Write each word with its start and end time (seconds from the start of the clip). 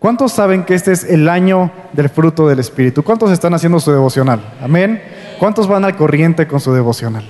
¿Cuántos 0.00 0.32
saben 0.32 0.64
que 0.64 0.74
este 0.74 0.92
es 0.92 1.04
el 1.04 1.28
año 1.28 1.70
del 1.92 2.08
fruto 2.08 2.48
del 2.48 2.58
Espíritu? 2.58 3.02
¿Cuántos 3.02 3.30
están 3.32 3.52
haciendo 3.52 3.78
su 3.80 3.92
devocional? 3.92 4.40
Amén. 4.62 5.02
¿Cuántos 5.38 5.68
van 5.68 5.84
al 5.84 5.94
corriente 5.94 6.46
con 6.46 6.58
su 6.58 6.72
devocional? 6.72 7.22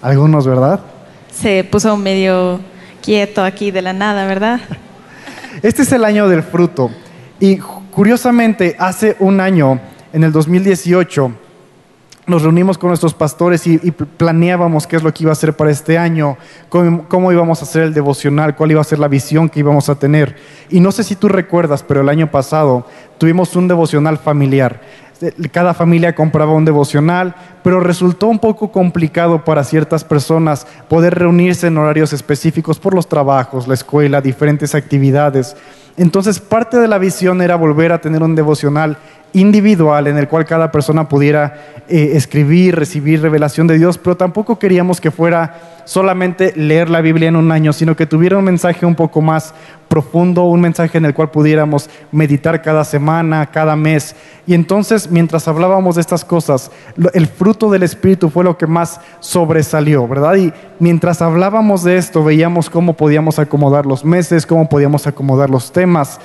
Algunos, 0.00 0.46
¿verdad? 0.46 0.80
Se 1.30 1.64
puso 1.64 1.94
medio 1.98 2.60
quieto 3.02 3.44
aquí 3.44 3.70
de 3.70 3.82
la 3.82 3.92
nada, 3.92 4.26
¿verdad? 4.26 4.58
Este 5.62 5.82
es 5.82 5.92
el 5.92 6.06
año 6.06 6.30
del 6.30 6.42
fruto. 6.42 6.90
Y 7.40 7.58
curiosamente, 7.58 8.74
hace 8.78 9.14
un 9.18 9.38
año, 9.42 9.78
en 10.14 10.24
el 10.24 10.32
2018, 10.32 11.30
nos 12.26 12.42
reunimos 12.42 12.76
con 12.76 12.88
nuestros 12.88 13.14
pastores 13.14 13.66
y, 13.66 13.78
planeábamos 13.90 14.86
qué 14.86 14.96
es 14.96 15.02
lo 15.02 15.14
que 15.14 15.22
iba 15.24 15.30
a 15.30 15.32
hacer 15.32 15.54
para 15.54 15.70
este 15.70 15.96
año, 15.96 16.36
cómo, 16.68 17.32
íbamos 17.32 17.60
a 17.60 17.64
hacer 17.64 17.82
el 17.84 17.94
devocional, 17.94 18.56
cuál 18.56 18.72
iba 18.72 18.80
a 18.80 18.84
ser 18.84 18.98
la 18.98 19.08
visión 19.08 19.48
que 19.48 19.60
íbamos 19.60 19.88
a 19.88 19.94
tener. 19.94 20.36
Y 20.68 20.80
no 20.80 20.90
sé 20.90 21.04
si 21.04 21.14
tú 21.14 21.28
recuerdas, 21.28 21.84
pero 21.84 22.00
el 22.00 22.08
año 22.08 22.30
pasado 22.30 22.86
tuvimos 23.18 23.54
un 23.54 23.68
devocional 23.68 24.18
familiar. 24.18 24.80
Cada 25.50 25.72
familia 25.72 26.14
compraba 26.14 26.52
un 26.52 26.66
devocional, 26.66 27.34
pero 27.62 27.80
resultó 27.80 28.26
un 28.26 28.38
poco 28.38 28.70
complicado 28.70 29.44
para 29.44 29.64
ciertas 29.64 30.04
personas 30.04 30.66
poder 30.88 31.14
reunirse 31.14 31.68
en 31.68 31.78
horarios 31.78 32.12
específicos 32.12 32.78
por 32.78 32.94
los 32.94 33.08
trabajos, 33.08 33.66
la 33.66 33.74
escuela, 33.74 34.20
diferentes 34.20 34.74
actividades. 34.74 35.56
Entonces 35.96 36.40
parte 36.40 36.76
de 36.78 36.88
la 36.88 36.98
visión 36.98 37.40
era 37.40 37.56
volver 37.56 37.92
a 37.92 38.00
tener 38.02 38.22
un 38.22 38.34
devocional 38.34 38.98
individual 39.36 40.06
en 40.06 40.16
el 40.16 40.28
cual 40.28 40.46
cada 40.46 40.72
persona 40.72 41.08
pudiera 41.08 41.82
eh, 41.88 42.12
escribir, 42.14 42.74
recibir 42.74 43.20
revelación 43.20 43.66
de 43.66 43.78
Dios, 43.78 43.98
pero 43.98 44.16
tampoco 44.16 44.58
queríamos 44.58 45.00
que 45.00 45.10
fuera 45.10 45.76
solamente 45.84 46.52
leer 46.56 46.88
la 46.88 47.02
Biblia 47.02 47.28
en 47.28 47.36
un 47.36 47.52
año, 47.52 47.72
sino 47.72 47.94
que 47.94 48.06
tuviera 48.06 48.38
un 48.38 48.44
mensaje 48.44 48.86
un 48.86 48.94
poco 48.94 49.20
más 49.20 49.54
profundo, 49.88 50.44
un 50.44 50.62
mensaje 50.62 50.98
en 50.98 51.04
el 51.04 51.14
cual 51.14 51.30
pudiéramos 51.30 51.88
meditar 52.10 52.62
cada 52.62 52.82
semana, 52.82 53.46
cada 53.46 53.76
mes. 53.76 54.16
Y 54.46 54.54
entonces, 54.54 55.10
mientras 55.10 55.46
hablábamos 55.46 55.96
de 55.96 56.00
estas 56.00 56.24
cosas, 56.24 56.70
el 57.12 57.26
fruto 57.26 57.70
del 57.70 57.82
Espíritu 57.82 58.30
fue 58.30 58.42
lo 58.42 58.56
que 58.56 58.66
más 58.66 59.00
sobresalió, 59.20 60.08
¿verdad? 60.08 60.34
Y 60.36 60.52
mientras 60.80 61.20
hablábamos 61.20 61.84
de 61.84 61.98
esto, 61.98 62.24
veíamos 62.24 62.70
cómo 62.70 62.94
podíamos 62.94 63.38
acomodar 63.38 63.84
los 63.84 64.02
meses, 64.02 64.46
cómo 64.46 64.68
podíamos 64.68 65.06
acomodar 65.06 65.50
los 65.50 65.72
temas. 65.72 66.18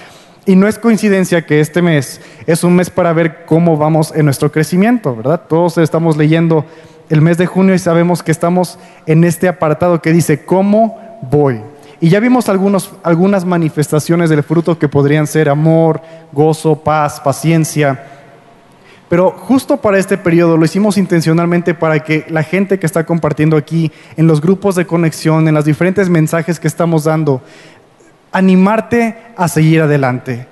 Y 0.46 0.56
no 0.56 0.68
es 0.68 0.80
coincidencia 0.80 1.46
que 1.46 1.60
este 1.60 1.82
mes 1.82 2.20
es 2.48 2.64
un 2.64 2.76
mes 2.76 2.90
para 2.90 3.14
ver 3.14 3.46
cómo 3.46 3.78
vamos 3.78 4.12
en 4.16 4.26
nuestro 4.26 4.52
crecimiento, 4.52 5.16
¿verdad? 5.16 5.42
Todos 5.48 5.78
estamos 5.78 6.18
leyendo 6.18 6.66
el 7.10 7.22
mes 7.22 7.38
de 7.38 7.46
junio 7.46 7.76
y 7.76 7.80
sabemos 7.80 8.24
que 8.24 8.32
estamos 8.32 8.80
en 9.06 9.24
este 9.24 9.48
apartado 9.48 10.02
que 10.02 10.12
dice, 10.12 10.44
¿cómo 10.44 11.20
voy? 11.30 11.62
Y 12.00 12.10
ya 12.10 12.20
vimos 12.20 12.50
algunas 12.50 13.46
manifestaciones 13.46 14.32
del 14.32 14.42
fruto 14.42 14.80
que 14.80 14.90
podrían 14.90 15.28
ser 15.28 15.48
amor, 15.48 16.02
gozo, 16.32 16.76
paz, 16.76 17.20
paciencia. 17.20 18.04
Pero 19.08 19.30
justo 19.32 19.78
para 19.78 20.00
este 20.00 20.18
periodo 20.18 20.58
lo 20.58 20.66
hicimos 20.66 20.98
intencionalmente 20.98 21.76
para 21.76 22.00
que 22.00 22.26
la 22.30 22.42
gente 22.42 22.80
que 22.80 22.88
está 22.88 23.06
compartiendo 23.06 23.58
aquí, 23.58 23.92
en 24.16 24.26
los 24.26 24.42
grupos 24.42 24.74
de 24.76 24.88
conexión, 24.88 25.48
en 25.48 25.54
los 25.54 25.66
diferentes 25.66 26.10
mensajes 26.10 26.60
que 26.60 26.68
estamos 26.68 27.04
dando, 27.04 27.44
animarte 28.32 29.18
a 29.36 29.48
seguir 29.48 29.82
adelante, 29.82 30.48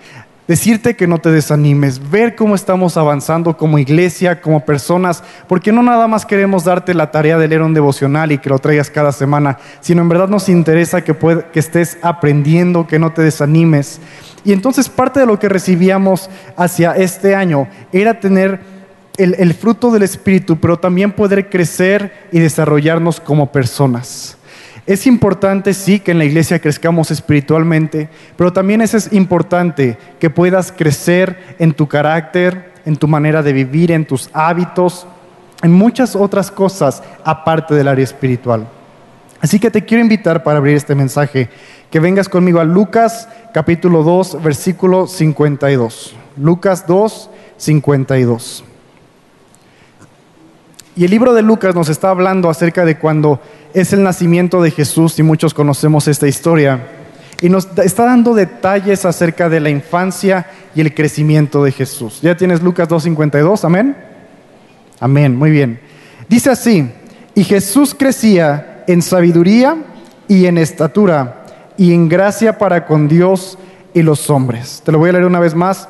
decirte 0.48 0.96
que 0.96 1.08
no 1.08 1.20
te 1.20 1.32
desanimes, 1.32 2.10
ver 2.10 2.36
cómo 2.36 2.56
estamos 2.56 2.98
avanzando 2.98 3.56
como 3.56 3.78
iglesia, 3.78 4.42
como 4.42 4.66
personas, 4.66 5.24
porque 5.48 5.72
no 5.72 5.84
nada 5.84 6.08
más 6.08 6.26
queremos 6.26 6.64
darte 6.64 6.94
la 6.94 7.12
tarea 7.12 7.38
de 7.38 7.48
leer 7.48 7.62
un 7.62 7.74
devocional 7.74 8.32
y 8.32 8.40
que 8.40 8.50
lo 8.50 8.58
traigas 8.58 8.90
cada 8.90 9.12
semana, 9.12 9.60
sino 9.80 10.02
en 10.02 10.10
verdad 10.10 10.28
nos 10.28 10.50
interesa 10.50 11.04
que, 11.04 11.16
que 11.54 11.60
estés 11.60 12.00
aprendiendo, 12.02 12.88
que 12.88 13.00
no 13.00 13.14
te 13.14 13.22
desanimes. 13.22 14.02
Y 14.44 14.52
entonces 14.52 14.90
parte 14.90 15.20
de 15.20 15.28
lo 15.28 15.38
que 15.38 15.50
recibíamos 15.50 16.30
hacia 16.58 16.94
este 16.94 17.36
año 17.36 17.68
era 17.92 18.20
tener 18.20 18.60
el 19.18 19.54
fruto 19.54 19.92
del 19.92 20.04
Espíritu, 20.04 20.58
pero 20.62 20.80
también 20.80 21.12
poder 21.12 21.50
crecer 21.50 22.28
y 22.32 22.40
desarrollarnos 22.40 23.20
como 23.20 23.52
personas. 23.52 24.39
Es 24.90 25.06
importante, 25.06 25.76
sí, 25.76 26.00
que 26.00 26.10
en 26.10 26.18
la 26.18 26.26
iglesia 26.26 26.58
crezcamos 26.58 27.12
espiritualmente, 27.12 28.10
pero 28.36 28.52
también 28.52 28.82
es 28.82 29.14
importante 29.14 30.00
que 30.20 30.32
puedas 30.32 30.72
crecer 30.72 31.56
en 31.60 31.74
tu 31.74 31.88
carácter, 31.88 32.74
en 32.86 32.98
tu 32.98 33.08
manera 33.08 33.44
de 33.44 33.54
vivir, 33.54 33.92
en 33.92 34.08
tus 34.08 34.32
hábitos, 34.34 35.06
en 35.62 35.72
muchas 35.72 36.16
otras 36.16 36.50
cosas 36.50 37.04
aparte 37.24 37.76
del 37.76 37.88
área 37.88 38.04
espiritual. 38.04 38.68
Así 39.40 39.60
que 39.60 39.70
te 39.70 39.86
quiero 39.86 40.02
invitar 40.02 40.42
para 40.42 40.58
abrir 40.58 40.76
este 40.76 40.96
mensaje, 40.96 41.50
que 41.92 42.00
vengas 42.00 42.28
conmigo 42.28 42.60
a 42.60 42.64
Lucas 42.64 43.30
capítulo 43.54 44.02
2, 44.02 44.42
versículo 44.42 45.06
52. 45.06 46.16
Lucas 46.36 46.88
2, 46.88 47.30
52. 47.58 48.64
Y 50.96 51.06
el 51.06 51.12
libro 51.12 51.34
de 51.34 51.42
Lucas 51.42 51.76
nos 51.76 51.90
está 51.90 52.10
hablando 52.10 52.50
acerca 52.50 52.86
de 52.86 52.98
cuando 52.98 53.40
es 53.74 53.94
el 53.94 54.04
nacimiento 54.04 54.62
de 54.62 54.72
Jesús 54.72 55.18
y 55.20 55.24
muchos 55.24 55.54
conocemos 55.54 56.08
esta 56.08 56.28
historia. 56.28 56.88
Y 57.42 57.50
nos 57.50 57.70
está 57.78 58.06
dando 58.06 58.34
detalles 58.34 59.06
acerca 59.06 59.48
de 59.48 59.60
la 59.60 59.70
infancia 59.70 60.48
y 60.76 60.82
el 60.82 60.94
crecimiento 60.94 61.64
de 61.64 61.72
Jesús. 61.72 62.20
¿Ya 62.22 62.36
tienes 62.36 62.62
Lucas 62.62 62.90
2.52? 62.90 63.64
Amén. 63.64 63.96
Amén, 65.00 65.38
muy 65.38 65.52
bien. 65.52 65.80
Dice 66.28 66.50
así, 66.50 66.92
y 67.34 67.44
Jesús 67.44 67.96
crecía 67.98 68.84
en 68.88 69.02
sabiduría 69.02 69.78
y 70.28 70.48
en 70.48 70.58
estatura 70.58 71.46
y 71.78 71.94
en 71.94 72.10
gracia 72.10 72.58
para 72.58 72.86
con 72.86 73.08
Dios 73.08 73.58
y 73.94 74.02
los 74.02 74.30
hombres. 74.30 74.82
Te 74.84 74.92
lo 74.92 75.00
voy 75.00 75.10
a 75.10 75.14
leer 75.14 75.26
una 75.26 75.40
vez 75.40 75.56
más. 75.56 75.88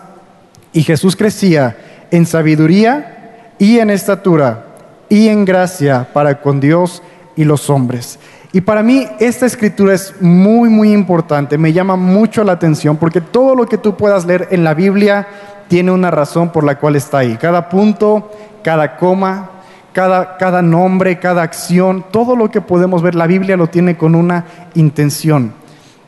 Y 0.71 0.83
Jesús 0.83 1.15
crecía 1.15 1.75
en 2.11 2.27
sabiduría 2.27 3.55
y 3.57 3.79
en 3.79 3.89
estatura 3.89 4.68
y 5.09 5.27
en 5.27 5.43
gracia 5.43 6.07
para 6.13 6.41
con 6.41 6.59
Dios 6.59 7.03
y 7.35 7.43
los 7.43 7.69
hombres. 7.69 8.19
Y 8.51 8.61
para 8.61 8.81
mí 8.81 9.07
esta 9.19 9.45
escritura 9.45 9.93
es 9.93 10.13
muy, 10.21 10.69
muy 10.69 10.91
importante, 10.91 11.57
me 11.57 11.73
llama 11.73 11.95
mucho 11.95 12.43
la 12.43 12.53
atención 12.53 12.97
porque 12.97 13.21
todo 13.21 13.55
lo 13.55 13.65
que 13.67 13.77
tú 13.77 13.95
puedas 13.95 14.25
leer 14.25 14.47
en 14.51 14.63
la 14.63 14.73
Biblia 14.73 15.27
tiene 15.67 15.91
una 15.91 16.09
razón 16.09 16.51
por 16.51 16.63
la 16.63 16.79
cual 16.79 16.95
está 16.95 17.19
ahí. 17.19 17.37
Cada 17.37 17.69
punto, 17.69 18.31
cada 18.63 18.97
coma, 18.97 19.51
cada, 19.93 20.37
cada 20.37 20.61
nombre, 20.61 21.19
cada 21.19 21.43
acción, 21.43 22.03
todo 22.11 22.35
lo 22.35 22.49
que 22.49 22.61
podemos 22.61 23.01
ver, 23.03 23.13
la 23.13 23.27
Biblia 23.27 23.55
lo 23.55 23.67
tiene 23.67 23.97
con 23.97 24.15
una 24.15 24.45
intención. 24.73 25.53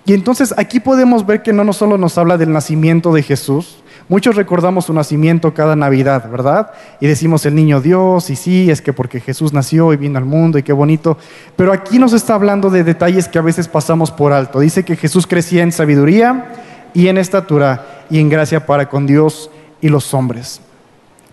Y 0.06 0.14
entonces 0.14 0.54
aquí 0.58 0.80
podemos 0.80 1.26
ver 1.26 1.44
que 1.44 1.54
no 1.54 1.72
solo 1.74 1.98
nos 1.98 2.18
habla 2.18 2.38
del 2.38 2.52
nacimiento 2.52 3.14
de 3.14 3.22
Jesús, 3.22 3.84
Muchos 4.12 4.36
recordamos 4.36 4.88
su 4.88 4.94
nacimiento 4.94 5.54
cada 5.54 5.78
Navidad, 5.78 6.30
¿verdad? 6.30 6.74
Y 7.00 7.08
decimos 7.08 7.46
el 7.46 7.56
niño 7.56 7.80
Dios, 7.80 8.30
y 8.30 8.36
sí, 8.36 8.70
es 8.70 8.82
que 8.82 8.92
porque 8.92 9.22
Jesús 9.22 9.54
nació 9.54 9.94
y 9.94 9.96
vino 9.96 10.18
al 10.18 10.26
mundo, 10.26 10.58
y 10.58 10.64
qué 10.64 10.74
bonito. 10.74 11.18
Pero 11.56 11.72
aquí 11.72 11.98
nos 11.98 12.12
está 12.12 12.34
hablando 12.34 12.70
de 12.70 12.84
detalles 12.84 13.30
que 13.30 13.40
a 13.40 13.42
veces 13.42 13.70
pasamos 13.70 14.12
por 14.12 14.34
alto. 14.34 14.60
Dice 14.60 14.84
que 14.84 14.98
Jesús 14.98 15.28
crecía 15.28 15.64
en 15.64 15.72
sabiduría 15.72 16.52
y 16.94 17.08
en 17.08 17.18
estatura 17.18 18.04
y 18.10 18.20
en 18.20 18.28
gracia 18.28 18.66
para 18.66 18.90
con 18.90 19.08
Dios 19.08 19.50
y 19.80 19.88
los 19.88 20.14
hombres. 20.14 20.60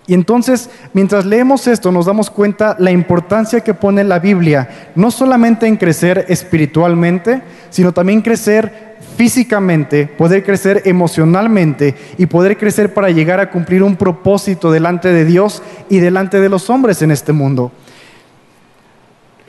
Y 0.07 0.15
entonces, 0.15 0.71
mientras 0.93 1.27
leemos 1.27 1.67
esto, 1.67 1.91
nos 1.91 2.07
damos 2.07 2.31
cuenta 2.31 2.77
la 2.79 2.93
importancia 2.93 3.61
que 3.61 3.75
pone 3.75 4.05
la 4.05 4.21
Biblia, 4.21 4.93
no 4.95 5.11
solamente 5.11 5.67
en 5.67 5.79
crecer 5.79 6.27
espiritualmente, 6.29 7.43
sino 7.71 7.91
también 7.91 8.23
crecer 8.23 8.88
físicamente, 9.19 10.07
poder 10.07 10.45
crecer 10.45 10.83
emocionalmente 10.85 11.97
y 12.19 12.27
poder 12.27 12.57
crecer 12.57 12.95
para 12.95 13.11
llegar 13.11 13.41
a 13.41 13.51
cumplir 13.51 13.83
un 13.83 13.97
propósito 13.97 14.71
delante 14.71 15.09
de 15.09 15.25
Dios 15.25 15.61
y 15.91 15.99
delante 15.99 16.39
de 16.39 16.49
los 16.49 16.71
hombres 16.71 17.03
en 17.03 17.11
este 17.11 17.33
mundo. 17.33 17.73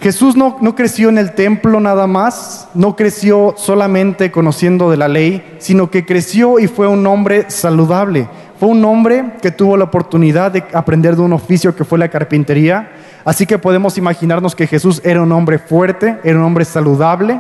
Jesús 0.02 0.36
no, 0.36 0.58
no, 0.60 0.74
creció 0.74 1.10
en 1.10 1.20
el 1.20 1.34
templo 1.34 1.80
nada 1.80 2.08
más, 2.08 2.68
no 2.74 2.96
creció 2.96 3.54
solamente 3.58 4.32
conociendo 4.32 4.90
de 4.90 4.98
la 4.98 5.08
ley, 5.08 5.58
sino 5.60 5.92
que 5.92 6.04
creció 6.04 6.58
y 6.58 6.66
fue 6.66 6.88
un 6.88 7.06
hombre 7.06 7.52
saludable. 7.52 8.28
Fue 8.60 8.70
un 8.70 8.84
hombre 8.86 9.34
que 9.40 9.52
tuvo 9.52 9.78
la 9.78 9.84
oportunidad 9.84 10.52
de 10.52 10.64
aprender 10.74 11.16
de 11.16 11.22
un 11.22 11.34
oficio 11.34 11.76
que 11.76 11.86
fue 11.86 12.00
la 12.00 12.10
carpintería. 12.10 12.92
Así 13.24 13.46
que 13.46 13.60
podemos 13.60 14.00
imaginarnos 14.00 14.56
que 14.56 14.66
Jesús 14.66 15.00
era 15.06 15.22
un 15.22 15.32
hombre 15.32 15.60
fuerte, 15.60 16.18
era 16.24 16.40
un 16.40 16.46
hombre 16.46 16.66
saludable, 16.66 17.40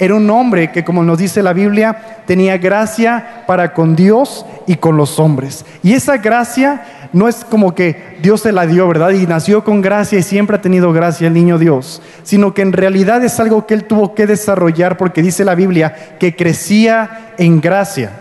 era 0.00 0.14
un 0.14 0.30
hombre 0.30 0.72
que, 0.72 0.82
como 0.82 1.04
nos 1.04 1.18
dice 1.18 1.42
la 1.42 1.52
Biblia, 1.52 2.22
tenía 2.26 2.56
gracia 2.56 3.44
para 3.46 3.74
con 3.74 3.94
Dios 3.94 4.46
y 4.66 4.76
con 4.76 4.96
los 4.96 5.20
hombres. 5.20 5.66
Y 5.82 5.92
esa 5.92 6.16
gracia 6.16 7.08
no 7.12 7.28
es 7.28 7.44
como 7.44 7.74
que 7.74 8.16
Dios 8.22 8.40
se 8.40 8.50
la 8.50 8.66
dio, 8.66 8.88
¿verdad? 8.88 9.10
Y 9.10 9.26
nació 9.26 9.62
con 9.62 9.82
gracia 9.82 10.18
y 10.18 10.22
siempre 10.22 10.56
ha 10.56 10.62
tenido 10.62 10.90
gracia 10.94 11.26
el 11.26 11.34
niño 11.34 11.58
Dios, 11.58 12.00
sino 12.22 12.54
que 12.54 12.62
en 12.62 12.72
realidad 12.72 13.22
es 13.22 13.38
algo 13.40 13.66
que 13.66 13.74
él 13.74 13.84
tuvo 13.84 14.14
que 14.14 14.26
desarrollar 14.26 14.96
porque 14.96 15.20
dice 15.20 15.44
la 15.44 15.54
Biblia 15.54 16.16
que 16.18 16.34
crecía 16.34 17.34
en 17.36 17.60
gracia. 17.60 18.12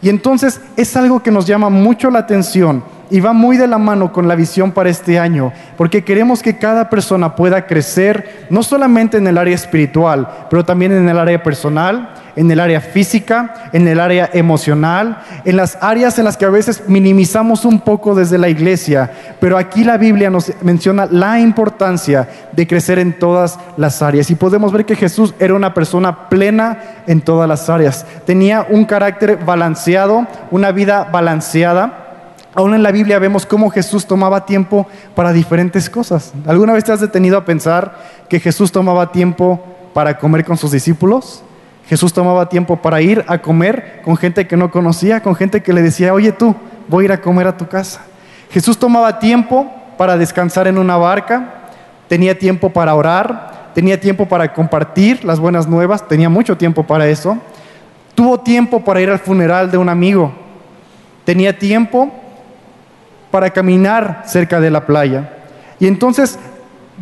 Y 0.00 0.08
entonces 0.08 0.62
es 0.78 0.96
algo 0.96 1.22
que 1.22 1.30
nos 1.30 1.44
llama 1.46 1.68
mucho 1.68 2.10
la 2.10 2.20
atención 2.20 2.82
y 3.10 3.20
va 3.20 3.32
muy 3.32 3.56
de 3.56 3.66
la 3.66 3.78
mano 3.78 4.12
con 4.12 4.28
la 4.28 4.34
visión 4.34 4.72
para 4.72 4.90
este 4.90 5.18
año, 5.18 5.52
porque 5.76 6.04
queremos 6.04 6.42
que 6.42 6.58
cada 6.58 6.90
persona 6.90 7.36
pueda 7.36 7.66
crecer, 7.66 8.46
no 8.50 8.62
solamente 8.62 9.16
en 9.16 9.26
el 9.26 9.38
área 9.38 9.54
espiritual, 9.54 10.28
pero 10.50 10.64
también 10.64 10.92
en 10.92 11.08
el 11.08 11.18
área 11.18 11.42
personal, 11.42 12.14
en 12.36 12.50
el 12.50 12.60
área 12.60 12.80
física, 12.80 13.70
en 13.72 13.88
el 13.88 13.98
área 13.98 14.30
emocional, 14.32 15.22
en 15.44 15.56
las 15.56 15.76
áreas 15.80 16.18
en 16.18 16.24
las 16.24 16.36
que 16.36 16.44
a 16.44 16.50
veces 16.50 16.84
minimizamos 16.86 17.64
un 17.64 17.80
poco 17.80 18.14
desde 18.14 18.38
la 18.38 18.48
iglesia, 18.48 19.10
pero 19.40 19.58
aquí 19.58 19.82
la 19.82 19.96
Biblia 19.96 20.30
nos 20.30 20.52
menciona 20.62 21.06
la 21.10 21.40
importancia 21.40 22.28
de 22.52 22.66
crecer 22.66 22.98
en 23.00 23.18
todas 23.18 23.58
las 23.76 24.02
áreas. 24.02 24.30
Y 24.30 24.36
podemos 24.36 24.72
ver 24.72 24.84
que 24.84 24.94
Jesús 24.96 25.34
era 25.40 25.54
una 25.54 25.74
persona 25.74 26.28
plena 26.28 26.78
en 27.06 27.20
todas 27.20 27.48
las 27.48 27.68
áreas. 27.68 28.06
Tenía 28.24 28.66
un 28.68 28.84
carácter 28.84 29.38
balanceado, 29.44 30.26
una 30.50 30.70
vida 30.70 31.08
balanceada. 31.10 32.07
Aún 32.54 32.74
en 32.74 32.82
la 32.82 32.90
Biblia 32.90 33.18
vemos 33.18 33.44
cómo 33.44 33.70
Jesús 33.70 34.06
tomaba 34.06 34.46
tiempo 34.46 34.86
para 35.14 35.32
diferentes 35.32 35.90
cosas. 35.90 36.32
¿Alguna 36.46 36.72
vez 36.72 36.84
te 36.84 36.92
has 36.92 37.00
detenido 37.00 37.36
a 37.36 37.44
pensar 37.44 37.98
que 38.28 38.40
Jesús 38.40 38.72
tomaba 38.72 39.12
tiempo 39.12 39.62
para 39.92 40.18
comer 40.18 40.44
con 40.44 40.56
sus 40.56 40.70
discípulos? 40.70 41.42
Jesús 41.86 42.12
tomaba 42.12 42.48
tiempo 42.48 42.76
para 42.76 43.00
ir 43.00 43.24
a 43.28 43.38
comer 43.38 44.02
con 44.04 44.16
gente 44.16 44.46
que 44.46 44.56
no 44.56 44.70
conocía, 44.70 45.22
con 45.22 45.34
gente 45.34 45.62
que 45.62 45.72
le 45.72 45.82
decía, 45.82 46.12
oye 46.12 46.32
tú, 46.32 46.54
voy 46.88 47.04
a 47.04 47.06
ir 47.06 47.12
a 47.12 47.20
comer 47.20 47.46
a 47.46 47.56
tu 47.56 47.66
casa. 47.66 48.00
Jesús 48.50 48.78
tomaba 48.78 49.18
tiempo 49.18 49.70
para 49.96 50.16
descansar 50.16 50.66
en 50.68 50.78
una 50.78 50.96
barca, 50.96 51.54
tenía 52.08 52.38
tiempo 52.38 52.70
para 52.70 52.94
orar, 52.94 53.70
tenía 53.74 54.00
tiempo 54.00 54.26
para 54.26 54.52
compartir 54.52 55.24
las 55.24 55.38
buenas 55.38 55.66
nuevas, 55.66 56.06
tenía 56.08 56.28
mucho 56.28 56.56
tiempo 56.56 56.82
para 56.82 57.06
eso. 57.08 57.38
Tuvo 58.14 58.40
tiempo 58.40 58.84
para 58.84 59.00
ir 59.00 59.10
al 59.10 59.18
funeral 59.18 59.70
de 59.70 59.78
un 59.78 59.88
amigo, 59.88 60.32
tenía 61.24 61.58
tiempo 61.58 62.12
para 63.30 63.50
caminar 63.50 64.22
cerca 64.26 64.60
de 64.60 64.70
la 64.70 64.86
playa. 64.86 65.32
Y 65.80 65.86
entonces 65.86 66.38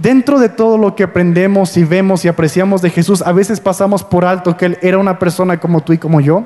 dentro 0.01 0.39
de 0.39 0.49
todo 0.49 0.79
lo 0.79 0.95
que 0.95 1.05
aprendemos 1.05 1.77
y 1.77 1.85
vemos 1.85 2.25
y 2.25 2.29
apreciamos 2.29 2.83
de 2.83 2.91
Jesús, 2.91 3.23
a 3.23 3.33
veces 3.33 3.61
pasamos 3.61 4.05
por 4.05 4.25
alto 4.25 4.57
que 4.57 4.67
Él 4.67 4.79
era 4.83 4.99
una 4.99 5.19
persona 5.19 5.59
como 5.59 5.83
tú 5.83 5.93
y 5.93 5.99
como 5.99 6.21
yo, 6.21 6.45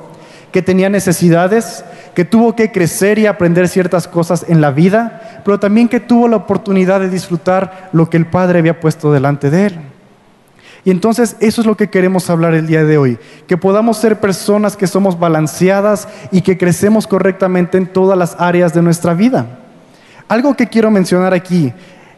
que 0.53 0.63
tenía 0.63 0.89
necesidades, 0.89 1.85
que 2.15 2.25
tuvo 2.25 2.57
que 2.57 2.73
crecer 2.73 3.19
y 3.19 3.27
aprender 3.27 3.69
ciertas 3.69 4.09
cosas 4.09 4.45
en 4.49 4.61
la 4.61 4.71
vida, 4.71 5.43
pero 5.45 5.61
también 5.61 5.89
que 5.89 6.01
tuvo 6.01 6.29
la 6.29 6.37
oportunidad 6.37 7.01
de 7.01 7.09
disfrutar 7.09 7.91
lo 7.93 8.11
que 8.11 8.17
el 8.17 8.27
Padre 8.27 8.59
había 8.59 8.81
puesto 8.81 9.13
delante 9.13 9.51
de 9.51 9.67
Él. 9.67 9.81
Y 10.85 10.91
entonces 10.91 11.37
eso 11.41 11.61
es 11.61 11.67
lo 11.67 11.77
que 11.77 11.91
queremos 11.91 12.31
hablar 12.31 12.55
el 12.55 12.67
día 12.67 12.85
de 12.85 12.97
hoy, 12.97 13.19
que 13.47 13.59
podamos 13.59 13.99
ser 13.99 14.19
personas 14.19 14.77
que 14.77 14.87
somos 14.87 15.19
balanceadas 15.19 16.09
y 16.33 16.41
que 16.41 16.57
crecemos 16.57 17.07
correctamente 17.07 17.77
en 17.77 17.87
todas 17.87 18.19
las 18.19 18.35
áreas 18.39 18.73
de 18.73 18.83
nuestra 18.83 19.13
vida. 19.13 19.60
Algo 20.31 20.55
que 20.55 20.69
quiero 20.69 20.93
mencionar 20.93 21.35
aquí 21.35 21.73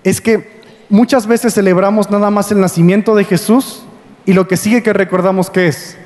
es 0.05 0.21
que 0.21 0.61
muchas 0.91 1.27
veces 1.27 1.55
celebramos 1.55 2.11
nada 2.11 2.29
más 2.29 2.53
el 2.53 2.61
nacimiento 2.61 3.15
de 3.15 3.25
Jesús 3.25 3.85
y 4.27 4.35
lo 4.35 4.47
que 4.47 4.59
sigue 4.59 4.83
que 4.83 4.93
recordamos 4.93 5.49
que 5.49 5.67
es 5.67 5.97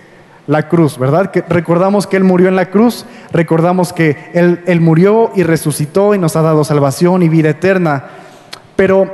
la 0.46 0.68
cruz, 0.68 0.98
¿verdad? 0.98 1.32
Que 1.32 1.42
recordamos 1.42 2.06
que 2.06 2.16
Él 2.16 2.22
murió 2.22 2.46
en 2.46 2.54
la 2.54 2.70
cruz, 2.70 3.06
recordamos 3.32 3.92
que 3.92 4.16
él, 4.34 4.62
él 4.68 4.80
murió 4.80 5.32
y 5.34 5.42
resucitó 5.42 6.14
y 6.14 6.18
nos 6.20 6.36
ha 6.36 6.42
dado 6.42 6.62
salvación 6.62 7.24
y 7.24 7.28
vida 7.28 7.50
eterna. 7.50 8.04
Pero 8.76 9.12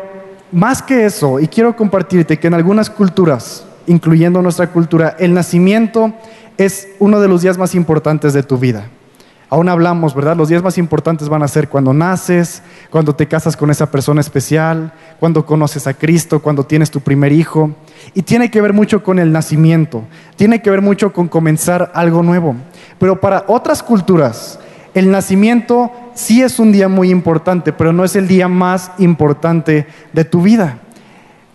más 0.52 0.82
que 0.82 1.06
eso, 1.06 1.40
y 1.40 1.48
quiero 1.48 1.74
compartirte 1.74 2.38
que 2.38 2.48
en 2.48 2.52
algunas 2.52 2.90
culturas, 2.90 3.64
incluyendo 3.86 4.42
nuestra 4.42 4.66
cultura, 4.66 5.16
el 5.18 5.32
nacimiento 5.32 6.12
es 6.58 6.88
uno 6.98 7.22
de 7.22 7.28
los 7.28 7.40
días 7.40 7.56
más 7.56 7.74
importantes 7.74 8.34
de 8.34 8.42
tu 8.42 8.58
vida. 8.58 8.84
Aún 9.52 9.68
hablamos, 9.68 10.14
¿verdad? 10.14 10.34
Los 10.34 10.48
días 10.48 10.62
más 10.62 10.78
importantes 10.78 11.28
van 11.28 11.42
a 11.42 11.46
ser 11.46 11.68
cuando 11.68 11.92
naces, 11.92 12.62
cuando 12.88 13.14
te 13.14 13.28
casas 13.28 13.54
con 13.54 13.70
esa 13.70 13.90
persona 13.90 14.22
especial, 14.22 14.94
cuando 15.20 15.44
conoces 15.44 15.86
a 15.86 15.92
Cristo, 15.92 16.40
cuando 16.40 16.64
tienes 16.64 16.90
tu 16.90 17.00
primer 17.00 17.32
hijo. 17.32 17.70
Y 18.14 18.22
tiene 18.22 18.50
que 18.50 18.62
ver 18.62 18.72
mucho 18.72 19.02
con 19.02 19.18
el 19.18 19.30
nacimiento, 19.30 20.04
tiene 20.36 20.62
que 20.62 20.70
ver 20.70 20.80
mucho 20.80 21.12
con 21.12 21.28
comenzar 21.28 21.92
algo 21.94 22.22
nuevo. 22.22 22.56
Pero 22.98 23.20
para 23.20 23.44
otras 23.46 23.82
culturas, 23.82 24.58
el 24.94 25.10
nacimiento 25.10 25.92
sí 26.14 26.40
es 26.40 26.58
un 26.58 26.72
día 26.72 26.88
muy 26.88 27.10
importante, 27.10 27.74
pero 27.74 27.92
no 27.92 28.04
es 28.04 28.16
el 28.16 28.28
día 28.28 28.48
más 28.48 28.92
importante 28.96 29.86
de 30.14 30.24
tu 30.24 30.40
vida. 30.40 30.78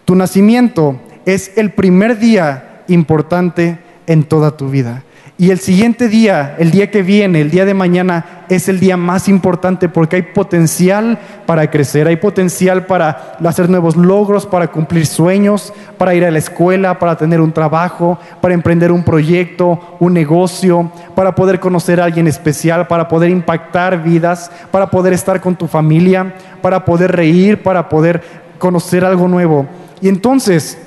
Tu 0.06 0.14
nacimiento 0.14 1.00
es 1.26 1.52
el 1.58 1.72
primer 1.72 2.20
día 2.20 2.84
importante 2.90 3.80
en 4.06 4.24
toda 4.24 4.56
tu 4.56 4.70
vida. 4.70 5.02
Y 5.40 5.52
el 5.52 5.60
siguiente 5.60 6.08
día, 6.08 6.56
el 6.58 6.72
día 6.72 6.90
que 6.90 7.04
viene, 7.04 7.42
el 7.42 7.52
día 7.52 7.64
de 7.64 7.76
mañana, 7.76 8.44
es 8.50 8.70
el 8.70 8.80
día 8.80 8.98
más 8.98 9.30
importante 9.30 9.88
porque 9.88 10.16
hay 10.16 10.22
potencial 10.24 11.20
para 11.46 11.70
crecer, 11.70 12.08
hay 12.08 12.16
potencial 12.16 12.88
para 12.88 13.36
hacer 13.46 13.70
nuevos 13.70 13.96
logros, 13.96 14.48
para 14.48 14.70
cumplir 14.70 15.06
sueños, 15.06 15.72
para 16.00 16.16
ir 16.16 16.26
a 16.26 16.32
la 16.32 16.40
escuela, 16.40 16.98
para 16.98 17.18
tener 17.18 17.40
un 17.40 17.52
trabajo, 17.52 18.18
para 18.42 18.56
emprender 18.56 18.92
un 18.92 19.04
proyecto, 19.04 19.98
un 20.00 20.14
negocio, 20.14 20.92
para 21.14 21.36
poder 21.36 21.60
conocer 21.60 22.02
a 22.02 22.06
alguien 22.06 22.26
especial, 22.26 22.88
para 22.88 23.08
poder 23.08 23.30
impactar 23.30 24.02
vidas, 24.02 24.50
para 24.72 24.90
poder 24.90 25.14
estar 25.14 25.40
con 25.40 25.56
tu 25.56 25.68
familia, 25.68 26.34
para 26.64 26.84
poder 26.84 27.12
reír, 27.12 27.62
para 27.62 27.90
poder 27.90 28.24
conocer 28.58 29.06
algo 29.06 29.28
nuevo. 29.28 29.68
Y 30.02 30.10
entonces, 30.10 30.80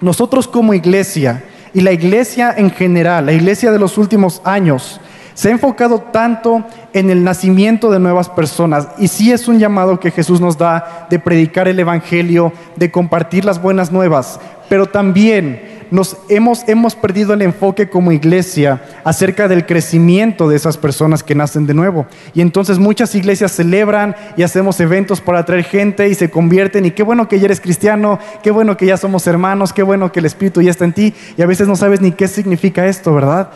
nosotros 0.00 0.46
como 0.46 0.74
iglesia, 0.74 1.42
y 1.76 1.82
la 1.82 1.92
iglesia 1.92 2.54
en 2.56 2.70
general, 2.70 3.26
la 3.26 3.34
iglesia 3.34 3.70
de 3.70 3.78
los 3.78 3.98
últimos 3.98 4.40
años, 4.44 4.98
se 5.34 5.50
ha 5.50 5.52
enfocado 5.52 5.98
tanto 6.00 6.64
en 6.94 7.10
el 7.10 7.22
nacimiento 7.22 7.90
de 7.90 8.00
nuevas 8.00 8.30
personas. 8.30 8.88
Y 8.96 9.08
sí 9.08 9.30
es 9.30 9.46
un 9.46 9.58
llamado 9.58 10.00
que 10.00 10.10
Jesús 10.10 10.40
nos 10.40 10.56
da 10.56 11.06
de 11.10 11.18
predicar 11.18 11.68
el 11.68 11.78
Evangelio, 11.78 12.50
de 12.76 12.90
compartir 12.90 13.44
las 13.44 13.60
buenas 13.60 13.92
nuevas, 13.92 14.40
pero 14.70 14.86
también 14.86 15.75
nos 15.90 16.16
hemos, 16.28 16.68
hemos 16.68 16.94
perdido 16.94 17.34
el 17.34 17.42
enfoque 17.42 17.88
como 17.88 18.12
iglesia 18.12 18.82
acerca 19.04 19.48
del 19.48 19.66
crecimiento 19.66 20.48
de 20.48 20.56
esas 20.56 20.76
personas 20.76 21.22
que 21.22 21.34
nacen 21.34 21.66
de 21.66 21.74
nuevo. 21.74 22.06
Y 22.34 22.40
entonces 22.40 22.78
muchas 22.78 23.14
iglesias 23.14 23.52
celebran 23.52 24.16
y 24.36 24.42
hacemos 24.42 24.80
eventos 24.80 25.20
para 25.20 25.40
atraer 25.40 25.64
gente 25.64 26.08
y 26.08 26.14
se 26.14 26.30
convierten. 26.30 26.86
Y 26.86 26.90
qué 26.90 27.02
bueno 27.02 27.28
que 27.28 27.38
ya 27.38 27.46
eres 27.46 27.60
cristiano, 27.60 28.18
qué 28.42 28.50
bueno 28.50 28.76
que 28.76 28.86
ya 28.86 28.96
somos 28.96 29.26
hermanos, 29.26 29.72
qué 29.72 29.82
bueno 29.82 30.12
que 30.12 30.20
el 30.20 30.26
Espíritu 30.26 30.62
ya 30.62 30.70
está 30.70 30.84
en 30.84 30.92
ti. 30.92 31.14
Y 31.36 31.42
a 31.42 31.46
veces 31.46 31.68
no 31.68 31.76
sabes 31.76 32.00
ni 32.00 32.12
qué 32.12 32.28
significa 32.28 32.86
esto, 32.86 33.14
¿verdad? 33.14 33.50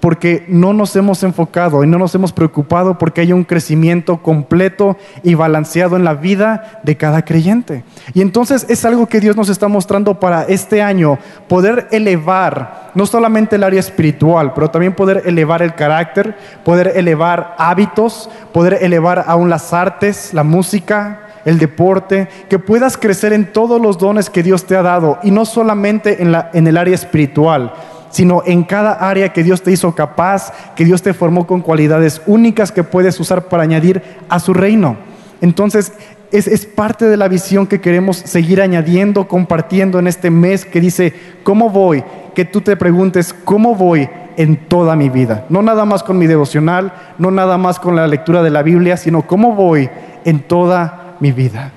Porque 0.00 0.44
no 0.48 0.72
nos 0.72 0.94
hemos 0.96 1.22
enfocado 1.22 1.82
y 1.82 1.86
no 1.86 1.98
nos 1.98 2.14
hemos 2.14 2.32
preocupado 2.32 2.98
porque 2.98 3.20
haya 3.20 3.34
un 3.34 3.44
crecimiento 3.44 4.18
completo 4.18 4.96
y 5.22 5.34
balanceado 5.34 5.96
en 5.96 6.04
la 6.04 6.14
vida 6.14 6.80
de 6.84 6.96
cada 6.96 7.24
creyente. 7.24 7.84
Y 8.14 8.20
entonces 8.20 8.66
es 8.68 8.84
algo 8.84 9.06
que 9.06 9.20
Dios 9.20 9.36
nos 9.36 9.48
está 9.48 9.68
mostrando 9.68 10.20
para 10.20 10.44
este 10.44 10.82
año, 10.82 11.18
poder 11.48 11.88
elevar 11.90 12.90
no 12.94 13.06
solamente 13.06 13.56
el 13.56 13.64
área 13.64 13.80
espiritual, 13.80 14.52
pero 14.54 14.70
también 14.70 14.94
poder 14.94 15.22
elevar 15.26 15.62
el 15.62 15.74
carácter, 15.74 16.36
poder 16.64 16.92
elevar 16.94 17.54
hábitos, 17.58 18.30
poder 18.52 18.78
elevar 18.80 19.24
aún 19.26 19.50
las 19.50 19.72
artes, 19.72 20.32
la 20.32 20.44
música, 20.44 21.20
el 21.44 21.58
deporte, 21.58 22.28
que 22.48 22.58
puedas 22.58 22.96
crecer 22.96 23.32
en 23.32 23.52
todos 23.52 23.80
los 23.80 23.98
dones 23.98 24.30
que 24.30 24.42
Dios 24.42 24.64
te 24.64 24.76
ha 24.76 24.82
dado 24.82 25.18
y 25.22 25.30
no 25.30 25.44
solamente 25.44 26.22
en, 26.22 26.32
la, 26.32 26.50
en 26.52 26.66
el 26.66 26.76
área 26.76 26.94
espiritual 26.94 27.72
sino 28.10 28.42
en 28.46 28.64
cada 28.64 28.92
área 28.92 29.32
que 29.32 29.42
Dios 29.42 29.62
te 29.62 29.72
hizo 29.72 29.94
capaz, 29.94 30.52
que 30.74 30.84
Dios 30.84 31.02
te 31.02 31.14
formó 31.14 31.46
con 31.46 31.60
cualidades 31.60 32.22
únicas 32.26 32.72
que 32.72 32.84
puedes 32.84 33.18
usar 33.20 33.48
para 33.48 33.62
añadir 33.62 34.02
a 34.28 34.40
su 34.40 34.54
reino. 34.54 34.96
Entonces, 35.40 35.92
es, 36.30 36.66
parte 36.66 37.06
de 37.06 37.16
la 37.16 37.28
visión 37.28 37.66
que 37.66 37.80
queremos 37.80 38.18
seguir 38.18 38.60
añadiendo, 38.60 39.28
compartiendo 39.28 39.98
en 39.98 40.06
este 40.06 40.30
mes 40.30 40.64
que 40.64 40.80
dice, 40.80 41.14
¿cómo 41.42 41.70
voy? 41.70 42.04
Que 42.34 42.44
tú 42.44 42.60
te 42.60 42.76
preguntes, 42.76 43.34
¿cómo 43.44 43.74
voy 43.74 44.08
en 44.36 44.56
toda 44.68 44.96
mi 44.96 45.08
vida? 45.08 45.46
No 45.48 45.62
nada 45.62 45.84
más 45.84 46.02
con 46.02 46.18
mi 46.18 46.26
devocional, 46.26 46.92
no 47.18 47.30
nada 47.30 47.56
más 47.56 47.78
con 47.78 47.96
la 47.96 48.06
lectura 48.06 48.42
de 48.42 48.50
la 48.50 48.62
Biblia, 48.62 48.96
sino 48.96 49.26
cómo 49.26 49.54
voy 49.54 49.88
en 50.24 50.40
toda 50.40 51.16
mi 51.20 51.32
vida. 51.32 51.72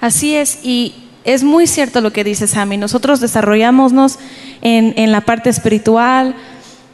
Así 0.00 0.34
es, 0.34 0.58
y 0.64 1.01
es 1.24 1.44
muy 1.44 1.66
cierto 1.66 2.00
lo 2.00 2.12
que 2.12 2.24
dice 2.24 2.46
Sammy. 2.46 2.76
Nosotros 2.76 3.20
desarrollámonos 3.20 4.18
en, 4.60 4.94
en 4.96 5.12
la 5.12 5.20
parte 5.20 5.50
espiritual 5.50 6.34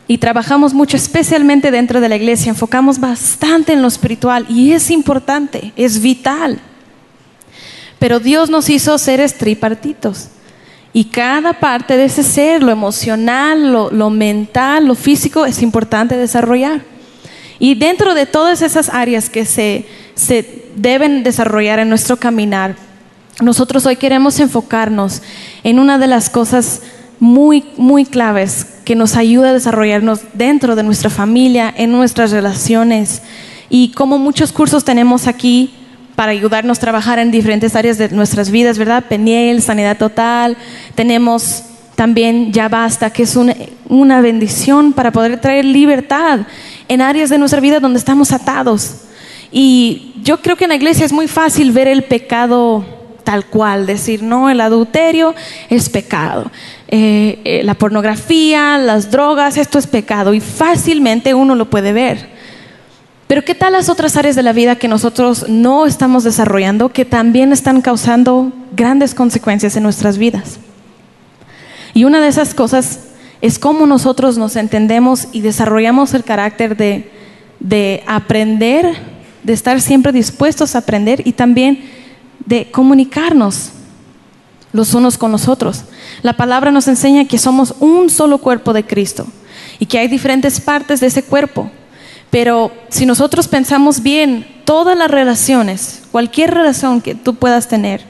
y 0.06 0.18
trabajamos 0.18 0.75
mucho, 0.75 0.97
especialmente 0.97 1.70
dentro 1.70 2.00
de 2.00 2.08
la 2.08 2.16
iglesia. 2.16 2.50
Enfocamos 2.50 2.99
bastante 2.99 3.73
en 3.73 3.82
lo 3.82 3.88
espiritual 3.88 4.47
y 4.49 4.73
es 4.73 4.90
importante, 4.90 5.73
es 5.76 6.00
vital. 6.00 6.61
Pero 7.99 8.20
Dios 8.20 8.49
nos 8.50 8.70
hizo 8.70 8.97
seres 8.99 9.37
tripartitos. 9.37 10.28
Y 10.92 11.04
cada 11.04 11.52
parte 11.54 11.97
de 11.97 12.06
ese 12.06 12.23
ser, 12.23 12.62
lo 12.62 12.73
emocional, 12.73 13.73
lo, 13.73 13.90
lo, 13.90 14.11
mental, 14.11 14.87
lo 14.87 14.94
físico, 14.94 15.44
es 15.44 15.62
importante 15.62 16.16
desarrollar. 16.16 16.82
Y 17.58 17.75
dentro 17.75 18.14
de 18.14 18.26
todas 18.26 18.62
esas 18.62 18.88
áreas 18.88 19.28
que 19.28 19.44
se, 19.44 19.87
se 20.14 20.64
deben 20.76 21.23
desarrollar 21.23 21.78
en 21.80 21.88
nuestro 21.88 22.16
caminar, 22.16 22.76
nosotros 23.40 23.87
hoy 23.87 23.97
queremos 23.97 24.40
enfocarnos 24.40 25.23
en 25.62 25.78
una 25.78 25.99
de 25.99 26.09
las 26.09 26.28
cosas 26.28 26.83
muy, 27.21 27.64
muy 27.76 28.04
claves 28.04 28.66
que 28.85 28.97
nos 28.97 29.16
ayuda 29.16 29.50
a 29.50 29.52
desarrollarnos 29.52 30.21
dentro 30.35 30.75
de 30.75 30.83
nuestra 30.83 31.11
familia, 31.11 31.73
en 31.76 31.92
nuestras 31.92 32.30
relaciones. 32.30 33.23
Y 33.71 33.90
como 33.92 34.18
muchos 34.18 34.52
cursos 34.52 34.85
tenemos 34.85 35.26
aquí 35.26 35.75
para 36.16 36.33
ayudarnos 36.33 36.78
a 36.78 36.80
trabajar 36.80 37.21
en 37.21 37.30
diferentes 37.30 37.76
áreas 37.76 37.97
de 37.97 38.09
nuestras 38.09 38.50
vidas, 38.50 38.76
¿verdad? 38.76 39.04
Peniel, 39.09 39.62
sanidad 39.62 39.99
total, 39.99 40.57
tenemos 40.97 41.62
también 41.95 42.52
Ya 42.52 42.68
Basta, 42.68 43.11
que 43.11 43.23
es 43.23 43.37
una, 43.37 43.54
una 43.88 44.21
bendición 44.21 44.92
para 44.92 45.12
poder 45.12 45.40
traer 45.40 45.64
libertad 45.64 46.40
en 46.88 47.02
áreas 47.02 47.30
de 47.30 47.38
nuestra 47.38 47.61
vida 47.61 47.78
donde 47.78 48.00
estamos 48.00 48.33
atados. 48.33 48.97
Y 49.52 50.14
yo 50.23 50.40
creo 50.40 50.57
que 50.57 50.64
en 50.64 50.71
la 50.71 50.76
iglesia 50.76 51.07
es 51.07 51.12
muy 51.12 51.28
fácil 51.28 51.71
ver 51.71 51.87
el 51.87 52.02
pecado 52.02 52.98
tal 53.28 53.44
cual, 53.44 53.85
decir, 53.85 54.23
no, 54.23 54.49
el 54.49 54.58
adulterio 54.58 55.35
es 55.68 55.90
pecado, 55.90 56.50
eh, 56.88 57.38
eh, 57.44 57.62
la 57.62 57.75
pornografía, 57.75 58.78
las 58.78 59.11
drogas, 59.11 59.58
esto 59.58 59.78
es 59.78 59.87
pecado 59.87 60.32
y 60.32 60.40
fácilmente 60.40 61.35
uno 61.35 61.54
lo 61.54 61.68
puede 61.68 61.92
ver. 61.92 62.26
Pero 63.26 63.44
¿qué 63.44 63.54
tal 63.54 63.75
las 63.75 63.90
otras 63.90 64.16
áreas 64.16 64.35
de 64.35 64.42
la 64.42 64.54
vida 64.54 64.76
que 64.76 64.88
nosotros 64.88 65.47
no 65.47 65.85
estamos 65.85 66.25
desarrollando 66.25 66.88
que 66.88 67.04
también 67.04 67.52
están 67.52 67.82
causando 67.82 68.50
grandes 68.75 69.14
consecuencias 69.14 69.76
en 69.76 69.82
nuestras 69.82 70.16
vidas? 70.16 70.58
Y 71.92 72.04
una 72.04 72.23
de 72.23 72.28
esas 72.28 72.54
cosas 72.54 73.08
es 73.42 73.58
cómo 73.58 73.85
nosotros 73.85 74.38
nos 74.38 74.56
entendemos 74.56 75.28
y 75.32 75.42
desarrollamos 75.42 76.14
el 76.14 76.25
carácter 76.25 76.78
de, 76.78 77.11
de 77.61 78.02
aprender, 78.06 78.90
de 79.42 79.52
estar 79.52 79.82
siempre 79.82 80.12
dispuestos 80.12 80.75
a 80.75 80.78
aprender 80.78 81.20
y 81.26 81.32
también 81.32 81.99
de 82.49 82.71
comunicarnos 82.71 83.73
los 84.73 84.95
unos 84.95 85.19
con 85.19 85.31
los 85.31 85.49
otros. 85.49 85.85
La 86.23 86.33
palabra 86.33 86.71
nos 86.71 86.88
enseña 86.88 87.26
que 87.26 87.37
somos 87.37 87.75
un 87.78 88.09
solo 88.09 88.38
cuerpo 88.38 88.73
de 88.73 88.87
Cristo 88.87 89.26
y 89.78 89.87
que 89.87 89.99
hay 89.99 90.09
diferentes 90.09 90.59
partes 90.61 91.00
de 91.00 91.09
ese 91.09 91.23
cuerpo. 91.23 91.71
Pero 92.31 92.73
si 92.88 93.05
nosotros 93.05 93.49
pensamos 93.49 94.02
bien, 94.02 94.47
todas 94.64 94.97
las 94.97 95.11
relaciones, 95.11 96.02
cualquier 96.11 96.52
relación 96.55 97.02
que 97.02 97.14
tú 97.14 97.35
puedas 97.35 97.69
tener, 97.69 98.02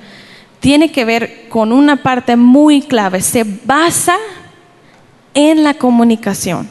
tiene 0.61 0.93
que 0.93 1.05
ver 1.05 1.49
con 1.49 1.73
una 1.73 2.03
parte 2.03 2.37
muy 2.37 2.83
clave. 2.83 3.21
Se 3.21 3.45
basa 3.65 4.17
en 5.35 5.65
la 5.65 5.75
comunicación. 5.75 6.69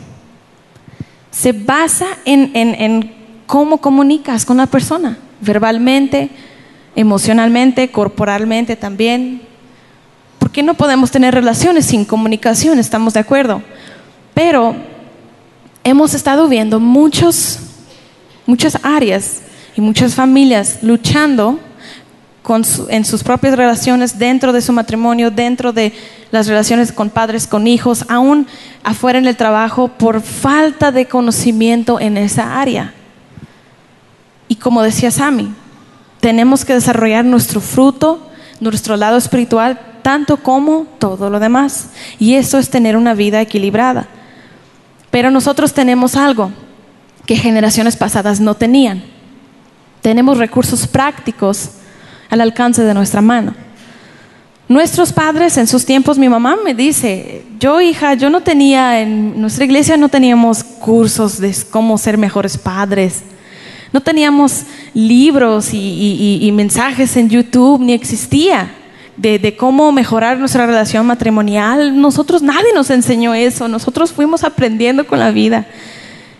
Se 1.32 1.52
basa 1.52 2.08
en, 2.26 3.14
cómo 3.46 3.78
comunicas 3.80 4.46
con 4.46 4.58
la 4.58 4.66
persona, 4.66 5.18
verbalmente, 5.42 6.30
emocionalmente, 6.98 7.92
corporalmente 7.92 8.76
también. 8.76 9.44
¿Por 10.40 10.52
qué 10.52 10.64
no 10.64 10.74
podemos 10.74 11.12
tener 11.12 11.34
relaciones 11.34 11.86
sin 11.86 12.04
comunicación? 12.04 12.80
Estamos 12.80 13.14
de 13.14 13.20
acuerdo. 13.20 13.62
Pero 14.34 14.76
hemos 15.84 16.16
estado 16.16 16.48
viendo 16.50 16.80
muchos, 16.80 17.60
muchas 18.48 18.80
áreas 18.82 19.44
y 19.76 19.82
muchas 19.82 20.16
familias 20.16 20.80
luchando 20.82 21.60
en 22.90 23.04
sus 23.04 23.24
propias 23.24 23.58
relaciones, 23.58 24.18
dentro 24.18 24.54
de 24.54 24.62
su 24.62 24.72
matrimonio, 24.72 25.30
dentro 25.30 25.74
de 25.74 25.94
las 26.32 26.48
relaciones 26.48 26.94
con 26.94 27.10
padres, 27.10 27.46
con 27.46 27.68
hijos, 27.68 28.06
aún 28.08 28.48
afuera 28.84 29.20
en 29.20 29.28
el 29.28 29.36
trabajo, 29.36 29.90
por 29.90 30.22
falta 30.22 30.94
de 30.94 31.08
conocimiento 31.08 32.00
en 32.00 32.16
esa 32.16 32.60
área. 32.60 32.94
Y 34.48 34.56
como 34.56 34.82
decía 34.82 35.12
Sammy, 35.12 35.54
tenemos 36.28 36.66
que 36.66 36.74
desarrollar 36.74 37.24
nuestro 37.24 37.62
fruto, 37.62 38.20
nuestro 38.60 38.98
lado 38.98 39.16
espiritual, 39.16 39.80
tanto 40.02 40.36
como 40.36 40.86
todo 41.00 41.30
lo 41.30 41.40
demás. 41.40 41.92
Y 42.20 42.34
eso 42.34 42.58
es 42.58 42.70
tener 42.70 42.98
una 42.98 43.14
vida 43.14 43.40
equilibrada. 43.40 44.10
Pero 45.10 45.32
nosotros 45.32 45.74
tenemos 45.74 46.18
algo 46.18 46.52
que 47.26 47.38
generaciones 47.38 47.96
pasadas 47.96 48.42
no 48.42 48.56
tenían. 48.56 49.04
Tenemos 50.02 50.38
recursos 50.38 50.86
prácticos 50.86 51.70
al 52.30 52.42
alcance 52.42 52.84
de 52.84 52.94
nuestra 52.94 53.22
mano. 53.22 53.54
Nuestros 54.68 55.14
padres 55.14 55.56
en 55.56 55.66
sus 55.66 55.86
tiempos, 55.86 56.18
mi 56.18 56.28
mamá 56.28 56.58
me 56.62 56.74
dice, 56.74 57.46
yo 57.58 57.80
hija, 57.80 58.16
yo 58.16 58.30
no 58.30 58.42
tenía, 58.42 59.00
en 59.00 59.40
nuestra 59.40 59.64
iglesia 59.64 59.96
no 59.96 60.10
teníamos 60.10 60.62
cursos 60.62 61.40
de 61.40 61.56
cómo 61.70 61.98
ser 61.98 62.18
mejores 62.18 62.58
padres, 62.58 63.24
no 63.94 64.02
teníamos 64.02 64.64
libros 64.94 65.70
y, 65.74 66.50
mensajes 66.54 67.16
en 67.18 67.30
YouTube, 67.30 67.82
ni 67.82 67.94
existía 67.94 68.72
de, 69.16 69.40
de, 69.40 69.56
cómo 69.56 69.92
mejorar 69.92 70.38
nuestra 70.38 70.66
relación 70.66 71.06
matrimonial. 71.06 72.00
Nosotros, 72.00 72.42
nadie 72.42 72.74
nos 72.74 72.90
enseñó 72.90 73.34
eso, 73.34 73.68
nosotros 73.68 74.12
fuimos 74.12 74.44
aprendiendo 74.44 75.08
con 75.08 75.20
la 75.20 75.32
vida. 75.32 75.66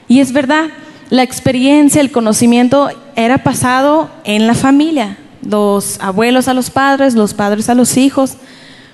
Y 0.08 0.20
es 0.20 0.32
verdad, 0.32 0.70
la 1.10 1.24
experiencia, 1.24 2.02
el 2.02 2.12
conocimiento 2.12 2.90
era 3.16 3.40
pasado 3.40 4.10
en 4.26 4.46
la 4.46 4.54
familia, 4.54 5.18
los 5.42 6.00
abuelos 6.02 6.48
a 6.48 6.54
los 6.54 6.70
padres, 6.70 7.16
los 7.16 7.34
padres 7.34 7.70
a 7.70 7.76
los 7.76 7.96
hijos. 7.98 8.38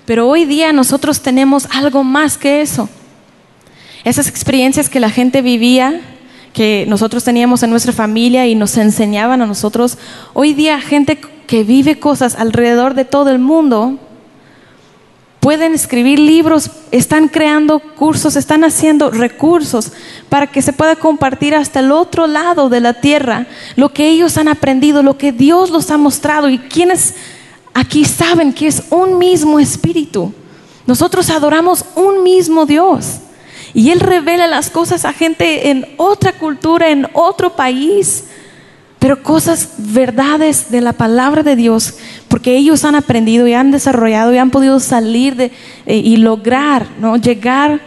Pero 0.05 0.27
hoy 0.27 0.45
día 0.45 0.73
nosotros 0.73 1.21
tenemos 1.21 1.67
algo 1.71 2.03
más 2.03 2.37
que 2.37 2.61
eso. 2.61 2.89
Esas 4.03 4.27
experiencias 4.27 4.89
que 4.89 4.99
la 4.99 5.09
gente 5.09 5.41
vivía, 5.41 6.01
que 6.53 6.85
nosotros 6.87 7.23
teníamos 7.23 7.63
en 7.63 7.71
nuestra 7.71 7.91
familia 7.91 8.47
y 8.47 8.55
nos 8.55 8.77
enseñaban 8.77 9.41
a 9.41 9.47
nosotros, 9.47 9.97
hoy 10.33 10.53
día 10.53 10.79
gente 10.79 11.19
que 11.47 11.63
vive 11.63 11.99
cosas 11.99 12.35
alrededor 12.35 12.93
de 12.93 13.05
todo 13.05 13.31
el 13.31 13.39
mundo, 13.39 13.97
pueden 15.39 15.73
escribir 15.73 16.19
libros, 16.19 16.69
están 16.91 17.27
creando 17.27 17.79
cursos, 17.79 18.37
están 18.37 18.63
haciendo 18.63 19.11
recursos 19.11 19.91
para 20.29 20.47
que 20.47 20.61
se 20.61 20.71
pueda 20.71 20.95
compartir 20.95 21.53
hasta 21.53 21.81
el 21.81 21.91
otro 21.91 22.27
lado 22.27 22.69
de 22.69 22.79
la 22.79 22.93
tierra 22.93 23.47
lo 23.75 23.89
que 23.89 24.07
ellos 24.07 24.37
han 24.37 24.47
aprendido, 24.47 25.03
lo 25.03 25.17
que 25.17 25.33
Dios 25.33 25.69
los 25.69 25.91
ha 25.91 25.97
mostrado 25.97 26.49
y 26.49 26.59
quienes 26.59 27.15
aquí 27.73 28.05
saben 28.05 28.53
que 28.53 28.67
es 28.67 28.83
un 28.89 29.17
mismo 29.17 29.59
espíritu. 29.59 30.31
Nosotros 30.85 31.29
adoramos 31.29 31.83
un 31.95 32.23
mismo 32.23 32.65
Dios 32.65 33.19
y 33.73 33.89
Él 33.89 33.99
revela 33.99 34.47
las 34.47 34.69
cosas 34.69 35.05
a 35.05 35.13
gente 35.13 35.69
en 35.69 35.87
otra 35.97 36.33
cultura, 36.33 36.89
en 36.89 37.07
otro 37.13 37.55
país 37.55 38.25
pero 39.03 39.21
cosas, 39.21 39.67
verdades 39.79 40.71
de 40.71 40.79
la 40.79 40.93
palabra 40.93 41.43
de 41.43 41.57
Dios, 41.57 41.95
porque 42.29 42.55
ellos 42.55 42.85
han 42.85 42.95
aprendido 42.95 43.45
y 43.45 43.53
han 43.53 43.69
desarrollado 43.69 44.33
y 44.33 44.37
han 44.37 44.49
podido 44.49 44.79
salir 44.79 45.35
de, 45.35 45.51
eh, 45.85 45.97
y 45.97 46.15
lograr, 46.15 46.87
¿no? 47.01 47.17
llegar 47.17 47.81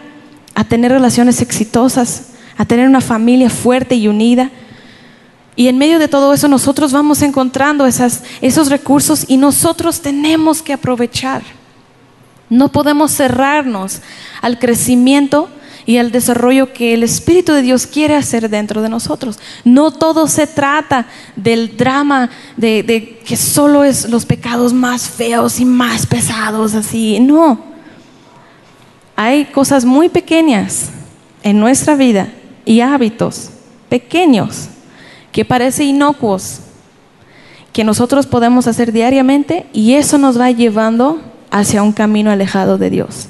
a 0.53 0.63
tener 0.63 0.91
relaciones 0.91 1.41
exitosas, 1.41 2.33
a 2.55 2.65
tener 2.65 2.87
una 2.87 3.01
familia 3.01 3.49
fuerte 3.49 3.95
y 3.95 4.07
unida. 4.07 4.51
Y 5.55 5.69
en 5.69 5.79
medio 5.79 5.97
de 5.97 6.07
todo 6.07 6.35
eso 6.35 6.47
nosotros 6.47 6.91
vamos 6.91 7.23
encontrando 7.23 7.87
esos 7.87 8.69
recursos 8.69 9.25
y 9.27 9.37
nosotros 9.37 10.01
tenemos 10.01 10.61
que 10.61 10.73
aprovechar. 10.73 11.41
No 12.47 12.71
podemos 12.71 13.11
cerrarnos 13.11 14.01
al 14.43 14.59
crecimiento 14.59 15.49
y 15.87 15.95
el 15.95 16.11
desarrollo 16.11 16.73
que 16.73 16.93
el 16.93 17.01
Espíritu 17.01 17.53
de 17.53 17.61
Dios 17.61 17.87
quiere 17.87 18.13
hacer 18.13 18.49
dentro 18.49 18.81
de 18.81 18.89
nosotros. 18.89 19.39
No 19.63 19.89
todo 19.89 20.27
se 20.27 20.45
trata 20.45 21.07
del 21.37 21.77
drama 21.77 22.29
de, 22.57 23.21
que 23.25 23.37
solo 23.37 23.85
es 23.85 24.09
los 24.09 24.25
pecados 24.25 24.73
más 24.73 25.09
feos 25.09 25.61
y 25.61 25.65
más 25.65 26.05
pesados, 26.05 26.75
así. 26.75 27.21
No. 27.21 27.61
Hay 29.15 29.45
cosas 29.45 29.85
muy 29.85 30.09
pequeñas 30.09 30.89
en 31.41 31.57
nuestra 31.57 31.95
vida 31.95 32.27
y 32.65 32.81
hábitos 32.81 33.49
pequeños 33.87 34.67
que 35.31 35.45
parecen 35.45 35.87
inocuos 35.87 36.59
que 37.71 37.85
nosotros 37.85 38.27
podemos 38.27 38.67
hacer 38.67 38.91
diariamente 38.91 39.67
y 39.71 39.93
eso 39.93 40.17
nos 40.17 40.37
va 40.37 40.51
llevando 40.51 41.21
hacia 41.49 41.81
un 41.81 41.93
camino 41.93 42.29
alejado 42.29 42.77
de 42.77 42.89
Dios. 42.89 43.29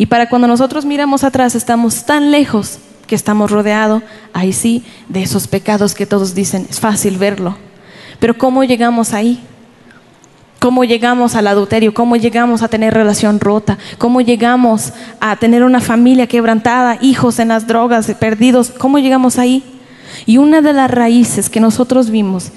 Y 0.00 0.06
para 0.06 0.30
cuando 0.30 0.48
nosotros 0.48 0.86
miramos 0.86 1.24
atrás 1.24 1.54
estamos 1.54 2.06
tan 2.06 2.30
lejos 2.30 2.78
que 3.06 3.14
estamos 3.14 3.50
rodeados, 3.50 4.02
ahí 4.32 4.54
sí, 4.54 4.82
de 5.10 5.22
esos 5.22 5.46
pecados 5.46 5.94
que 5.94 6.06
todos 6.06 6.34
dicen, 6.34 6.66
es 6.70 6.80
fácil 6.80 7.18
verlo. 7.18 7.58
Pero 8.18 8.38
¿cómo 8.38 8.64
llegamos 8.64 9.12
ahí? 9.12 9.40
¿Cómo 10.58 10.84
llegamos 10.84 11.34
al 11.34 11.48
adulterio? 11.48 11.92
¿Cómo 11.92 12.16
llegamos 12.16 12.62
a 12.62 12.68
tener 12.68 12.94
relación 12.94 13.40
rota? 13.40 13.76
¿Cómo 13.98 14.22
llegamos 14.22 14.94
a 15.20 15.36
tener 15.36 15.62
una 15.64 15.82
familia 15.82 16.26
quebrantada, 16.26 16.96
hijos 17.02 17.38
en 17.38 17.48
las 17.48 17.66
drogas, 17.66 18.10
perdidos? 18.18 18.70
¿Cómo 18.70 19.00
llegamos 19.00 19.38
ahí? 19.38 19.62
Y 20.24 20.38
una 20.38 20.62
de 20.62 20.72
las 20.72 20.90
raíces 20.90 21.50
que 21.50 21.60
nosotros 21.60 22.08
vimos 22.08 22.52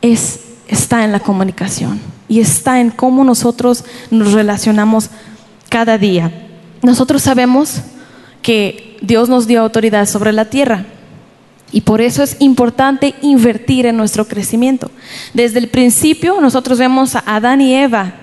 es, 0.00 0.42
está 0.68 1.02
en 1.02 1.10
la 1.10 1.18
comunicación 1.18 1.98
y 2.28 2.38
está 2.38 2.78
en 2.78 2.90
cómo 2.90 3.24
nosotros 3.24 3.84
nos 4.12 4.32
relacionamos 4.32 5.10
cada 5.68 5.98
día. 5.98 6.44
Nosotros 6.82 7.22
sabemos 7.22 7.82
que 8.42 8.96
Dios 9.00 9.28
nos 9.28 9.46
dio 9.46 9.60
autoridad 9.60 10.06
sobre 10.06 10.32
la 10.32 10.46
tierra 10.46 10.84
y 11.72 11.82
por 11.82 12.00
eso 12.00 12.22
es 12.22 12.36
importante 12.38 13.14
invertir 13.20 13.86
en 13.86 13.96
nuestro 13.96 14.26
crecimiento. 14.26 14.90
Desde 15.34 15.58
el 15.58 15.68
principio 15.68 16.40
nosotros 16.40 16.78
vemos 16.78 17.14
a 17.14 17.22
Adán 17.26 17.60
y 17.60 17.74
Eva 17.74 18.14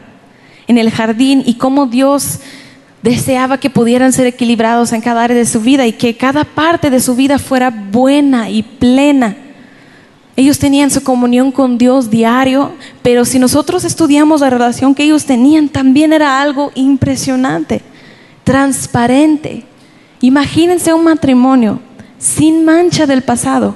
en 0.68 0.78
el 0.78 0.90
jardín 0.90 1.44
y 1.46 1.56
cómo 1.56 1.86
Dios 1.86 2.40
deseaba 3.04 3.60
que 3.60 3.70
pudieran 3.70 4.14
ser 4.14 4.26
equilibrados 4.26 4.92
en 4.92 5.02
cada 5.02 5.24
área 5.24 5.38
de 5.38 5.46
su 5.46 5.62
vida 5.62 5.86
y 5.86 5.94
que 5.94 6.18
cada 6.18 6.44
parte 6.44 6.90
de 6.90 7.00
su 7.00 7.16
vida 7.16 7.38
fuera 7.38 7.70
buena 7.70 8.50
y 8.50 8.64
plena. 8.64 9.38
Ellos 10.36 10.58
tenían 10.58 10.90
su 10.90 11.04
comunión 11.04 11.52
con 11.52 11.78
Dios 11.78 12.10
diario, 12.10 12.74
pero 13.04 13.24
si 13.24 13.38
nosotros 13.38 13.86
estudiamos 13.86 14.42
la 14.42 14.50
relación 14.50 14.96
que 14.96 15.04
ellos 15.04 15.26
tenían, 15.26 15.70
también 15.70 16.14
era 16.14 16.42
algo 16.42 16.72
impresionante, 16.74 17.84
transparente. 18.46 19.66
Imagínense 20.22 20.94
un 20.94 21.04
matrimonio 21.04 21.82
sin 22.18 22.64
mancha 22.64 23.06
del 23.06 23.22
pasado, 23.22 23.76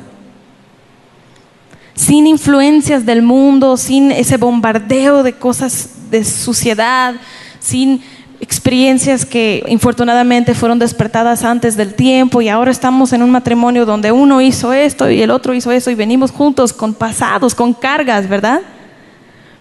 sin 1.93 2.25
influencias 2.25 3.05
del 3.05 3.21
mundo, 3.21 3.75
sin 3.75 4.13
ese 4.13 4.38
bombardeo 4.38 5.21
de 5.23 5.33
cosas 5.33 5.89
de 6.09 6.23
suciedad, 6.23 7.15
sin 7.59 8.01
experiencias 8.39 9.25
que 9.25 9.63
infortunadamente 9.67 10.53
fueron 10.53 10.79
despertadas 10.79 11.43
antes 11.43 11.75
del 11.75 11.93
tiempo 11.93 12.41
y 12.41 12.47
ahora 12.47 12.71
estamos 12.71 13.11
en 13.11 13.21
un 13.21 13.31
matrimonio 13.31 13.85
donde 13.85 14.13
uno 14.13 14.39
hizo 14.39 14.71
esto 14.71 15.09
y 15.09 15.21
el 15.21 15.29
otro 15.29 15.53
hizo 15.53 15.71
eso 15.71 15.91
y 15.91 15.95
venimos 15.95 16.31
juntos 16.31 16.71
con 16.71 16.93
pasados, 16.93 17.53
con 17.53 17.73
cargas, 17.73 18.29
¿verdad? 18.29 18.61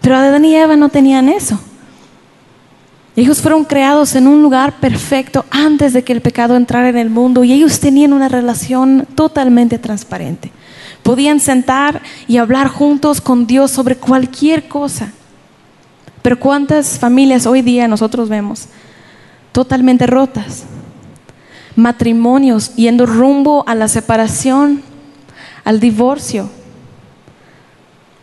Pero 0.01 0.15
Adán 0.15 0.45
y 0.45 0.55
Eva 0.55 0.77
no 0.77 0.89
tenían 0.91 1.29
eso. 1.29 1.61
Ellos 3.19 3.43
fueron 3.43 3.65
creados 3.65 4.15
en 4.15 4.29
un 4.29 4.43
lugar 4.43 4.75
perfecto 4.79 5.45
antes 5.51 5.93
de 5.93 6.05
que 6.05 6.13
el 6.13 6.21
pecado 6.21 6.55
entrara 6.55 6.89
en 6.89 6.97
el 6.97 7.11
mundo 7.11 7.43
y 7.43 7.53
ellos 7.53 7.81
tenían 7.81 8.13
una 8.13 8.29
relación 8.29 9.09
totalmente 9.17 9.77
transparente. 9.77 10.53
Podían 11.03 11.41
sentar 11.41 12.01
y 12.29 12.37
hablar 12.37 12.69
juntos 12.69 13.21
con 13.21 13.45
Dios 13.45 13.73
sobre 13.73 13.97
cualquier 13.97 14.69
cosa. 14.69 15.11
Pero 16.23 16.39
¿cuántas 16.39 16.97
familias 17.01 17.45
hoy 17.45 17.61
día 17.61 17.89
nosotros 17.89 18.29
vemos 18.29 18.69
totalmente 19.51 20.07
rotas? 20.07 20.63
Matrimonios 21.75 22.73
yendo 22.77 23.05
rumbo 23.05 23.65
a 23.67 23.75
la 23.75 23.89
separación, 23.89 24.81
al 25.65 25.81
divorcio. 25.81 26.49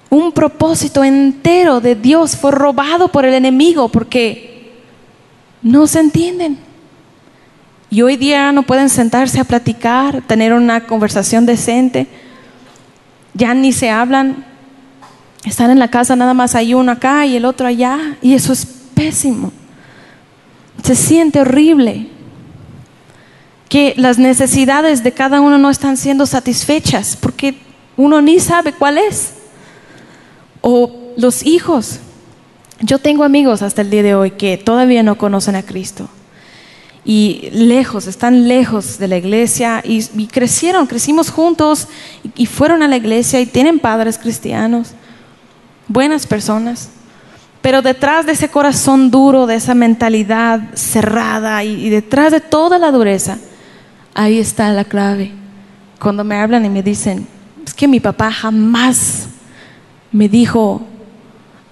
Un 0.09 0.31
propósito 0.31 1.03
entero 1.03 1.81
de 1.81 1.95
Dios 1.95 2.37
fue 2.37 2.51
robado 2.51 3.09
por 3.09 3.25
el 3.25 3.33
enemigo 3.33 3.89
porque 3.89 4.54
no 5.65 5.87
se 5.87 5.99
entienden. 5.99 6.57
Y 7.89 8.01
hoy 8.03 8.15
día 8.15 8.53
no 8.53 8.63
pueden 8.63 8.87
sentarse 8.87 9.41
a 9.41 9.43
platicar, 9.43 10.21
tener 10.21 10.53
una 10.53 10.85
conversación 10.85 11.45
decente. 11.45 12.07
Ya 13.33 13.53
ni 13.53 13.73
se 13.73 13.89
hablan 13.89 14.45
están 15.45 15.69
en 15.69 15.79
la 15.79 15.89
casa, 15.89 16.15
nada 16.15 16.33
más 16.33 16.55
hay 16.55 16.73
uno 16.73 16.91
acá 16.91 17.25
y 17.25 17.35
el 17.35 17.45
otro 17.45 17.67
allá, 17.67 18.17
y 18.21 18.33
eso 18.33 18.51
es 18.51 18.65
pésimo. 18.65 19.51
Se 20.83 20.95
siente 20.95 21.39
horrible 21.39 22.07
que 23.69 23.93
las 23.97 24.17
necesidades 24.17 25.03
de 25.03 25.11
cada 25.11 25.41
uno 25.41 25.57
no 25.57 25.69
están 25.69 25.97
siendo 25.97 26.25
satisfechas 26.25 27.15
porque 27.19 27.57
uno 27.95 28.21
ni 28.21 28.39
sabe 28.39 28.73
cuál 28.73 28.97
es. 28.97 29.33
O 30.61 31.13
los 31.15 31.45
hijos. 31.45 31.99
Yo 32.85 32.99
tengo 32.99 33.23
amigos 33.23 33.63
hasta 33.63 33.81
el 33.81 33.89
día 33.89 34.03
de 34.03 34.13
hoy 34.13 34.31
que 34.31 34.57
todavía 34.57 35.01
no 35.01 35.17
conocen 35.17 35.55
a 35.55 35.63
Cristo 35.63 36.07
y 37.03 37.49
lejos, 37.51 38.05
están 38.05 38.47
lejos 38.47 38.99
de 38.99 39.07
la 39.07 39.17
iglesia 39.17 39.81
y, 39.83 40.03
crecieron, 40.27 40.85
crecimos 40.85 41.31
juntos 41.31 41.87
y 42.35 42.45
fueron 42.45 42.83
a 42.83 42.87
la 42.87 42.97
iglesia 42.97 43.39
y 43.39 43.47
tienen 43.47 43.79
padres 43.79 44.19
cristianos 44.19 44.91
buenas 45.87 46.27
personas, 46.27 46.89
pero 47.63 47.81
detrás 47.81 48.27
de 48.27 48.33
ese 48.33 48.49
corazón 48.49 49.09
duro, 49.09 49.47
de 49.47 49.55
esa 49.55 49.73
mentalidad 49.73 50.61
cerrada 50.75 51.63
y, 51.63 51.89
detrás 51.89 52.31
de 52.31 52.39
toda 52.39 52.77
la 52.77 52.91
dureza, 52.91 53.39
ahí 54.13 54.37
está 54.37 54.69
la 54.69 54.83
clave. 54.83 55.31
Cuando 55.99 56.23
me 56.23 56.35
hablan 56.35 56.65
y 56.65 56.69
me 56.69 56.83
dicen, 56.83 57.27
es 57.65 57.73
que 57.73 57.87
mi 57.87 57.99
papá 57.99 58.31
jamás 58.31 59.27
me 60.11 60.29
dijo 60.29 60.85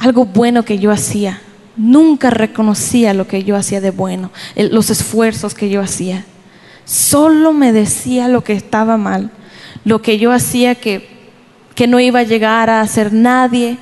algo 0.04 0.26
bueno 0.26 0.64
que 0.64 0.80
yo 0.80 0.92
hacía. 0.92 1.42
Nunca 1.76 2.30
reconocía 2.30 3.14
lo 3.14 3.28
que 3.28 3.44
yo 3.44 3.56
hacía 3.56 3.82
de 3.82 3.92
bueno, 3.92 4.32
los 4.56 4.90
esfuerzos 4.90 5.54
que 5.54 5.70
yo 5.70 5.82
hacía. 5.82 6.26
Solo 6.86 7.54
me 7.54 7.72
decía 7.72 8.28
lo 8.28 8.44
que 8.44 8.54
estaba 8.54 8.98
mal, 8.98 9.32
lo 9.86 10.02
que 10.02 10.20
yo 10.20 10.32
hacía 10.32 10.76
que, 10.76 11.32
que 11.74 11.88
no 11.88 12.00
iba 12.00 12.20
a 12.20 12.24
llegar 12.24 12.70
a 12.70 12.86
ser 12.86 13.14
nadie, 13.14 13.78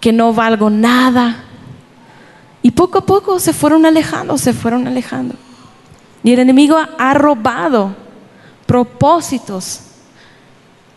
que 0.00 0.12
no 0.12 0.32
valgo 0.32 0.70
nada. 0.70 1.44
Y 2.62 2.70
poco 2.70 2.98
a 2.98 3.06
poco 3.06 3.38
se 3.38 3.52
fueron 3.52 3.84
alejando, 3.84 4.38
se 4.38 4.54
fueron 4.54 4.86
alejando. 4.86 5.34
Y 6.22 6.32
el 6.32 6.38
enemigo 6.38 6.78
ha 6.98 7.14
robado 7.14 7.94
propósitos 8.66 9.80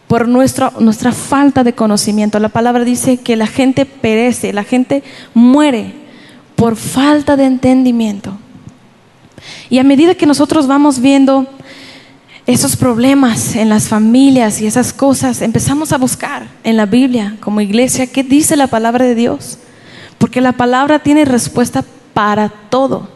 por 0.08 0.28
nuestra, 0.28 0.74
nuestra 0.80 1.12
falta 1.12 1.64
de 1.64 1.74
conocimiento. 1.74 2.40
La 2.40 2.50
palabra 2.50 2.84
dice 2.84 3.18
que 3.18 3.36
la 3.36 3.48
gente 3.48 3.86
perece, 3.86 4.54
la 4.54 4.64
gente 4.64 5.04
muere 5.34 5.94
por 6.56 6.76
falta 6.76 7.36
de 7.36 7.46
entendimiento. 7.46 8.38
Y 9.70 9.80
a 9.80 9.84
medida 9.84 10.16
que 10.16 10.26
nosotros 10.26 10.68
vamos 10.68 11.00
viendo 11.00 11.48
esos 12.46 12.78
problemas 12.78 13.58
en 13.58 13.68
las 13.68 13.90
familias 13.90 14.62
y 14.62 14.68
esas 14.68 14.94
cosas, 14.94 15.42
empezamos 15.42 15.92
a 15.92 15.98
buscar 15.98 16.48
en 16.64 16.78
la 16.78 16.86
Biblia 16.86 17.36
como 17.42 17.60
iglesia 17.60 18.08
qué 18.08 18.24
dice 18.24 18.56
la 18.56 18.68
palabra 18.68 19.06
de 19.06 19.16
Dios. 19.16 19.58
Porque 20.18 20.40
la 20.40 20.54
palabra 20.54 21.00
tiene 21.00 21.26
respuesta 21.26 21.84
para 22.14 22.50
todo. 22.50 23.10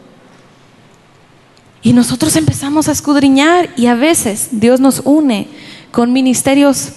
Y 1.82 1.94
nosotros 1.94 2.36
empezamos 2.36 2.88
a 2.88 2.92
escudriñar 2.92 3.70
y 3.76 3.86
a 3.86 3.94
veces 3.94 4.48
Dios 4.52 4.78
nos 4.78 5.00
une 5.04 5.48
con 5.92 6.12
ministerios 6.12 6.92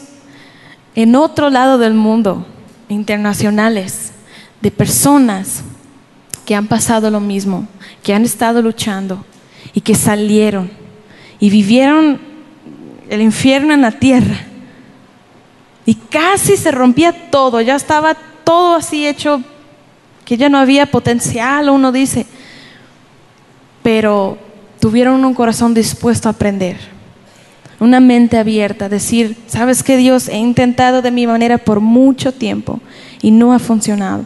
en 0.96 1.16
otro 1.16 1.50
lado 1.50 1.78
del 1.78 1.94
mundo, 1.94 2.46
internacionales, 2.90 4.14
de 4.62 4.72
personas 4.72 5.64
que 6.46 6.56
han 6.56 6.68
pasado 6.68 7.12
lo 7.12 7.20
mismo, 7.20 7.68
que 8.02 8.14
han 8.14 8.24
estado 8.24 8.62
luchando 8.62 9.24
y 9.74 9.82
que 9.82 9.94
salieron 9.94 10.72
y 11.40 11.50
vivieron 11.50 12.20
el 13.10 13.22
infierno 13.22 13.74
en 13.74 13.82
la 13.82 13.92
tierra. 13.92 14.38
Y 15.86 15.96
casi 15.96 16.58
se 16.58 16.72
rompía 16.72 17.30
todo, 17.30 17.62
ya 17.62 17.76
estaba 17.76 18.16
todo 18.44 18.76
así 18.76 19.06
hecho 19.06 19.44
que 20.24 20.38
ya 20.38 20.50
no 20.50 20.58
había 20.58 20.88
potencial, 20.88 21.70
uno 21.70 21.92
dice. 21.92 22.26
Pero 23.84 24.38
tuvieron 24.80 25.24
un 25.24 25.34
corazón 25.36 25.74
dispuesto 25.74 26.28
a 26.28 26.32
aprender, 26.32 26.78
una 27.80 28.00
mente 28.00 28.38
abierta, 28.38 28.90
decir, 28.90 29.36
¿sabes 29.48 29.84
qué 29.84 29.98
Dios? 29.98 30.30
He 30.30 30.38
intentado 30.38 31.02
de 31.02 31.12
mi 31.12 31.28
manera 31.28 31.58
por 31.58 31.80
mucho 31.80 32.32
tiempo 32.32 32.80
y 33.22 33.32
no 33.32 33.54
ha 33.54 33.60
funcionado. 33.60 34.26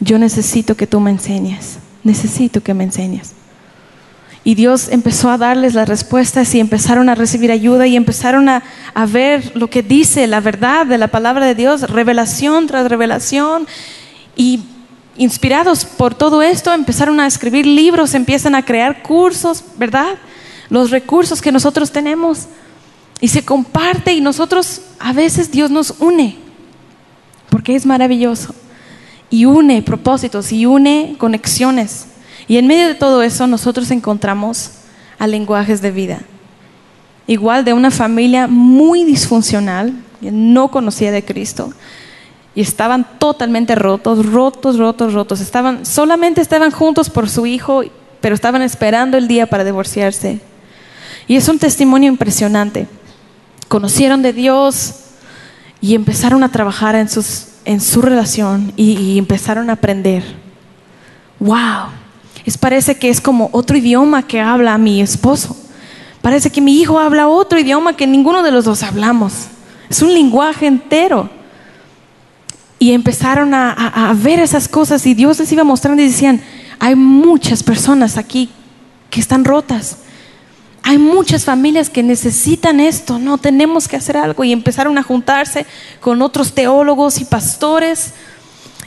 Yo 0.00 0.18
necesito 0.18 0.76
que 0.76 0.86
tú 0.86 1.00
me 1.00 1.10
enseñes, 1.10 1.78
necesito 2.02 2.62
que 2.62 2.74
me 2.74 2.84
enseñes. 2.84 3.34
Y 4.44 4.56
Dios 4.56 4.88
empezó 4.88 5.30
a 5.30 5.38
darles 5.38 5.74
las 5.74 5.88
respuestas 5.88 6.52
y 6.54 6.60
empezaron 6.60 7.08
a 7.08 7.14
recibir 7.14 7.52
ayuda 7.52 7.86
y 7.86 7.94
empezaron 7.94 8.48
a, 8.48 8.62
ver 9.06 9.52
lo 9.54 9.70
que 9.70 9.84
dice 9.84 10.26
la 10.26 10.40
verdad 10.40 10.84
de 10.84 10.98
la 10.98 11.08
palabra 11.08 11.46
de 11.46 11.54
Dios, 11.54 11.82
revelación 11.82 12.66
tras 12.66 12.88
revelación. 12.88 13.68
Y 14.34 14.64
inspirados 15.16 15.84
por 15.84 16.14
todo 16.14 16.42
esto, 16.42 16.72
empezaron 16.72 17.20
a 17.20 17.26
escribir 17.28 17.66
libros, 17.66 18.14
empiezan 18.14 18.56
a 18.56 18.64
crear 18.64 19.02
cursos, 19.02 19.62
¿verdad? 19.76 20.14
Los 20.72 20.90
recursos 20.90 21.42
que 21.42 21.52
nosotros 21.52 21.92
tenemos. 21.92 22.46
Y 23.20 23.28
se 23.28 23.44
comparte 23.44 24.14
y 24.14 24.22
nosotros 24.22 24.80
a 24.98 25.12
veces 25.12 25.50
Dios 25.50 25.70
nos 25.70 25.94
une, 26.00 26.38
porque 27.50 27.76
es 27.76 27.84
maravilloso. 27.84 28.54
Y 29.28 29.44
une 29.44 29.82
propósitos 29.82 30.50
y 30.50 30.64
une 30.64 31.16
conexiones. 31.18 32.06
Y 32.48 32.56
en 32.56 32.66
medio 32.66 32.88
de 32.88 32.94
todo 32.94 33.22
eso 33.22 33.46
nosotros 33.46 33.90
encontramos 33.90 34.70
a 35.18 35.26
lenguajes 35.26 35.82
de 35.82 35.90
vida. 35.90 36.20
Igual 37.26 37.66
de 37.66 37.74
una 37.74 37.90
familia 37.90 38.48
muy 38.48 39.04
disfuncional, 39.04 39.92
que 40.22 40.32
no 40.32 40.70
conocía 40.70 41.12
de 41.12 41.22
Cristo, 41.22 41.70
y 42.54 42.62
estaban 42.62 43.06
totalmente 43.18 43.74
rotos, 43.74 44.24
rotos, 44.24 44.78
rotos, 44.78 45.12
rotos. 45.12 45.40
Estaban, 45.42 45.84
solamente 45.84 46.40
estaban 46.40 46.70
juntos 46.70 47.10
por 47.10 47.28
su 47.28 47.44
hijo, 47.44 47.82
pero 48.22 48.34
estaban 48.34 48.62
esperando 48.62 49.18
el 49.18 49.28
día 49.28 49.46
para 49.46 49.64
divorciarse. 49.64 50.40
Y 51.26 51.36
es 51.36 51.48
un 51.48 51.58
testimonio 51.58 52.08
impresionante. 52.08 52.86
Conocieron 53.68 54.22
de 54.22 54.32
Dios 54.32 54.94
y 55.80 55.94
empezaron 55.94 56.42
a 56.44 56.50
trabajar 56.50 56.94
en, 56.94 57.80
su 57.80 58.02
relación 58.02 58.72
y, 58.76 59.18
empezaron 59.18 59.70
a 59.70 59.74
aprender. 59.74 60.22
¡Wow! 61.40 61.88
Es 62.44 62.58
parece 62.58 62.96
que 62.96 63.08
es 63.08 63.20
como 63.20 63.50
otro 63.52 63.76
idioma 63.76 64.26
que 64.26 64.40
habla 64.40 64.76
mi 64.78 65.00
esposo. 65.00 65.56
Parece 66.20 66.50
que 66.50 66.60
mi 66.60 66.80
hijo 66.80 66.98
habla 66.98 67.28
otro 67.28 67.58
idioma 67.58 67.96
que 67.96 68.06
ninguno 68.06 68.42
de 68.42 68.50
los 68.50 68.64
dos 68.64 68.82
hablamos. 68.82 69.46
Es 69.88 70.02
un 70.02 70.12
lenguaje 70.12 70.66
entero. 70.66 71.28
Y 72.78 72.92
empezaron 72.92 73.54
a 73.54 74.12
ver 74.16 74.40
esas 74.40 74.66
cosas 74.66 75.06
y 75.06 75.14
Dios 75.14 75.38
les 75.38 75.52
iba 75.52 75.62
mostrando 75.62 76.02
y 76.02 76.06
decían, 76.06 76.40
hay 76.80 76.96
muchas 76.96 77.62
personas 77.62 78.16
aquí 78.16 78.50
que 79.08 79.20
están 79.20 79.44
rotas. 79.44 79.98
Hay 80.82 80.98
muchas 80.98 81.44
familias 81.44 81.88
que 81.88 82.02
necesitan 82.02 82.80
esto, 82.80 83.18
no, 83.18 83.38
tenemos 83.38 83.86
que 83.86 83.96
hacer 83.96 84.16
algo 84.16 84.42
y 84.42 84.52
empezaron 84.52 84.98
a 84.98 85.02
juntarse 85.02 85.64
con 86.00 86.22
otros 86.22 86.52
teólogos 86.54 87.20
y 87.20 87.24
pastores 87.24 88.14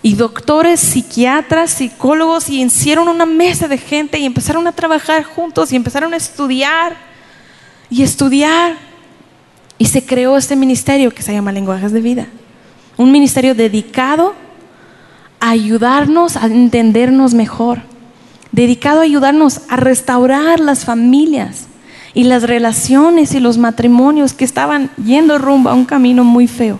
y 0.02 0.16
doctores, 0.16 0.82
psiquiatras, 0.82 1.72
psicólogos 1.72 2.50
y 2.50 2.62
hicieron 2.62 3.08
una 3.08 3.26
mesa 3.26 3.68
de 3.68 3.78
gente 3.78 4.20
y 4.20 4.26
empezaron 4.26 4.68
a 4.68 4.74
trabajar 4.74 5.24
juntos 5.24 5.72
y 5.72 5.78
empezaron 5.78 6.14
a 6.14 6.18
estudiar 6.18 6.98
y 7.90 8.04
estudiar. 8.04 8.78
Y 9.78 9.86
se 9.86 10.06
creó 10.06 10.38
este 10.38 10.56
ministerio 10.56 11.12
que 11.12 11.24
se 11.24 11.34
llama 11.34 11.52
Lenguajes 11.52 11.92
de 11.92 12.02
Vida. 12.02 12.28
Un 12.98 13.12
ministerio 13.12 13.56
dedicado 13.56 14.36
a 15.40 15.50
ayudarnos 15.50 16.38
a 16.38 16.46
entendernos 16.46 17.34
mejor, 17.34 17.82
dedicado 18.52 19.00
a 19.00 19.04
ayudarnos 19.04 19.62
a 19.70 19.76
restaurar 19.76 20.60
las 20.60 20.86
familias 20.86 21.68
y 22.16 22.24
las 22.24 22.44
relaciones 22.44 23.36
y 23.36 23.40
los 23.42 23.58
matrimonios 23.60 24.34
que 24.34 24.46
estaban 24.46 24.90
yendo 24.96 25.38
rumbo 25.38 25.70
a 25.70 25.74
un 25.74 25.86
camino 25.86 26.24
muy 26.24 26.48
feo. 26.48 26.80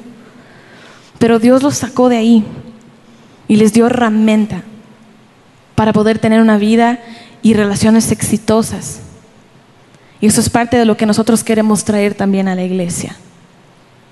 Pero 1.20 1.40
Dios 1.40 1.62
los 1.62 1.78
sacó 1.78 2.10
de 2.10 2.18
ahí 2.18 2.46
y 3.48 3.58
les 3.58 3.74
dio 3.74 3.86
herramienta 3.86 4.64
para 5.76 5.92
poder 5.92 6.20
tener 6.20 6.42
una 6.42 6.58
vida 6.58 7.00
y 7.42 7.54
relaciones 7.54 8.12
exitosas. 8.12 9.02
Y 10.22 10.28
eso 10.28 10.40
es 10.40 10.50
parte 10.50 10.78
de 10.78 10.86
lo 10.86 10.96
que 10.96 11.06
nosotros 11.06 11.44
queremos 11.44 11.84
traer 11.84 12.16
también 12.16 12.48
a 12.48 12.56
la 12.56 12.64
iglesia. 12.64 13.18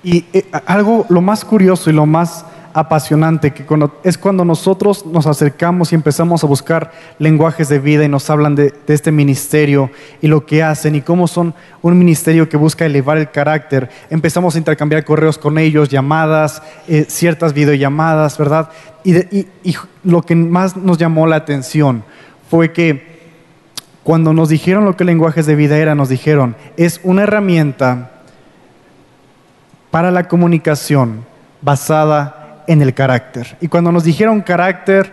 Y 0.02 0.26
eh, 0.34 0.44
algo, 0.66 1.06
lo 1.08 1.22
más 1.22 1.42
curioso 1.42 1.88
y 1.88 1.94
lo 1.94 2.04
más 2.04 2.44
apasionante, 2.74 3.52
que 3.52 3.64
es 4.02 4.18
cuando 4.18 4.44
nosotros 4.44 5.06
nos 5.06 5.28
acercamos 5.28 5.92
y 5.92 5.94
empezamos 5.94 6.42
a 6.42 6.48
buscar 6.48 6.90
lenguajes 7.20 7.68
de 7.68 7.78
vida 7.78 8.04
y 8.04 8.08
nos 8.08 8.28
hablan 8.28 8.56
de, 8.56 8.74
este 8.88 9.12
ministerio 9.12 9.92
y 10.20 10.26
lo 10.26 10.44
que 10.44 10.64
hacen 10.64 10.96
y 10.96 11.00
cómo 11.00 11.28
son 11.28 11.54
un 11.82 11.96
ministerio 11.96 12.48
que 12.48 12.56
busca 12.56 12.84
elevar 12.84 13.16
el 13.16 13.30
carácter. 13.30 13.88
Empezamos 14.10 14.56
a 14.56 14.58
intercambiar 14.58 15.04
correos 15.04 15.38
con 15.38 15.56
ellos, 15.56 15.88
llamadas, 15.88 16.62
eh, 16.88 17.06
ciertas 17.08 17.54
videollamadas, 17.54 18.36
¿verdad? 18.36 18.68
Y, 19.04 19.46
lo 20.02 20.22
que 20.22 20.34
más 20.34 20.76
nos 20.76 20.98
llamó 20.98 21.26
la 21.28 21.36
atención 21.36 22.04
fue 22.50 22.72
que 22.72 23.14
cuando 24.02 24.34
nos 24.34 24.48
dijeron 24.48 24.84
lo 24.84 24.96
que 24.96 25.04
lenguajes 25.04 25.46
de 25.46 25.54
vida 25.54 25.78
era, 25.78 25.94
nos 25.94 26.08
dijeron, 26.08 26.56
es 26.76 27.00
una 27.04 27.22
herramienta 27.22 28.10
para 29.92 30.10
la 30.10 30.26
comunicación 30.26 31.24
basada 31.62 32.40
en 32.42 32.43
el 32.66 32.94
carácter. 32.94 33.56
Y 33.60 33.68
cuando 33.68 33.92
nos 33.92 34.04
dijeron 34.04 34.40
carácter, 34.40 35.12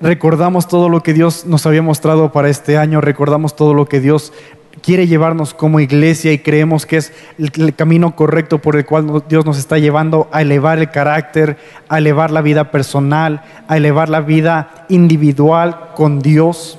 recordamos 0.00 0.68
todo 0.68 0.88
lo 0.88 1.02
que 1.02 1.12
Dios 1.12 1.46
nos 1.46 1.66
había 1.66 1.82
mostrado 1.82 2.32
para 2.32 2.48
este 2.48 2.76
año, 2.76 3.00
recordamos 3.00 3.56
todo 3.56 3.74
lo 3.74 3.86
que 3.86 4.00
Dios 4.00 4.32
quiere 4.80 5.06
llevarnos 5.06 5.54
como 5.54 5.80
iglesia 5.80 6.32
y 6.32 6.38
creemos 6.38 6.86
que 6.86 6.96
es 6.96 7.12
el, 7.38 7.74
camino 7.74 8.16
correcto 8.16 8.58
por 8.58 8.76
el 8.76 8.86
cual 8.86 9.22
Dios 9.28 9.44
nos 9.44 9.58
está 9.58 9.78
llevando 9.78 10.28
a 10.32 10.42
elevar 10.42 10.78
el 10.78 10.90
carácter, 10.90 11.58
a 11.88 11.98
elevar 11.98 12.30
la 12.30 12.40
vida 12.40 12.70
personal, 12.70 13.42
a 13.68 13.76
elevar 13.76 14.08
la 14.08 14.20
vida 14.20 14.86
individual 14.88 15.90
con 15.94 16.20
Dios. 16.20 16.78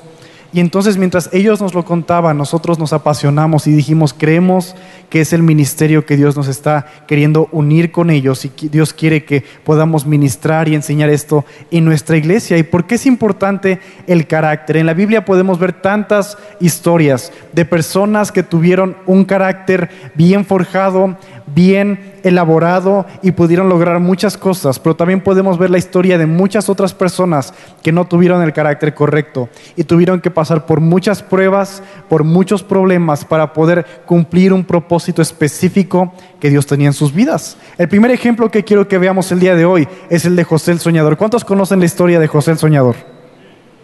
Y 0.52 0.60
entonces 0.60 0.98
mientras 0.98 1.30
ellos 1.34 1.62
nos 1.62 1.74
lo 1.74 1.86
contaban, 1.86 2.38
nosotros 2.38 2.78
nos 2.78 2.94
apasionamos 2.94 3.68
y 3.68 3.72
dijimos, 3.72 4.14
creemos 4.14 4.76
que 5.14 5.22
es 5.22 5.32
el 5.32 5.44
ministerio 5.44 6.08
que 6.08 6.18
Dios 6.18 6.36
nos 6.36 6.48
está 6.48 6.88
queriendo 7.06 7.48
unir 7.52 7.92
con 7.92 8.10
ellos 8.10 8.46
y 8.46 8.52
Dios 8.68 8.94
quiere 8.94 9.26
que 9.26 9.44
podamos 9.64 10.08
ministrar 10.08 10.68
y 10.68 10.74
enseñar 10.74 11.12
esto 11.12 11.46
en 11.70 11.86
nuestra 11.86 12.18
iglesia. 12.18 12.58
¿Y 12.58 12.64
por 12.64 12.88
qué 12.88 12.96
es 12.96 13.06
importante 13.06 13.80
el 14.08 14.26
carácter? 14.26 14.78
En 14.78 14.88
la 14.88 14.96
Biblia 14.96 15.24
podemos 15.24 15.60
ver 15.60 15.72
tantas 15.72 16.36
historias 16.60 17.32
de 17.52 17.64
personas 17.64 18.32
que 18.32 18.42
tuvieron 18.42 18.98
un 19.06 19.24
carácter 19.24 19.88
bien 20.16 20.46
forjado, 20.46 21.16
bien 21.46 22.14
elaborado 22.24 23.06
y 23.22 23.34
pudieron 23.34 23.70
lograr 23.70 24.00
muchas 24.00 24.38
cosas, 24.38 24.80
pero 24.80 24.96
también 24.96 25.22
podemos 25.22 25.60
ver 25.60 25.70
la 25.70 25.78
historia 25.78 26.18
de 26.18 26.26
muchas 26.26 26.70
otras 26.70 26.94
personas 26.94 27.54
que 27.84 27.92
no 27.92 28.06
tuvieron 28.06 28.42
el 28.42 28.54
carácter 28.54 28.96
correcto 28.96 29.50
y 29.76 29.84
tuvieron 29.84 30.22
que 30.22 30.32
pasar 30.32 30.66
por 30.66 30.80
muchas 30.80 31.22
pruebas, 31.22 31.84
por 32.10 32.24
muchos 32.24 32.64
problemas 32.64 33.26
para 33.26 33.54
poder 33.54 33.86
cumplir 34.06 34.54
un 34.54 34.64
propósito 34.64 35.03
específico 35.12 36.14
que 36.40 36.50
Dios 36.50 36.66
tenía 36.66 36.88
en 36.88 36.94
sus 36.94 37.14
vidas. 37.14 37.58
El 37.78 37.90
primer 37.90 38.12
ejemplo 38.12 38.50
que 38.50 38.64
quiero 38.64 38.88
que 38.88 38.98
veamos 38.98 39.32
el 39.32 39.40
día 39.40 39.56
de 39.56 39.66
hoy 39.66 39.88
es 40.10 40.26
el 40.26 40.36
de 40.36 40.44
José 40.44 40.72
el 40.72 40.80
Soñador. 40.80 41.18
¿Cuántos 41.18 41.44
conocen 41.44 41.80
la 41.80 41.86
historia 41.86 42.20
de 42.20 42.28
José 42.28 42.52
el 42.52 42.58
Soñador? 42.58 42.96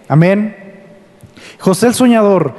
Amén. 0.08 0.56
José 1.60 1.88
el 1.88 1.94
Soñador 1.94 2.56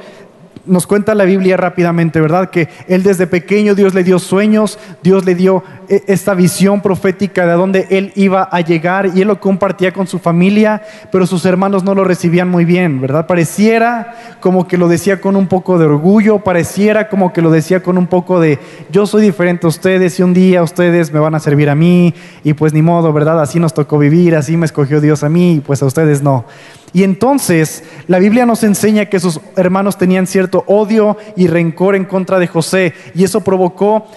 nos 0.65 0.87
cuenta 0.87 1.15
la 1.15 1.25
Biblia 1.25 1.57
rápidamente, 1.57 2.21
¿verdad? 2.21 2.49
Que 2.49 2.69
él 2.87 3.03
desde 3.03 3.27
pequeño 3.27 3.75
Dios 3.75 3.93
le 3.93 4.03
dio 4.03 4.19
sueños, 4.19 4.77
Dios 5.01 5.25
le 5.25 5.35
dio 5.35 5.63
eh, 5.89 6.03
esta 6.07 6.33
visión 6.33 6.81
profética 6.81 7.45
de 7.45 7.53
dónde 7.53 7.87
él 7.89 8.11
iba 8.15 8.43
a 8.43 8.61
llegar 8.61 9.11
y 9.13 9.21
él 9.21 9.27
lo 9.27 9.39
compartía 9.39 9.91
con 9.91 10.07
su 10.07 10.19
familia, 10.19 10.81
pero 11.11 11.25
sus 11.25 11.45
hermanos 11.45 11.83
no 11.83 11.95
lo 11.95 12.03
recibían 12.03 12.49
muy 12.49 12.65
bien, 12.65 13.01
¿verdad? 13.01 13.27
Pareciera 13.27 14.15
como 14.39 14.67
que 14.67 14.77
lo 14.77 14.87
decía 14.87 15.19
con 15.19 15.35
un 15.35 15.47
poco 15.47 15.77
de 15.77 15.85
orgullo, 15.85 16.39
pareciera 16.39 17.09
como 17.09 17.33
que 17.33 17.41
lo 17.41 17.51
decía 17.51 17.81
con 17.81 17.97
un 17.97 18.07
poco 18.07 18.39
de 18.39 18.59
yo 18.91 19.05
soy 19.05 19.23
diferente 19.23 19.65
a 19.65 19.69
ustedes 19.69 20.19
y 20.19 20.23
un 20.23 20.33
día 20.33 20.63
ustedes 20.63 21.11
me 21.11 21.19
van 21.19 21.35
a 21.35 21.39
servir 21.39 21.69
a 21.69 21.75
mí 21.75 22.13
y 22.43 22.53
pues 22.53 22.73
ni 22.73 22.81
modo, 22.81 23.11
¿verdad? 23.13 23.41
Así 23.41 23.59
nos 23.59 23.73
tocó 23.73 23.97
vivir, 23.97 24.35
así 24.35 24.57
me 24.57 24.65
escogió 24.65 25.01
Dios 25.01 25.23
a 25.23 25.29
mí 25.29 25.55
y 25.55 25.59
pues 25.59 25.81
a 25.81 25.85
ustedes 25.85 26.21
no. 26.21 26.45
Y 26.93 27.03
entonces 27.03 27.83
la 28.07 28.19
Biblia 28.19 28.45
nos 28.45 28.63
enseña 28.63 29.05
que 29.05 29.19
sus 29.19 29.39
hermanos 29.55 29.97
tenían 29.97 30.27
cierto 30.27 30.63
odio 30.67 31.17
y 31.35 31.47
rencor 31.47 31.95
en 31.95 32.05
contra 32.05 32.39
de 32.39 32.47
José 32.47 32.93
y 33.15 33.23
eso 33.23 33.41
provocó 33.41 34.07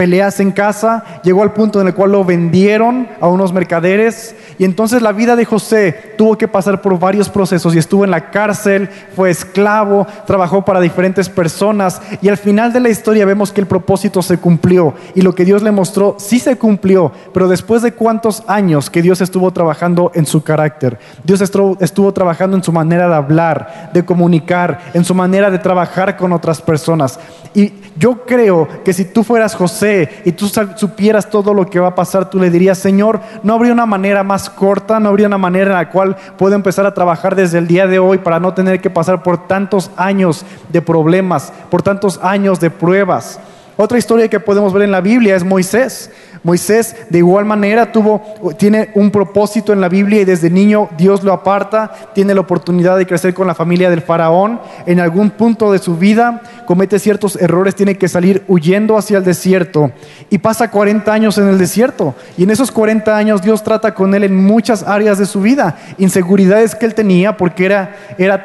peleas 0.00 0.40
en 0.40 0.50
casa, 0.50 1.04
llegó 1.22 1.42
al 1.42 1.52
punto 1.52 1.78
en 1.78 1.86
el 1.86 1.92
cual 1.92 2.12
lo 2.12 2.24
vendieron 2.24 3.06
a 3.20 3.28
unos 3.28 3.52
mercaderes 3.52 4.34
y 4.58 4.64
entonces 4.64 5.02
la 5.02 5.12
vida 5.12 5.36
de 5.36 5.44
José 5.44 6.14
tuvo 6.16 6.38
que 6.38 6.48
pasar 6.48 6.80
por 6.80 6.98
varios 6.98 7.28
procesos 7.28 7.74
y 7.74 7.78
estuvo 7.78 8.02
en 8.02 8.10
la 8.10 8.30
cárcel, 8.30 8.88
fue 9.14 9.28
esclavo, 9.28 10.06
trabajó 10.26 10.64
para 10.64 10.80
diferentes 10.80 11.28
personas 11.28 12.00
y 12.22 12.30
al 12.30 12.38
final 12.38 12.72
de 12.72 12.80
la 12.80 12.88
historia 12.88 13.26
vemos 13.26 13.52
que 13.52 13.60
el 13.60 13.66
propósito 13.66 14.22
se 14.22 14.38
cumplió 14.38 14.94
y 15.14 15.20
lo 15.20 15.34
que 15.34 15.44
Dios 15.44 15.62
le 15.62 15.70
mostró 15.70 16.16
sí 16.18 16.38
se 16.38 16.56
cumplió, 16.56 17.12
pero 17.34 17.46
después 17.46 17.82
de 17.82 17.92
cuántos 17.92 18.42
años 18.46 18.88
que 18.88 19.02
Dios 19.02 19.20
estuvo 19.20 19.50
trabajando 19.50 20.12
en 20.14 20.24
su 20.24 20.42
carácter, 20.42 20.98
Dios 21.24 21.42
estuvo, 21.42 21.76
estuvo 21.78 22.10
trabajando 22.14 22.56
en 22.56 22.64
su 22.64 22.72
manera 22.72 23.06
de 23.06 23.16
hablar, 23.16 23.90
de 23.92 24.02
comunicar, 24.02 24.80
en 24.94 25.04
su 25.04 25.14
manera 25.14 25.50
de 25.50 25.58
trabajar 25.58 26.16
con 26.16 26.32
otras 26.32 26.62
personas. 26.62 27.20
Y 27.52 27.72
yo 27.98 28.24
creo 28.24 28.66
que 28.84 28.94
si 28.94 29.04
tú 29.04 29.24
fueras 29.24 29.54
José 29.54 29.89
y 30.24 30.32
tú 30.32 30.46
supieras 30.48 31.28
todo 31.28 31.54
lo 31.54 31.66
que 31.66 31.80
va 31.80 31.88
a 31.88 31.94
pasar, 31.94 32.30
tú 32.30 32.38
le 32.38 32.50
dirías, 32.50 32.78
Señor, 32.78 33.20
no 33.42 33.54
habría 33.54 33.72
una 33.72 33.86
manera 33.86 34.22
más 34.22 34.50
corta, 34.50 35.00
no 35.00 35.08
habría 35.08 35.26
una 35.26 35.38
manera 35.38 35.70
en 35.70 35.76
la 35.76 35.90
cual 35.90 36.16
puedo 36.36 36.54
empezar 36.54 36.86
a 36.86 36.94
trabajar 36.94 37.34
desde 37.34 37.58
el 37.58 37.66
día 37.66 37.86
de 37.86 37.98
hoy 37.98 38.18
para 38.18 38.40
no 38.40 38.54
tener 38.54 38.80
que 38.80 38.90
pasar 38.90 39.22
por 39.22 39.46
tantos 39.46 39.90
años 39.96 40.44
de 40.68 40.82
problemas, 40.82 41.52
por 41.70 41.82
tantos 41.82 42.20
años 42.22 42.60
de 42.60 42.70
pruebas. 42.70 43.40
Otra 43.76 43.96
historia 43.96 44.28
que 44.28 44.40
podemos 44.40 44.74
ver 44.74 44.82
en 44.82 44.90
la 44.90 45.00
Biblia 45.00 45.34
es 45.34 45.42
Moisés. 45.42 46.10
Moisés 46.42 46.96
de 47.10 47.18
igual 47.18 47.44
manera 47.44 47.92
tuvo, 47.92 48.22
tiene 48.56 48.90
un 48.94 49.10
propósito 49.10 49.72
en 49.72 49.80
la 49.80 49.88
Biblia 49.88 50.22
y 50.22 50.24
desde 50.24 50.50
niño 50.50 50.88
Dios 50.96 51.22
lo 51.22 51.32
aparta, 51.32 51.92
tiene 52.14 52.34
la 52.34 52.40
oportunidad 52.40 52.96
de 52.96 53.06
crecer 53.06 53.34
con 53.34 53.46
la 53.46 53.54
familia 53.54 53.90
del 53.90 54.00
faraón. 54.00 54.60
En 54.86 55.00
algún 55.00 55.30
punto 55.30 55.70
de 55.72 55.78
su 55.78 55.96
vida 55.96 56.42
comete 56.66 56.98
ciertos 56.98 57.36
errores, 57.36 57.74
tiene 57.74 57.98
que 57.98 58.08
salir 58.08 58.44
huyendo 58.48 58.96
hacia 58.96 59.18
el 59.18 59.24
desierto 59.24 59.92
y 60.30 60.38
pasa 60.38 60.70
40 60.70 61.12
años 61.12 61.36
en 61.38 61.48
el 61.48 61.58
desierto. 61.58 62.14
Y 62.36 62.44
en 62.44 62.50
esos 62.50 62.70
40 62.70 63.16
años 63.16 63.42
Dios 63.42 63.62
trata 63.62 63.94
con 63.94 64.14
él 64.14 64.24
en 64.24 64.36
muchas 64.36 64.82
áreas 64.82 65.18
de 65.18 65.26
su 65.26 65.40
vida, 65.40 65.76
inseguridades 65.98 66.74
que 66.74 66.86
él 66.86 66.94
tenía 66.94 67.36
porque 67.36 67.66
era, 67.66 67.96
era 68.18 68.42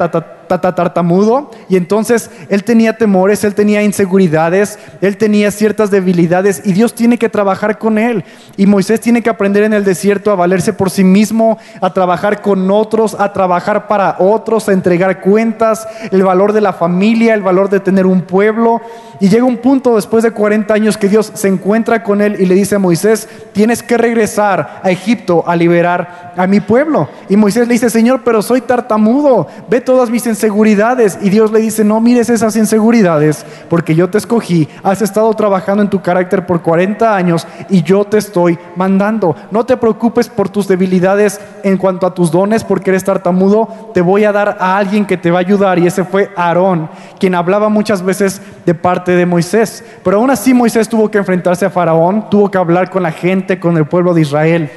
tartamudo 0.47 1.51
y 1.69 1.77
entonces 1.77 2.29
él 2.49 2.63
tenía 2.63 2.97
temores, 2.97 3.43
él 3.43 3.55
tenía 3.55 3.83
inseguridades, 3.83 4.79
él 5.01 5.17
tenía 5.17 5.51
ciertas 5.51 5.91
debilidades 5.91 6.61
y 6.65 6.73
Dios 6.73 6.93
tiene 6.93 7.17
que 7.17 7.29
trabajar 7.29 7.77
con 7.77 7.97
él. 7.97 8.23
Y 8.57 8.65
Moisés 8.65 9.01
tiene 9.01 9.21
que 9.21 9.29
aprender 9.29 9.63
en 9.63 9.73
el 9.73 9.83
desierto 9.83 10.31
a 10.31 10.35
valerse 10.35 10.73
por 10.73 10.89
sí 10.89 11.03
mismo, 11.03 11.57
a 11.81 11.93
trabajar 11.93 12.41
con 12.41 12.69
otros, 12.71 13.15
a 13.19 13.33
trabajar 13.33 13.87
para 13.87 14.17
otros, 14.19 14.69
a 14.69 14.73
entregar 14.73 15.21
cuentas, 15.21 15.87
el 16.11 16.23
valor 16.23 16.53
de 16.53 16.61
la 16.61 16.73
familia, 16.73 17.33
el 17.33 17.41
valor 17.41 17.69
de 17.69 17.79
tener 17.79 18.05
un 18.05 18.21
pueblo. 18.21 18.81
Y 19.19 19.29
llega 19.29 19.45
un 19.45 19.57
punto 19.57 19.95
después 19.95 20.23
de 20.23 20.31
40 20.31 20.73
años 20.73 20.97
que 20.97 21.07
Dios 21.07 21.31
se 21.33 21.47
encuentra 21.47 22.03
con 22.03 22.21
él 22.21 22.35
y 22.39 22.45
le 22.45 22.55
dice 22.55 22.75
a 22.75 22.79
Moisés, 22.79 23.27
tienes 23.53 23.81
que 23.81 23.97
regresar 23.97 24.81
a 24.83 24.91
Egipto 24.91 25.43
a 25.47 25.55
liberar 25.55 26.33
a 26.35 26.47
mi 26.47 26.59
pueblo. 26.59 27.07
Y 27.29 27.37
Moisés 27.37 27.67
le 27.67 27.73
dice, 27.73 27.89
Señor, 27.89 28.21
pero 28.23 28.41
soy 28.41 28.61
tartamudo, 28.61 29.47
ve 29.69 29.81
todas 29.81 30.09
mis 30.09 30.27
inseguridades 30.35 31.17
y 31.21 31.29
Dios 31.29 31.51
le 31.51 31.59
dice, 31.59 31.83
no 31.85 32.01
mires 32.01 32.29
esas 32.29 32.55
inseguridades 32.57 33.45
porque 33.69 33.95
yo 33.95 34.09
te 34.09 34.17
escogí, 34.17 34.67
has 34.83 35.01
estado 35.01 35.33
trabajando 35.33 35.81
en 35.81 35.89
tu 35.89 36.01
carácter 36.01 36.45
por 36.45 36.61
40 36.61 37.15
años 37.15 37.47
y 37.69 37.81
yo 37.83 38.03
te 38.03 38.17
estoy 38.17 38.59
mandando. 38.75 39.35
No 39.49 39.65
te 39.65 39.77
preocupes 39.77 40.27
por 40.27 40.49
tus 40.49 40.67
debilidades 40.67 41.39
en 41.63 41.77
cuanto 41.77 42.05
a 42.05 42.13
tus 42.13 42.31
dones 42.31 42.63
porque 42.63 42.91
eres 42.91 43.05
tartamudo, 43.05 43.91
te 43.93 44.01
voy 44.01 44.25
a 44.25 44.33
dar 44.33 44.57
a 44.59 44.77
alguien 44.77 45.05
que 45.05 45.17
te 45.17 45.31
va 45.31 45.39
a 45.39 45.41
ayudar 45.41 45.79
y 45.79 45.87
ese 45.87 46.03
fue 46.03 46.29
Aarón, 46.35 46.89
quien 47.17 47.33
hablaba 47.33 47.69
muchas 47.69 48.03
veces 48.03 48.41
de 48.65 48.75
parte 48.75 49.13
de 49.13 49.25
Moisés. 49.25 49.83
Pero 50.03 50.17
aún 50.17 50.29
así 50.29 50.53
Moisés 50.53 50.89
tuvo 50.89 51.09
que 51.09 51.17
enfrentarse 51.17 51.65
a 51.65 51.69
Faraón, 51.69 52.29
tuvo 52.29 52.51
que 52.51 52.57
hablar 52.57 52.89
con 52.89 53.03
la 53.03 53.11
gente, 53.11 53.59
con 53.59 53.77
el 53.77 53.85
pueblo 53.85 54.13
de 54.13 54.21
Israel. 54.21 54.69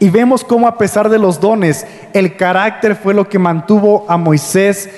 Y 0.00 0.10
vemos 0.10 0.44
cómo 0.44 0.68
a 0.68 0.78
pesar 0.78 1.08
de 1.08 1.18
los 1.18 1.40
dones, 1.40 1.86
el 2.12 2.36
carácter 2.36 2.94
fue 2.96 3.14
lo 3.14 3.28
que 3.28 3.38
mantuvo 3.38 4.06
a 4.08 4.16
Moisés 4.16 4.88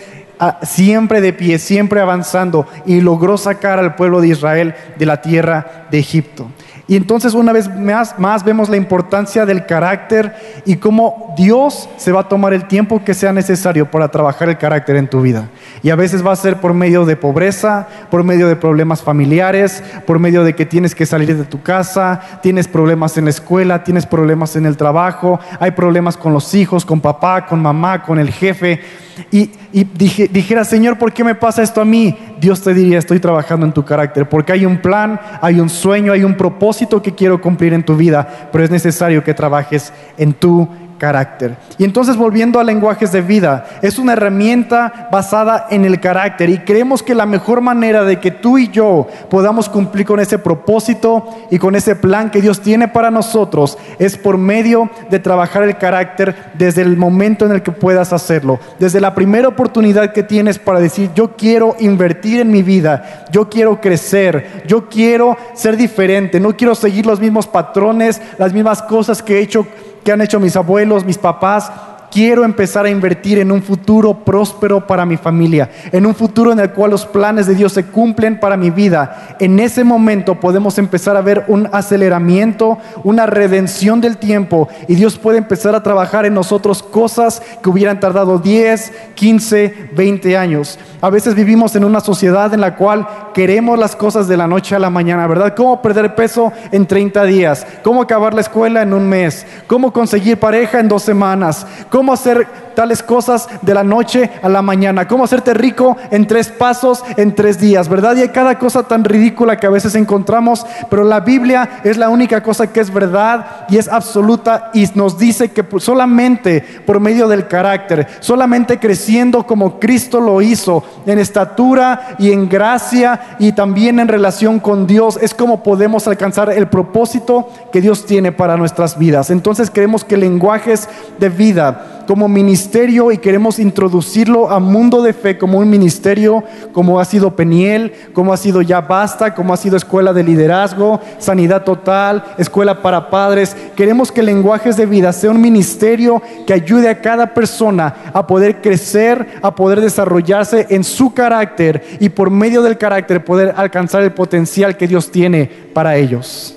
siempre 0.63 1.21
de 1.21 1.33
pie, 1.33 1.59
siempre 1.59 2.01
avanzando 2.01 2.67
y 2.87 3.01
logró 3.01 3.37
sacar 3.37 3.79
al 3.79 3.95
pueblo 3.95 4.21
de 4.21 4.29
Israel 4.29 4.75
de 4.97 5.07
la 5.07 5.21
tierra 5.21 5.87
de 5.91 5.99
Egipto. 5.99 6.51
Y 6.91 6.97
entonces 6.97 7.35
una 7.35 7.53
vez 7.53 7.71
más, 7.79 8.45
vemos 8.45 8.69
la 8.69 8.77
importancia 8.77 9.47
del 9.47 9.65
carácter 9.65 10.35
y 10.65 10.75
cómo 10.75 11.33
Dios 11.37 11.89
se 11.97 12.11
va 12.11 12.23
a 12.23 12.29
tomar 12.29 12.53
el 12.53 12.67
tiempo 12.67 13.05
que 13.05 13.15
sea 13.15 13.33
necesario 13.33 13.89
para 13.89 14.09
trabajar 14.09 14.49
el 14.49 14.59
carácter 14.59 14.97
en 14.97 15.07
tu 15.07 15.21
vida. 15.21 15.51
Y 15.85 15.91
a 15.91 15.95
veces 15.95 16.27
va 16.27 16.33
a 16.33 16.37
ser 16.37 16.57
por 16.57 16.75
medio 16.75 17.05
de 17.05 17.15
pobreza, 17.15 17.87
por 18.11 18.25
medio 18.25 18.49
de 18.49 18.57
problemas 18.57 19.03
familiares, 19.03 19.85
por 20.05 20.19
medio 20.19 20.43
de 20.43 20.57
que 20.57 20.67
tienes 20.67 20.97
que 20.97 21.07
salir 21.07 21.37
de 21.37 21.45
tu 21.45 21.63
casa, 21.63 22.23
tienes 22.43 22.67
problemas 22.67 23.17
en 23.17 23.27
la 23.27 23.31
escuela, 23.31 23.85
tienes 23.85 24.05
problemas 24.05 24.57
en 24.57 24.67
el 24.67 24.77
trabajo, 24.77 25.39
hay 25.61 25.71
problemas 25.71 26.17
con 26.17 26.33
los 26.33 26.53
hijos, 26.55 26.85
con 26.85 27.01
papá, 27.01 27.47
con 27.47 27.63
mamá, 27.63 28.03
con 28.03 28.19
el 28.19 28.33
jefe 28.33 28.81
y, 29.31 29.51
dijera, 29.73 30.65
Señor, 30.65 30.99
¿por 30.99 31.13
qué 31.13 31.25
me 31.25 31.35
pasa 31.35 31.63
esto 31.63 31.81
a 31.81 31.85
mí? 31.85 32.17
Dios 32.41 32.63
te 32.63 32.75
diría, 32.75 32.99
estoy 32.99 33.21
trabajando 33.21 33.67
en 33.67 33.73
tu 33.73 33.85
carácter, 33.85 34.29
porque 34.29 34.53
hay 34.53 34.67
un 34.67 34.79
plan, 34.79 35.21
hay 35.41 35.61
un 35.61 35.69
sueño, 35.69 36.13
hay 36.13 36.25
un 36.25 36.37
propósito 36.37 37.03
que 37.03 37.15
quiero 37.15 37.41
cumplir 37.41 37.73
en 37.73 37.85
tu 37.85 37.97
vida, 37.97 38.49
pero 38.53 38.65
es 38.65 38.71
necesario 38.71 39.23
que 39.23 39.35
trabajes 39.35 39.93
en 40.17 40.33
tu 40.33 40.69
carácter. 41.01 41.57
Y 41.79 41.85
entonces 41.85 42.17
volviendo 42.17 42.61
a 42.61 42.65
lenguajes 42.65 43.11
de 43.11 43.23
vida, 43.23 43.65
es 43.81 43.99
una 43.99 44.13
herramienta 44.13 45.09
basada 45.11 45.67
en 45.71 45.87
el 45.87 45.99
carácter 45.99 46.51
y 46.51 46.59
creemos 46.59 47.03
que 47.03 47.15
la 47.15 47.25
mejor 47.25 47.63
manera 47.63 48.05
de 48.05 48.21
que 48.21 48.31
tú 48.31 48.59
y 48.59 48.69
yo 48.69 49.09
podamos 49.31 49.69
cumplir 49.69 50.07
con 50.07 50.21
ese 50.21 50.39
propósito 50.39 51.27
y 51.51 51.59
con 51.59 51.75
ese 51.75 51.97
plan 51.97 52.31
que 52.31 52.43
Dios 52.43 52.61
tiene 52.61 52.87
para 52.87 53.11
nosotros 53.11 53.79
es 53.99 54.19
por 54.19 54.37
medio 54.37 54.91
de 55.09 55.19
trabajar 55.19 55.63
el 55.63 55.79
carácter 55.79 56.37
desde 56.55 56.83
el 56.83 56.99
momento 56.99 57.47
en 57.47 57.53
el 57.53 57.63
que 57.63 57.73
puedas 57.73 58.13
hacerlo, 58.13 58.61
desde 58.79 59.01
la 59.01 59.15
primera 59.15 59.49
oportunidad 59.49 60.13
que 60.13 60.23
tienes 60.23 60.59
para 60.59 60.81
decir 60.81 61.11
yo 61.15 61.35
quiero 61.35 61.77
invertir 61.81 62.41
en 62.41 62.51
mi 62.51 62.63
vida, 62.63 63.25
yo 63.33 63.49
quiero 63.49 63.81
crecer, 63.81 64.65
yo 64.67 64.91
quiero 64.91 65.39
ser 65.55 65.79
diferente, 65.79 66.39
no 66.39 66.55
quiero 66.55 66.75
seguir 66.75 67.07
los 67.07 67.21
mismos 67.21 67.47
patrones, 67.47 68.21
las 68.37 68.53
mismas 68.53 68.83
cosas 68.83 69.23
que 69.23 69.39
he 69.39 69.43
hecho 69.43 69.67
que 70.05 70.13
han 70.13 70.21
hecho 70.21 70.41
mis 70.41 70.57
abuelos, 70.57 71.05
mis 71.05 71.19
papás, 71.19 71.71
quiero 72.11 72.45
empezar 72.45 72.85
a 72.85 72.91
invertir 72.91 73.39
en 73.39 73.53
un 73.53 73.63
futuro 73.63 74.25
próspero 74.25 74.87
para 74.87 75.07
mi 75.07 75.17
familia, 75.17 75.71
en 75.93 76.07
un 76.07 76.15
futuro 76.15 76.53
en 76.53 76.59
el 76.59 76.71
cual 76.71 76.91
los 76.91 77.07
planes 77.07 77.47
de 77.47 77.55
Dios 77.55 77.73
se 77.73 77.87
cumplen 77.87 78.41
para 78.41 78.57
mi 78.57 78.71
vida. 78.71 79.37
En 79.39 79.59
ese 79.61 79.85
momento 79.85 80.35
podemos 80.35 80.79
empezar 80.79 81.17
a 81.17 81.23
ver 81.23 81.45
un 81.49 81.69
aceleramiento, 81.73 82.79
una 83.05 83.27
redención 83.27 84.01
del 84.01 84.17
tiempo 84.17 84.69
y 84.89 84.95
Dios 84.95 85.19
puede 85.19 85.39
empezar 85.39 85.75
a 85.75 85.83
trabajar 85.83 86.27
en 86.27 86.35
nosotros 86.35 86.83
cosas 86.83 87.43
que 87.63 87.71
hubieran 87.71 88.01
tardado 88.01 88.39
10, 88.39 88.93
15, 89.15 89.91
20 89.95 90.37
años. 90.37 90.79
A 91.03 91.11
veces 91.11 91.35
vivimos 91.35 91.75
en 91.77 91.85
una 91.85 92.01
sociedad 92.01 92.53
en 92.53 92.61
la 92.61 92.77
cual 92.77 93.07
queremos 93.33 93.79
las 93.79 93.97
cosas 93.97 94.29
de 94.29 94.37
la 94.37 94.47
noche 94.47 94.75
a 94.75 94.79
la 94.79 94.91
mañana, 94.91 95.27
¿verdad? 95.27 95.55
¿Cómo 95.57 95.81
perder 95.81 96.15
peso 96.15 96.53
en 96.73 96.87
30 96.87 97.25
días? 97.25 97.67
¿Cómo 97.83 98.03
acabar 98.03 98.35
la 98.35 98.43
escuela 98.43 98.83
en 98.83 98.93
un 98.93 99.09
mes? 99.09 99.47
¿Cómo 99.67 99.93
conseguir 99.93 100.39
pareja 100.39 100.81
en 100.81 100.89
dos 100.89 101.03
semanas? 101.03 101.67
cómo 101.91 102.13
hacer 102.13 102.47
tales 102.81 103.03
cosas 103.03 103.47
de 103.61 103.75
la 103.75 103.85
noche 103.85 104.31
a 104.43 104.49
la 104.49 104.63
mañana, 104.63 105.07
cómo 105.07 105.25
hacerte 105.25 105.53
rico 105.53 105.99
en 106.11 106.27
tres 106.27 106.49
pasos, 106.49 107.05
en 107.19 107.35
tres 107.35 107.61
días, 107.61 107.91
¿verdad? 107.91 108.17
Y 108.17 108.23
hay 108.23 108.31
cada 108.31 108.59
cosa 108.59 108.85
tan 108.85 109.05
ridícula 109.05 109.59
que 109.59 109.67
a 109.67 109.71
veces 109.71 109.95
encontramos, 109.97 110.65
pero 110.89 111.05
la 111.05 111.21
Biblia 111.21 111.83
es 111.85 111.99
la 111.99 112.09
única 112.09 112.43
cosa 112.43 112.73
que 112.73 112.81
es 112.81 112.91
verdad 112.91 113.67
y 113.69 113.77
es 113.77 113.87
absoluta 113.87 114.71
y 114.73 114.87
nos 114.95 115.19
dice 115.19 115.51
que 115.51 115.63
solamente 115.79 116.65
por 116.87 117.01
medio 117.01 117.29
del 117.29 117.47
carácter, 117.49 118.07
solamente 118.21 118.79
creciendo 118.79 119.47
como 119.47 119.79
Cristo 119.79 120.19
lo 120.19 120.41
hizo, 120.41 120.83
en 121.05 121.19
estatura 121.19 122.17
y 122.19 122.33
en 122.33 122.49
gracia 122.49 123.37
y 123.39 123.53
también 123.53 124.01
en 124.01 124.09
relación 124.09 124.59
con 124.59 124.87
Dios, 124.87 125.19
es 125.21 125.35
como 125.35 125.63
podemos 125.63 126.09
alcanzar 126.09 126.51
el 126.51 126.69
propósito 126.69 127.51
que 127.75 127.83
Dios 127.83 128.07
tiene 128.07 128.33
para 128.33 128.57
nuestras 128.57 128.97
vidas. 128.97 129.29
Entonces 129.29 129.71
creemos 129.71 130.03
que 130.03 130.17
lenguajes 130.17 130.89
de 131.19 131.29
vida, 131.29 132.00
como 132.11 132.27
ministerio 132.27 133.13
y 133.13 133.19
queremos 133.19 133.61
introducirlo 133.61 134.51
a 134.51 134.59
mundo 134.59 135.01
de 135.01 135.13
fe 135.13 135.39
como 135.39 135.59
un 135.59 135.71
ministerio, 135.71 136.43
como 136.73 136.99
ha 136.99 137.05
sido 137.05 137.37
Peniel, 137.37 137.93
como 138.13 138.33
ha 138.33 138.37
sido 138.37 138.63
Ya 138.63 138.81
Basta, 138.81 139.33
como 139.33 139.55
ha 139.55 139.57
sido 139.57 139.77
Escuela 139.77 140.13
de 140.13 140.25
Liderazgo, 140.25 141.01
Sanidad 141.21 141.63
Total, 141.63 142.25
Escuela 142.37 142.83
para 142.83 143.11
Padres. 143.11 143.55
Queremos 143.77 144.11
que 144.11 144.25
Lenguajes 144.25 144.77
de 144.77 144.87
Vida 144.87 145.13
sea 145.13 145.31
un 145.31 145.41
ministerio 145.41 146.21
que 146.49 146.53
ayude 146.53 146.89
a 146.89 147.01
cada 147.01 147.33
persona 147.33 147.95
a 148.13 148.27
poder 148.27 148.61
crecer, 148.61 149.39
a 149.41 149.55
poder 149.55 149.81
desarrollarse 149.81 150.67
en 150.71 150.83
su 150.83 151.15
carácter 151.15 151.97
y 152.01 152.09
por 152.09 152.29
medio 152.29 152.63
del 152.63 152.77
carácter 152.77 153.25
poder 153.25 153.55
alcanzar 153.57 154.03
el 154.03 154.11
potencial 154.11 154.77
que 154.77 154.89
Dios 154.89 155.13
tiene 155.13 155.49
para 155.73 155.97
ellos. 155.97 156.57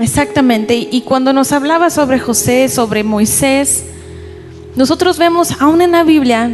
Exactamente. 0.00 0.74
Y 0.74 1.02
cuando 1.02 1.32
nos 1.32 1.52
hablaba 1.52 1.90
sobre 1.90 2.18
José, 2.18 2.68
sobre 2.68 3.04
Moisés, 3.04 3.84
nosotros 4.78 5.18
vemos 5.18 5.60
aún 5.60 5.82
en 5.82 5.90
la 5.90 6.04
Biblia 6.04 6.52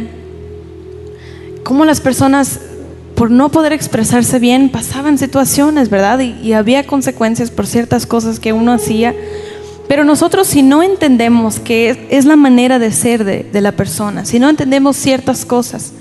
cómo 1.63 1.85
las 1.85 2.01
personas, 2.01 2.59
por 3.13 3.29
no 3.29 3.49
poder 3.49 3.71
expresarse 3.71 4.39
bien, 4.39 4.69
pasaban 4.69 5.19
situaciones, 5.19 5.91
¿verdad? 5.91 6.19
Y, 6.19 6.53
había 6.53 6.87
consecuencias 6.87 7.51
por 7.51 7.67
ciertas 7.67 8.07
cosas 8.07 8.39
que 8.39 8.51
uno 8.51 8.73
hacía. 8.73 9.13
Pero 9.87 10.03
nosotros 10.03 10.47
si 10.47 10.63
no 10.63 10.81
entendemos 10.81 11.59
que 11.59 12.07
es, 12.09 12.25
la 12.25 12.35
manera 12.35 12.79
de 12.79 12.91
ser 12.91 13.25
de, 13.25 13.61
la 13.61 13.73
persona, 13.73 14.25
si 14.25 14.39
no 14.39 14.49
entendemos 14.49 14.97
ciertas 14.97 15.45
cosas 15.45 15.93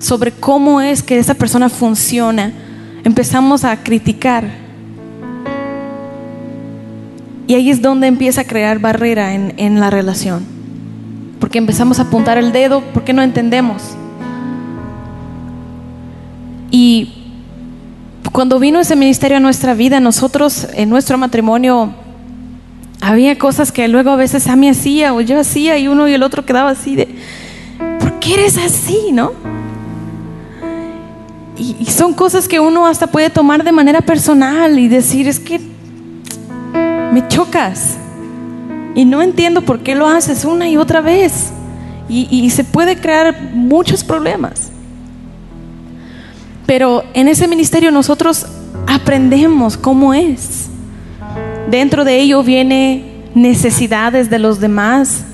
sobre 0.00 0.32
cómo 0.32 0.80
es 0.80 1.04
que 1.04 1.18
esa 1.18 1.34
persona 1.34 1.68
funciona, 1.68 2.52
empezamos 3.04 3.62
a 3.62 3.76
criticar. 3.76 4.44
Y 7.46 7.54
ahí 7.54 7.70
es 7.70 7.80
donde 7.80 8.08
empieza 8.08 8.40
a 8.40 8.44
crear 8.44 8.80
barrera 8.80 9.34
en 9.34 9.78
la 9.78 9.90
relación 9.90 10.53
porque 11.44 11.58
empezamos 11.58 11.98
a 11.98 12.04
apuntar 12.04 12.38
el 12.38 12.52
dedo, 12.52 12.82
porque 12.94 13.12
no 13.12 13.20
entendemos. 13.20 13.82
Y 16.70 17.12
cuando 18.32 18.58
vino 18.58 18.80
ese 18.80 18.96
ministerio 18.96 19.36
a 19.36 19.40
nuestra 19.40 19.74
vida, 19.74 20.00
nosotros 20.00 20.66
en 20.72 20.88
nuestro 20.88 21.18
matrimonio 21.18 21.92
había 23.02 23.36
cosas 23.36 23.72
que 23.72 23.86
luego 23.88 24.08
a 24.08 24.16
veces 24.16 24.46
a 24.46 24.56
mí 24.56 24.70
hacía 24.70 25.12
o 25.12 25.20
yo 25.20 25.38
hacía 25.38 25.76
y 25.76 25.86
uno 25.86 26.08
y 26.08 26.14
el 26.14 26.22
otro 26.22 26.46
quedaba 26.46 26.70
así 26.70 26.96
de, 26.96 27.14
¿por 28.00 28.18
qué 28.20 28.32
eres 28.32 28.56
así, 28.56 29.12
no? 29.12 29.32
Y, 31.58 31.76
y 31.78 31.84
son 31.84 32.14
cosas 32.14 32.48
que 32.48 32.58
uno 32.58 32.86
hasta 32.86 33.06
puede 33.06 33.28
tomar 33.28 33.62
de 33.62 33.72
manera 33.72 34.00
personal 34.00 34.78
y 34.78 34.88
decir, 34.88 35.28
es 35.28 35.38
que 35.38 35.60
me 37.12 37.28
chocas. 37.28 37.98
Y 38.94 39.04
no 39.04 39.22
entiendo 39.22 39.62
por 39.62 39.80
qué 39.80 39.94
lo 39.94 40.06
haces 40.06 40.44
una 40.44 40.68
y 40.68 40.76
otra 40.76 41.00
vez. 41.00 41.50
Y, 42.08 42.50
se 42.50 42.64
puede 42.64 42.96
crear 42.96 43.50
muchos 43.54 44.04
problemas. 44.04 44.70
Pero 46.66 47.02
en 47.14 47.28
ese 47.28 47.48
ministerio 47.48 47.90
nosotros 47.90 48.46
aprendemos 48.86 49.76
cómo 49.76 50.14
es. 50.14 50.66
Dentro 51.70 52.04
de 52.04 52.20
ello 52.20 52.42
viene 52.42 53.22
necesidades 53.34 54.30
de 54.30 54.38
los 54.38 54.60
demás, 54.60 55.24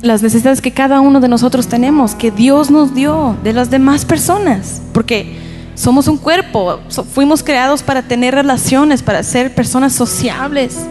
las 0.00 0.22
necesidades 0.22 0.60
que 0.60 0.70
cada 0.70 1.00
uno 1.00 1.20
de 1.20 1.28
nosotros 1.28 1.66
tenemos, 1.66 2.14
que 2.14 2.30
Dios 2.30 2.70
nos 2.70 2.94
dio 2.94 3.36
de 3.42 3.52
las 3.52 3.70
demás 3.70 4.04
personas, 4.04 4.82
porque 4.92 5.36
somos 5.74 6.08
un 6.08 6.18
cuerpo, 6.18 6.78
fuimos 7.12 7.42
creados 7.42 7.82
para 7.82 8.02
tener 8.02 8.34
relaciones, 8.34 9.02
para 9.02 9.22
ser 9.22 9.54
personas 9.54 9.92
sociables, 9.92 10.86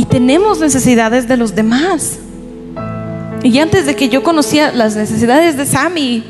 y 0.00 0.06
tenemos 0.06 0.60
necesidades 0.60 1.28
de 1.28 1.36
los 1.36 1.54
demás. 1.54 2.18
Y 3.42 3.58
antes 3.58 3.84
de 3.84 3.94
que 3.94 4.08
yo 4.08 4.22
conocía 4.22 4.72
las 4.72 4.96
necesidades 4.96 5.58
de 5.58 5.66
Sammy, 5.66 6.24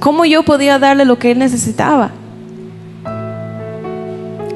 ¿cómo 0.00 0.24
yo 0.24 0.42
podía 0.42 0.78
darle 0.78 1.04
lo 1.04 1.18
que 1.18 1.32
él 1.32 1.38
necesitaba? 1.38 2.12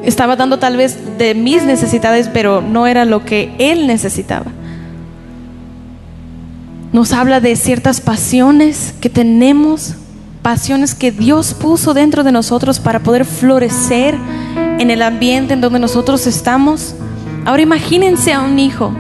Estaba 0.03 0.35
dando 0.35 0.59
tal 0.59 0.79
vez 0.79 0.97
de 1.19 1.35
mis 1.35 1.63
necesidades, 1.65 2.31
pero 2.33 2.63
no 2.63 2.87
era 2.87 3.05
lo 3.05 3.23
que 3.23 3.55
él 3.59 3.87
necesitaba. 3.87 4.47
nos 6.91 7.13
habla 7.13 7.41
de 7.43 7.55
ciertas 7.55 8.01
pasiones 8.01 8.95
que 8.99 9.11
tenemos, 9.11 9.93
pasiones 10.41 10.95
que 10.95 11.13
Dios 11.13 11.53
puso 11.53 11.93
dentro 11.93 12.25
de 12.25 12.33
nosotros 12.33 12.81
para 12.81 13.01
poder 13.01 13.27
florecer 13.27 14.17
en 14.79 14.91
el 14.91 15.03
ambiente 15.03 15.53
en 15.53 15.61
donde 15.61 15.81
nosotros 15.81 16.27
estamos. 16.27 16.95
Ahora 17.49 17.63
imagínense 17.63 18.35
a 18.35 18.43
un 18.43 18.59
hijo, 18.59 18.93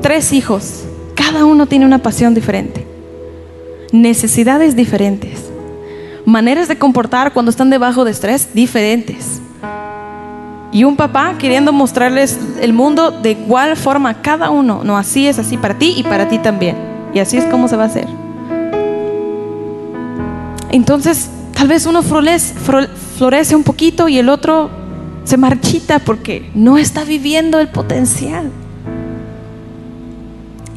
tres 0.00 0.32
hijos, 0.32 0.84
cada 1.14 1.44
uno 1.44 1.66
tiene 1.66 1.84
una 1.84 1.98
pasión 1.98 2.32
diferente, 2.32 2.86
necesidades 3.92 4.76
diferentes, 4.76 5.44
maneras 6.24 6.68
de 6.68 6.78
comportar 6.78 7.34
cuando 7.34 7.50
están 7.50 7.68
debajo 7.68 8.06
de 8.06 8.12
estrés 8.12 8.54
diferentes. 8.54 9.42
Y 10.72 10.84
un 10.84 10.96
papá 10.96 11.34
queriendo 11.38 11.70
mostrarles 11.70 12.38
el 12.62 12.72
mundo 12.72 13.10
de 13.10 13.32
igual 13.32 13.76
forma 13.76 14.08
a 14.08 14.22
cada 14.22 14.48
uno. 14.48 14.84
No, 14.84 14.96
así 14.96 15.26
es 15.26 15.38
así 15.38 15.58
para 15.58 15.76
ti 15.76 15.92
y 15.98 16.02
para 16.02 16.30
ti 16.30 16.38
también. 16.38 16.76
Y 17.12 17.18
así 17.18 17.36
es 17.36 17.44
como 17.44 17.68
se 17.68 17.76
va 17.76 17.82
a 17.82 17.86
hacer. 17.88 18.08
Entonces, 20.70 21.28
tal 21.52 21.68
vez 21.68 21.84
uno 21.84 22.02
florece, 22.02 22.54
florece 23.18 23.54
un 23.54 23.64
poquito 23.64 24.08
y 24.08 24.16
el 24.16 24.30
otro 24.30 24.82
se 25.24 25.36
marchita 25.36 25.98
porque 25.98 26.50
no 26.54 26.78
está 26.78 27.04
viviendo 27.04 27.58
el 27.58 27.68
potencial. 27.68 28.50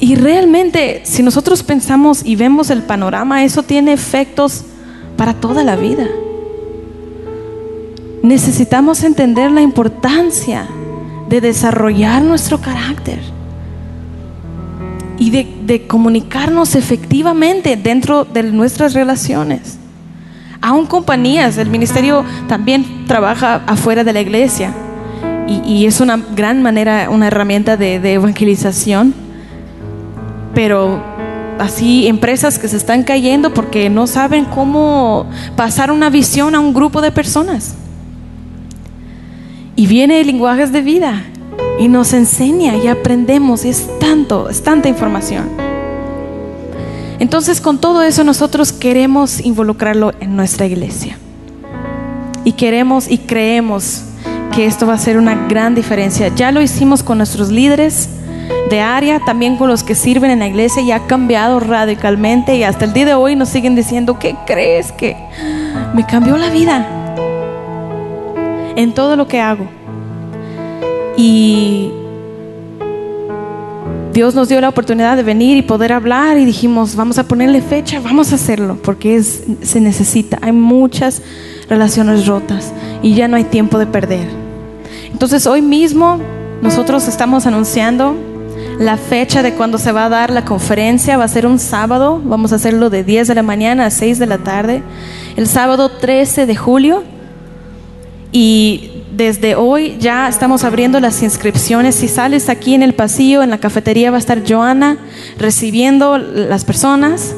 Y 0.00 0.14
realmente, 0.14 1.02
si 1.04 1.22
nosotros 1.22 1.62
pensamos 1.62 2.24
y 2.24 2.36
vemos 2.36 2.70
el 2.70 2.82
panorama, 2.82 3.44
eso 3.44 3.62
tiene 3.62 3.92
efectos 3.92 4.64
para 5.16 5.34
toda 5.34 5.64
la 5.64 5.76
vida 5.76 6.08
necesitamos 8.22 9.04
entender 9.04 9.50
la 9.50 9.62
importancia 9.62 10.68
de 11.28 11.40
desarrollar 11.40 12.22
nuestro 12.22 12.60
carácter 12.60 13.20
y 15.18 15.30
de, 15.30 15.86
comunicarnos 15.86 16.74
efectivamente 16.74 17.76
dentro 17.76 18.24
de 18.24 18.42
nuestras 18.44 18.94
relaciones. 18.94 19.78
Aún 20.60 20.86
compañías, 20.86 21.56
el 21.58 21.70
ministerio 21.70 22.24
también 22.48 23.06
trabaja 23.06 23.62
afuera 23.66 24.02
de 24.02 24.12
la 24.12 24.20
iglesia 24.20 24.72
y, 25.46 25.86
es 25.86 26.00
una 26.00 26.16
gran 26.16 26.62
manera, 26.62 27.08
una 27.10 27.28
herramienta 27.28 27.76
de, 27.76 28.00
de 28.00 28.14
evangelización, 28.14 29.14
pero 30.54 31.02
así 31.58 32.06
empresas 32.06 32.58
que 32.58 32.68
se 32.68 32.76
están 32.76 33.02
cayendo 33.02 33.54
porque 33.54 33.88
no 33.88 34.06
saben 34.06 34.44
cómo 34.44 35.26
pasar 35.56 35.90
una 35.90 36.10
visión 36.10 36.54
a 36.54 36.60
un 36.60 36.74
grupo 36.74 37.00
de 37.00 37.12
personas. 37.12 37.76
Y 39.76 39.86
viene 39.86 40.22
lenguajes 40.24 40.72
de 40.72 40.82
vida 40.82 41.22
y 41.78 41.88
nos 41.88 42.12
enseña 42.12 42.76
y 42.76 42.88
aprendemos. 42.88 43.64
Y 43.64 43.68
es 43.68 43.88
tanto, 44.00 44.50
es 44.50 44.62
tanta 44.62 44.88
información. 44.88 45.67
Entonces 47.18 47.60
con 47.60 47.78
todo 47.78 48.02
eso 48.02 48.24
nosotros 48.24 48.72
queremos 48.72 49.40
involucrarlo 49.40 50.12
en 50.20 50.36
nuestra 50.36 50.66
iglesia. 50.66 51.18
Y 52.44 52.52
queremos 52.52 53.10
y 53.10 53.18
creemos 53.18 54.04
que 54.54 54.66
esto 54.66 54.86
va 54.86 54.94
a 54.94 54.98
ser 54.98 55.18
una 55.18 55.48
gran 55.48 55.74
diferencia. 55.74 56.28
Ya 56.34 56.52
lo 56.52 56.62
hicimos 56.62 57.02
con 57.02 57.18
nuestros 57.18 57.50
líderes 57.50 58.08
de 58.70 58.80
área, 58.80 59.20
también 59.20 59.56
con 59.56 59.68
los 59.68 59.82
que 59.82 59.94
sirven 59.94 60.30
en 60.30 60.38
la 60.38 60.46
iglesia 60.46 60.82
y 60.82 60.92
ha 60.92 61.06
cambiado 61.06 61.60
radicalmente 61.60 62.56
y 62.56 62.62
hasta 62.62 62.84
el 62.84 62.92
día 62.92 63.06
de 63.06 63.14
hoy 63.14 63.36
nos 63.36 63.48
siguen 63.48 63.74
diciendo, 63.74 64.18
¿qué 64.18 64.36
crees 64.46 64.92
que 64.92 65.16
me 65.94 66.06
cambió 66.06 66.36
la 66.36 66.50
vida? 66.50 66.98
en 68.78 68.92
todo 68.92 69.16
lo 69.16 69.26
que 69.26 69.40
hago. 69.40 69.66
Y 71.16 71.90
Dios 74.18 74.34
nos 74.34 74.48
dio 74.48 74.60
la 74.60 74.70
oportunidad 74.70 75.16
de 75.16 75.22
venir 75.22 75.56
y 75.56 75.62
poder 75.62 75.92
hablar 75.92 76.38
y 76.38 76.44
dijimos, 76.44 76.96
vamos 76.96 77.18
a 77.18 77.28
ponerle 77.28 77.62
fecha, 77.62 78.00
vamos 78.00 78.32
a 78.32 78.34
hacerlo, 78.34 78.76
porque 78.82 79.14
es, 79.14 79.44
se 79.62 79.80
necesita. 79.80 80.40
Hay 80.42 80.50
muchas 80.50 81.22
relaciones 81.68 82.26
rotas 82.26 82.72
y 83.00 83.14
ya 83.14 83.28
no 83.28 83.36
hay 83.36 83.44
tiempo 83.44 83.78
de 83.78 83.86
perder. 83.86 84.26
Entonces 85.12 85.46
hoy 85.46 85.62
mismo 85.62 86.18
nosotros 86.62 87.06
estamos 87.06 87.46
anunciando 87.46 88.16
la 88.80 88.96
fecha 88.96 89.44
de 89.44 89.54
cuando 89.54 89.78
se 89.78 89.92
va 89.92 90.06
a 90.06 90.08
dar 90.08 90.32
la 90.32 90.44
conferencia. 90.44 91.16
Va 91.16 91.22
a 91.22 91.28
ser 91.28 91.46
un 91.46 91.60
sábado, 91.60 92.20
vamos 92.24 92.52
a 92.52 92.56
hacerlo 92.56 92.90
de 92.90 93.04
10 93.04 93.28
de 93.28 93.36
la 93.36 93.44
mañana 93.44 93.86
a 93.86 93.90
6 93.90 94.18
de 94.18 94.26
la 94.26 94.38
tarde. 94.38 94.82
El 95.36 95.46
sábado 95.46 95.90
13 95.90 96.44
de 96.44 96.56
julio 96.56 97.04
y 98.32 98.97
desde 99.18 99.56
hoy 99.56 99.96
ya 99.98 100.28
estamos 100.28 100.62
abriendo 100.62 101.00
las 101.00 101.24
inscripciones. 101.24 101.96
Si 101.96 102.06
sales 102.06 102.48
aquí 102.48 102.74
en 102.74 102.84
el 102.84 102.94
pasillo, 102.94 103.42
en 103.42 103.50
la 103.50 103.58
cafetería, 103.58 104.12
va 104.12 104.16
a 104.16 104.20
estar 104.20 104.44
Joana 104.48 104.96
recibiendo 105.38 106.18
las 106.18 106.64
personas. 106.64 107.34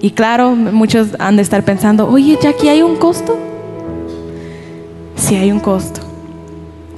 Y 0.00 0.10
claro, 0.10 0.56
muchos 0.56 1.10
han 1.20 1.36
de 1.36 1.42
estar 1.42 1.64
pensando, 1.64 2.08
oye, 2.08 2.36
¿ya 2.42 2.50
aquí 2.50 2.68
hay 2.68 2.82
un 2.82 2.96
costo? 2.96 3.38
Sí 5.14 5.36
hay 5.36 5.52
un 5.52 5.60
costo. 5.60 6.00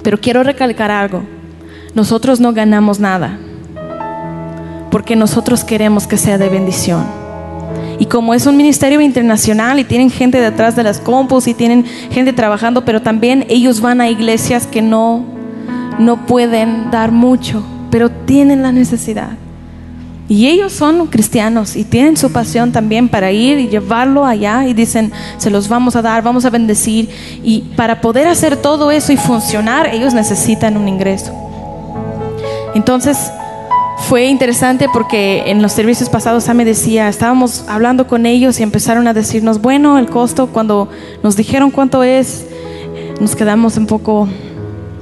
Pero 0.03 0.19
quiero 0.19 0.43
recalcar 0.43 0.91
algo. 0.91 1.23
Nosotros 1.95 2.41
no 2.41 2.55
ganamos 2.55 3.01
nada. 3.01 3.39
Porque 4.91 5.15
nosotros 5.15 5.63
queremos 5.63 6.07
que 6.07 6.17
sea 6.17 6.39
de 6.39 6.49
bendición. 6.49 7.05
Y 8.01 8.07
como 8.07 8.33
es 8.33 8.47
un 8.47 8.57
ministerio 8.57 9.03
internacional 9.03 9.79
y 9.79 9.85
tienen 9.85 10.11
gente 10.11 10.41
detrás 10.41 10.75
de 10.75 10.83
las 10.83 10.99
compus 10.99 11.47
y 11.47 11.53
tienen 11.53 11.85
gente 12.11 12.33
trabajando, 12.33 12.83
pero 12.83 13.03
también 13.03 13.45
ellos 13.51 13.83
van 13.83 14.01
a 14.01 14.09
iglesias 14.09 14.67
que 14.67 14.81
no, 14.81 15.23
no 15.99 16.25
pueden 16.25 16.91
dar 16.91 17.13
mucho, 17.13 17.63
pero 17.91 18.11
tienen 18.11 18.63
la 18.63 18.73
necesidad. 18.73 19.33
Y 20.31 20.47
ellos 20.47 20.73
son 20.73 21.09
cristianos 21.09 21.77
y 21.77 21.85
tienen 21.85 22.17
su 22.17 22.33
pasión 22.33 22.73
también 22.73 23.11
para 23.11 23.33
ir 23.33 23.59
y 23.59 23.69
llevarlo 23.69 24.25
allá 24.25 24.67
y 24.67 24.73
dicen, 24.73 25.13
se 25.37 25.51
los 25.51 25.69
vamos 25.69 25.95
a 25.95 26.01
dar, 26.01 26.23
vamos 26.23 26.47
a 26.47 26.51
bendecir. 26.51 27.11
Y 27.43 27.63
para 27.77 28.01
poder 28.01 28.29
hacer 28.29 28.57
todo 28.57 28.91
eso 28.91 29.13
y 29.13 29.19
funcionar, 29.19 29.89
ellos 29.93 30.15
necesitan 30.15 30.79
un 30.79 30.89
ingreso. 30.89 31.35
Entonces, 32.75 33.31
fue 34.11 34.27
interesante 34.27 34.89
porque 34.93 35.45
en 35.47 35.63
los 35.63 35.71
servicios 35.71 36.09
pasados 36.09 36.53
me 36.53 36.65
decía, 36.65 37.09
estábamos 37.09 37.65
hablando 37.69 38.09
con 38.09 38.27
ellos 38.27 38.59
y 38.59 38.65
empezaron 38.65 39.07
a 39.07 39.15
decirnos, 39.15 39.61
bueno, 39.61 39.99
el 39.99 40.09
costo, 40.09 40.49
cuando 40.49 40.89
nos 41.23 41.37
dijeron 41.37 41.71
cuánto 41.71 42.03
es, 42.03 42.45
nos 43.21 43.37
quedamos 43.37 43.77
un 43.77 43.87
poco 43.87 44.29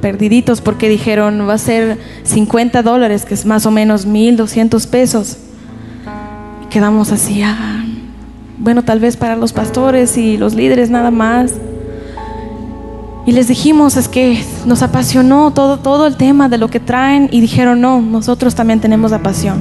perdiditos 0.03 0.61
porque 0.61 0.91
dijeron, 0.91 1.49
va 1.49 1.55
a 1.55 1.59
ser 1.59 1.97
50 2.25 2.83
dólares, 2.83 3.25
que 3.25 3.33
es 3.33 3.47
más 3.47 3.65
o 3.65 3.71
menos 3.71 4.07
1.200 4.07 4.87
pesos. 4.89 5.39
quedamos 6.69 7.11
así, 7.11 7.41
ah, 7.43 7.87
bueno, 8.59 8.85
tal 8.85 9.01
vez 9.01 9.17
para 9.17 9.37
los 9.37 9.55
pastores 9.55 10.19
y 10.19 10.37
los 10.37 10.53
líderes 10.53 10.91
nada 10.91 11.11
más. 11.11 11.53
Y 13.29 13.33
les 13.33 13.47
dijimos, 13.47 13.99
es 13.99 14.09
que 14.09 14.43
nos 14.65 14.83
apasionó 14.83 15.51
todo, 15.51 15.81
todo 15.81 16.07
el 16.07 16.17
tema 16.17 16.49
de 16.49 16.57
lo 16.57 16.69
que 16.69 16.81
traen 16.81 17.29
y 17.31 17.43
dijeron, 17.43 17.79
no, 17.79 18.01
nosotros 18.01 18.55
también 18.55 18.81
tenemos 18.81 19.11
la 19.11 19.23
pasión. 19.23 19.61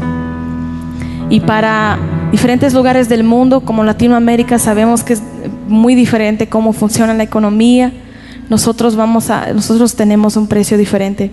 Y 1.30 1.42
para 1.42 2.00
diferentes 2.32 2.74
lugares 2.74 3.10
del 3.10 3.26
mundo, 3.26 3.60
como 3.60 3.84
Latinoamérica, 3.84 4.58
sabemos 4.58 5.04
que 5.04 5.12
es 5.12 5.22
muy 5.68 5.96
diferente 5.96 6.48
cómo 6.48 6.72
funciona 6.72 7.14
la 7.14 7.24
economía. 7.24 7.92
Nosotros, 8.50 8.96
vamos 8.96 9.30
a, 9.30 9.52
nosotros 9.52 9.96
tenemos 9.96 10.38
un 10.38 10.48
precio 10.48 10.78
diferente. 10.78 11.30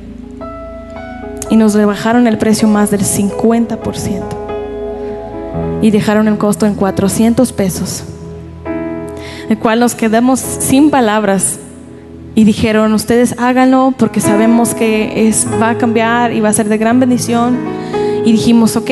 Y 1.50 1.56
nos 1.56 1.74
rebajaron 1.74 2.26
el 2.26 2.36
precio 2.36 2.66
más 2.66 2.90
del 2.90 3.02
50%. 3.02 4.22
Y 5.82 5.92
dejaron 5.92 6.26
el 6.26 6.36
costo 6.36 6.66
en 6.66 6.74
400 6.74 7.52
pesos. 7.52 8.02
El 9.48 9.56
cual 9.56 9.78
nos 9.78 9.94
quedamos 9.94 10.40
sin 10.40 10.90
palabras 10.90 11.60
y 12.34 12.44
dijeron, 12.44 12.92
ustedes 12.94 13.36
háganlo 13.38 13.94
porque 13.96 14.20
sabemos 14.20 14.74
que 14.74 15.28
es, 15.28 15.46
va 15.60 15.70
a 15.70 15.78
cambiar 15.78 16.32
y 16.32 16.40
va 16.40 16.48
a 16.48 16.52
ser 16.52 16.68
de 16.68 16.78
gran 16.78 16.98
bendición. 16.98 17.56
Y 18.24 18.32
dijimos, 18.32 18.76
ok. 18.76 18.90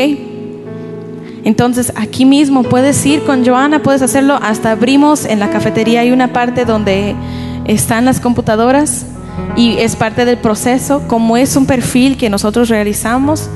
Entonces 1.45 1.93
aquí 1.97 2.25
mismo 2.25 2.63
puedes 2.63 3.05
ir 3.05 3.25
con 3.25 3.45
Joana, 3.45 3.83
puedes 3.83 4.01
hacerlo. 4.03 4.39
Hasta 4.41 4.71
abrimos 4.71 5.25
en 5.25 5.41
la 5.41 5.51
cafetería, 5.51 6.01
hay 6.01 6.13
una 6.13 6.33
parte 6.33 6.65
donde 6.65 7.17
están 7.65 8.05
las 8.05 8.21
computadoras 8.21 9.07
y 9.57 9.79
es 9.79 9.97
parte 9.97 10.25
del 10.25 10.39
proceso. 10.39 11.03
Como 11.09 11.37
es 11.37 11.57
un 11.57 11.67
perfil 11.67 12.17
que 12.17 12.31
nosotros 12.31 12.69
realizamos, 12.69 13.49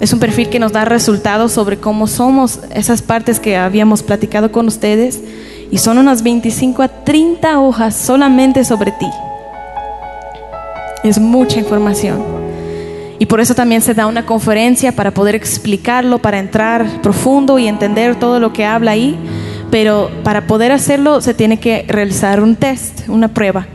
es 0.00 0.12
un 0.12 0.18
perfil 0.18 0.50
que 0.50 0.58
nos 0.58 0.72
da 0.72 0.84
resultados 0.84 1.52
sobre 1.52 1.78
cómo 1.78 2.06
somos 2.08 2.60
esas 2.74 3.00
partes 3.00 3.40
que 3.40 3.56
habíamos 3.56 4.02
platicado 4.02 4.52
con 4.52 4.66
ustedes 4.66 5.22
y 5.72 5.78
son 5.78 5.96
unas 5.96 6.22
25 6.22 6.82
a 6.82 6.88
30 6.88 7.58
hojas 7.58 7.96
solamente 7.96 8.62
sobre 8.62 8.92
ti. 8.92 9.08
Es 11.02 11.18
mucha 11.18 11.58
información. 11.58 12.22
Y 13.18 13.24
por 13.24 13.40
eso 13.40 13.54
también 13.54 13.80
se 13.80 13.94
da 13.94 14.06
una 14.06 14.26
conferencia 14.26 14.92
para 14.92 15.12
poder 15.12 15.34
explicarlo, 15.34 16.18
para 16.18 16.38
entrar 16.38 17.00
profundo 17.00 17.58
y 17.58 17.68
entender 17.68 18.16
todo 18.16 18.38
lo 18.38 18.52
que 18.52 18.66
habla 18.66 18.90
ahí. 18.90 19.18
Pero 19.70 20.10
para 20.22 20.46
poder 20.46 20.72
hacerlo 20.72 21.22
se 21.22 21.32
tiene 21.32 21.58
que 21.58 21.86
realizar 21.88 22.42
un 22.42 22.54
test, 22.54 23.08
una 23.08 23.28
prueba. 23.28 23.66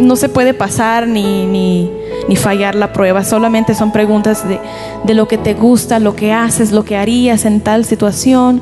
no 0.00 0.16
se 0.16 0.28
puede 0.28 0.54
pasar 0.54 1.06
ni, 1.06 1.46
ni, 1.46 2.36
fallar 2.36 2.74
la 2.74 2.92
prueba, 2.92 3.22
solamente 3.22 3.74
son 3.74 3.92
preguntas 3.92 4.46
de, 4.46 4.58
de 5.04 5.14
lo 5.14 5.28
que 5.28 5.38
te 5.38 5.54
gusta, 5.54 6.00
lo 6.00 6.16
que 6.16 6.32
haces, 6.32 6.72
lo 6.72 6.84
que 6.84 6.96
harías 6.96 7.44
en 7.44 7.60
tal 7.60 7.84
situación. 7.84 8.60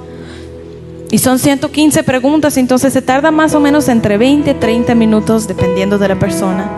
Y 1.10 1.18
son 1.18 1.38
115 1.38 2.02
preguntas, 2.02 2.56
entonces 2.56 2.92
se 2.92 3.02
tarda 3.02 3.30
más 3.30 3.54
o 3.54 3.60
menos 3.60 3.88
entre 3.88 4.18
20 4.18 4.50
y 4.50 4.54
30 4.54 4.94
minutos 4.94 5.46
dependiendo 5.46 5.98
de 5.98 6.08
la 6.08 6.18
persona. 6.18 6.68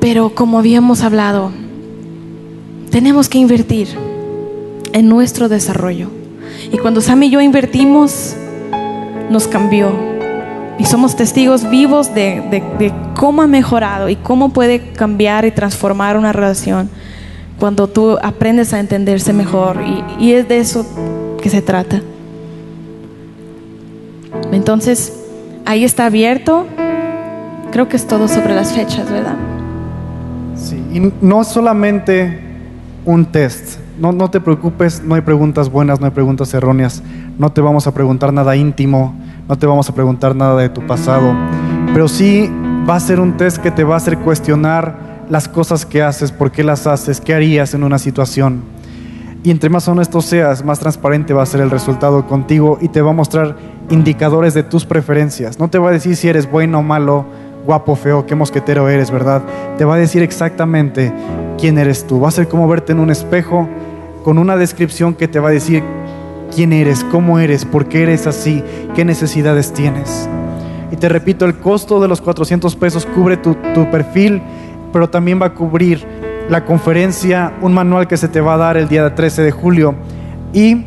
Pero 0.00 0.34
como 0.34 0.58
habíamos 0.58 1.02
hablado, 1.02 1.50
tenemos 2.90 3.28
que 3.28 3.38
invertir 3.38 3.88
en 4.92 5.08
nuestro 5.08 5.48
desarrollo. 5.48 6.08
Y 6.70 6.76
cuando 6.78 7.00
Sam 7.00 7.22
y 7.22 7.30
yo 7.30 7.40
invertimos, 7.40 8.36
nos 9.30 9.48
cambió. 9.48 9.90
Y 10.78 10.84
somos 10.84 11.16
testigos 11.16 11.70
vivos 11.70 12.14
de, 12.14 12.42
de- 12.50 12.62
de 12.78 12.92
cómo 13.16 13.42
ha 13.42 13.46
mejorado 13.46 14.08
y 14.08 14.16
cómo 14.16 14.50
puede 14.52 14.92
cambiar 14.92 15.44
y 15.46 15.52
transformar 15.52 16.16
una 16.18 16.32
relación 16.32 16.90
cuando 17.58 17.86
tú 17.86 18.18
aprendes 18.20 18.74
a 18.74 18.80
entenderse 18.80 19.32
mejor. 19.32 19.78
Y, 20.18 20.24
y 20.26 20.32
es 20.32 20.48
de 20.48 20.58
eso 20.58 20.84
que 21.40 21.48
se 21.48 21.62
trata. 21.62 22.02
Entonces, 24.54 25.12
ahí 25.66 25.84
está 25.84 26.06
abierto. 26.06 26.66
Creo 27.72 27.88
que 27.88 27.96
es 27.96 28.06
todo 28.06 28.28
sobre 28.28 28.54
las 28.54 28.72
fechas, 28.72 29.10
¿verdad? 29.10 29.34
Sí, 30.56 30.76
y 30.92 31.12
no 31.20 31.42
solamente 31.42 32.40
un 33.04 33.26
test. 33.26 33.78
No, 33.98 34.12
no 34.12 34.30
te 34.30 34.40
preocupes, 34.40 35.02
no 35.04 35.16
hay 35.16 35.22
preguntas 35.22 35.68
buenas, 35.70 36.00
no 36.00 36.06
hay 36.06 36.12
preguntas 36.12 36.54
erróneas. 36.54 37.02
No 37.36 37.50
te 37.50 37.60
vamos 37.60 37.86
a 37.88 37.94
preguntar 37.94 38.32
nada 38.32 38.54
íntimo, 38.54 39.14
no 39.48 39.58
te 39.58 39.66
vamos 39.66 39.88
a 39.88 39.94
preguntar 39.94 40.36
nada 40.36 40.56
de 40.60 40.68
tu 40.68 40.86
pasado. 40.86 41.34
Pero 41.92 42.06
sí 42.06 42.48
va 42.88 42.94
a 42.96 43.00
ser 43.00 43.18
un 43.18 43.36
test 43.36 43.58
que 43.58 43.72
te 43.72 43.82
va 43.82 43.94
a 43.94 43.96
hacer 43.96 44.18
cuestionar 44.18 45.26
las 45.28 45.48
cosas 45.48 45.84
que 45.84 46.02
haces, 46.02 46.30
por 46.30 46.52
qué 46.52 46.62
las 46.62 46.86
haces, 46.86 47.20
qué 47.20 47.34
harías 47.34 47.74
en 47.74 47.82
una 47.82 47.98
situación. 47.98 48.62
Y 49.42 49.50
entre 49.50 49.68
más 49.68 49.86
honesto 49.88 50.22
seas, 50.22 50.64
más 50.64 50.78
transparente 50.78 51.34
va 51.34 51.42
a 51.42 51.46
ser 51.46 51.60
el 51.60 51.70
resultado 51.70 52.26
contigo 52.26 52.78
y 52.80 52.88
te 52.88 53.02
va 53.02 53.10
a 53.10 53.14
mostrar 53.14 53.56
indicadores 53.90 54.54
de 54.54 54.62
tus 54.62 54.84
preferencias. 54.84 55.58
No 55.58 55.68
te 55.68 55.78
va 55.78 55.90
a 55.90 55.92
decir 55.92 56.16
si 56.16 56.28
eres 56.28 56.50
bueno 56.50 56.78
o 56.78 56.82
malo, 56.82 57.24
guapo, 57.64 57.96
feo, 57.96 58.26
qué 58.26 58.34
mosquetero 58.34 58.88
eres, 58.88 59.10
¿verdad? 59.10 59.42
Te 59.78 59.84
va 59.84 59.94
a 59.94 59.98
decir 59.98 60.22
exactamente 60.22 61.12
quién 61.58 61.78
eres 61.78 62.06
tú. 62.06 62.20
Va 62.20 62.28
a 62.28 62.32
ser 62.32 62.48
como 62.48 62.68
verte 62.68 62.92
en 62.92 63.00
un 63.00 63.10
espejo 63.10 63.68
con 64.22 64.38
una 64.38 64.56
descripción 64.56 65.14
que 65.14 65.28
te 65.28 65.38
va 65.38 65.48
a 65.48 65.52
decir 65.52 65.82
quién 66.54 66.72
eres, 66.72 67.04
cómo 67.04 67.38
eres, 67.38 67.64
por 67.64 67.86
qué 67.86 68.02
eres 68.02 68.26
así, 68.26 68.62
qué 68.94 69.04
necesidades 69.04 69.72
tienes. 69.72 70.28
Y 70.90 70.96
te 70.96 71.08
repito, 71.08 71.44
el 71.44 71.58
costo 71.58 72.00
de 72.00 72.08
los 72.08 72.20
400 72.20 72.76
pesos 72.76 73.06
cubre 73.06 73.36
tu, 73.36 73.56
perfil, 73.90 74.40
pero 74.92 75.10
también 75.10 75.40
va 75.40 75.46
a 75.46 75.54
cubrir 75.54 76.06
la 76.48 76.64
conferencia, 76.64 77.52
un 77.62 77.74
manual 77.74 78.06
que 78.06 78.16
se 78.16 78.28
te 78.28 78.40
va 78.40 78.54
a 78.54 78.58
dar 78.58 78.76
el 78.76 78.88
día 78.88 79.14
13 79.14 79.42
de 79.42 79.50
julio 79.50 79.94
y 80.52 80.84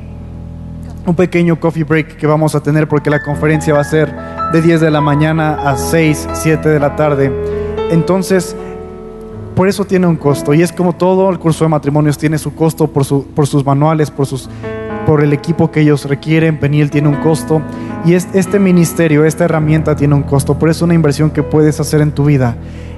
un 1.07 1.15
pequeño 1.15 1.57
coffee 1.59 1.83
break 1.85 2.17
que 2.17 2.27
vamos 2.27 2.53
a 2.53 2.59
tener 2.61 2.87
porque 2.87 3.09
la 3.09 3.21
conferencia 3.21 3.73
va 3.73 3.79
a 3.79 3.83
ser 3.85 4.13
de 4.51 4.61
10 4.61 4.81
de 4.81 4.91
la 4.91 4.99
mañana 5.01 5.53
a 5.69 5.77
6, 5.77 6.27
7 6.33 6.67
de 6.67 6.79
la 6.81 6.95
tarde. 6.97 7.31
Entonces, 7.91 8.55
por 9.55 9.69
eso 9.69 9.85
tiene 9.85 10.05
un 10.05 10.17
costo 10.17 10.53
y 10.53 10.61
es 10.61 10.71
como 10.73 10.93
todo 10.93 11.29
el 11.29 11.39
curso 11.39 11.63
de 11.63 11.69
matrimonios 11.69 12.17
tiene 12.17 12.37
su 12.37 12.53
costo 12.53 12.87
por, 12.87 13.05
su- 13.05 13.25
por 13.27 13.47
sus 13.47 13.65
manuales, 13.65 14.11
por, 14.11 14.25
sus, 14.25 14.49
por 15.05 15.23
el 15.23 15.31
equipo 15.31 15.71
que 15.71 15.79
ellos 15.79 16.03
requieren. 16.05 16.59
Peniel 16.59 16.89
tiene 16.91 17.07
un 17.07 17.15
costo 17.15 17.61
y 18.05 18.13
es, 18.13 18.27
este 18.33 18.59
ministerio, 18.59 19.23
esta 19.23 19.45
herramienta 19.45 19.95
tiene 19.95 20.13
un 20.13 20.23
costo. 20.23 20.59
Por 20.59 20.69
eso 20.69 20.79
es 20.79 20.83
una 20.83 20.93
inversión 20.93 21.31
que 21.31 21.41
puedes 21.41 21.79
hacer 21.79 22.01
en 22.01 22.11
tu 22.11 22.25
vida 22.25 22.57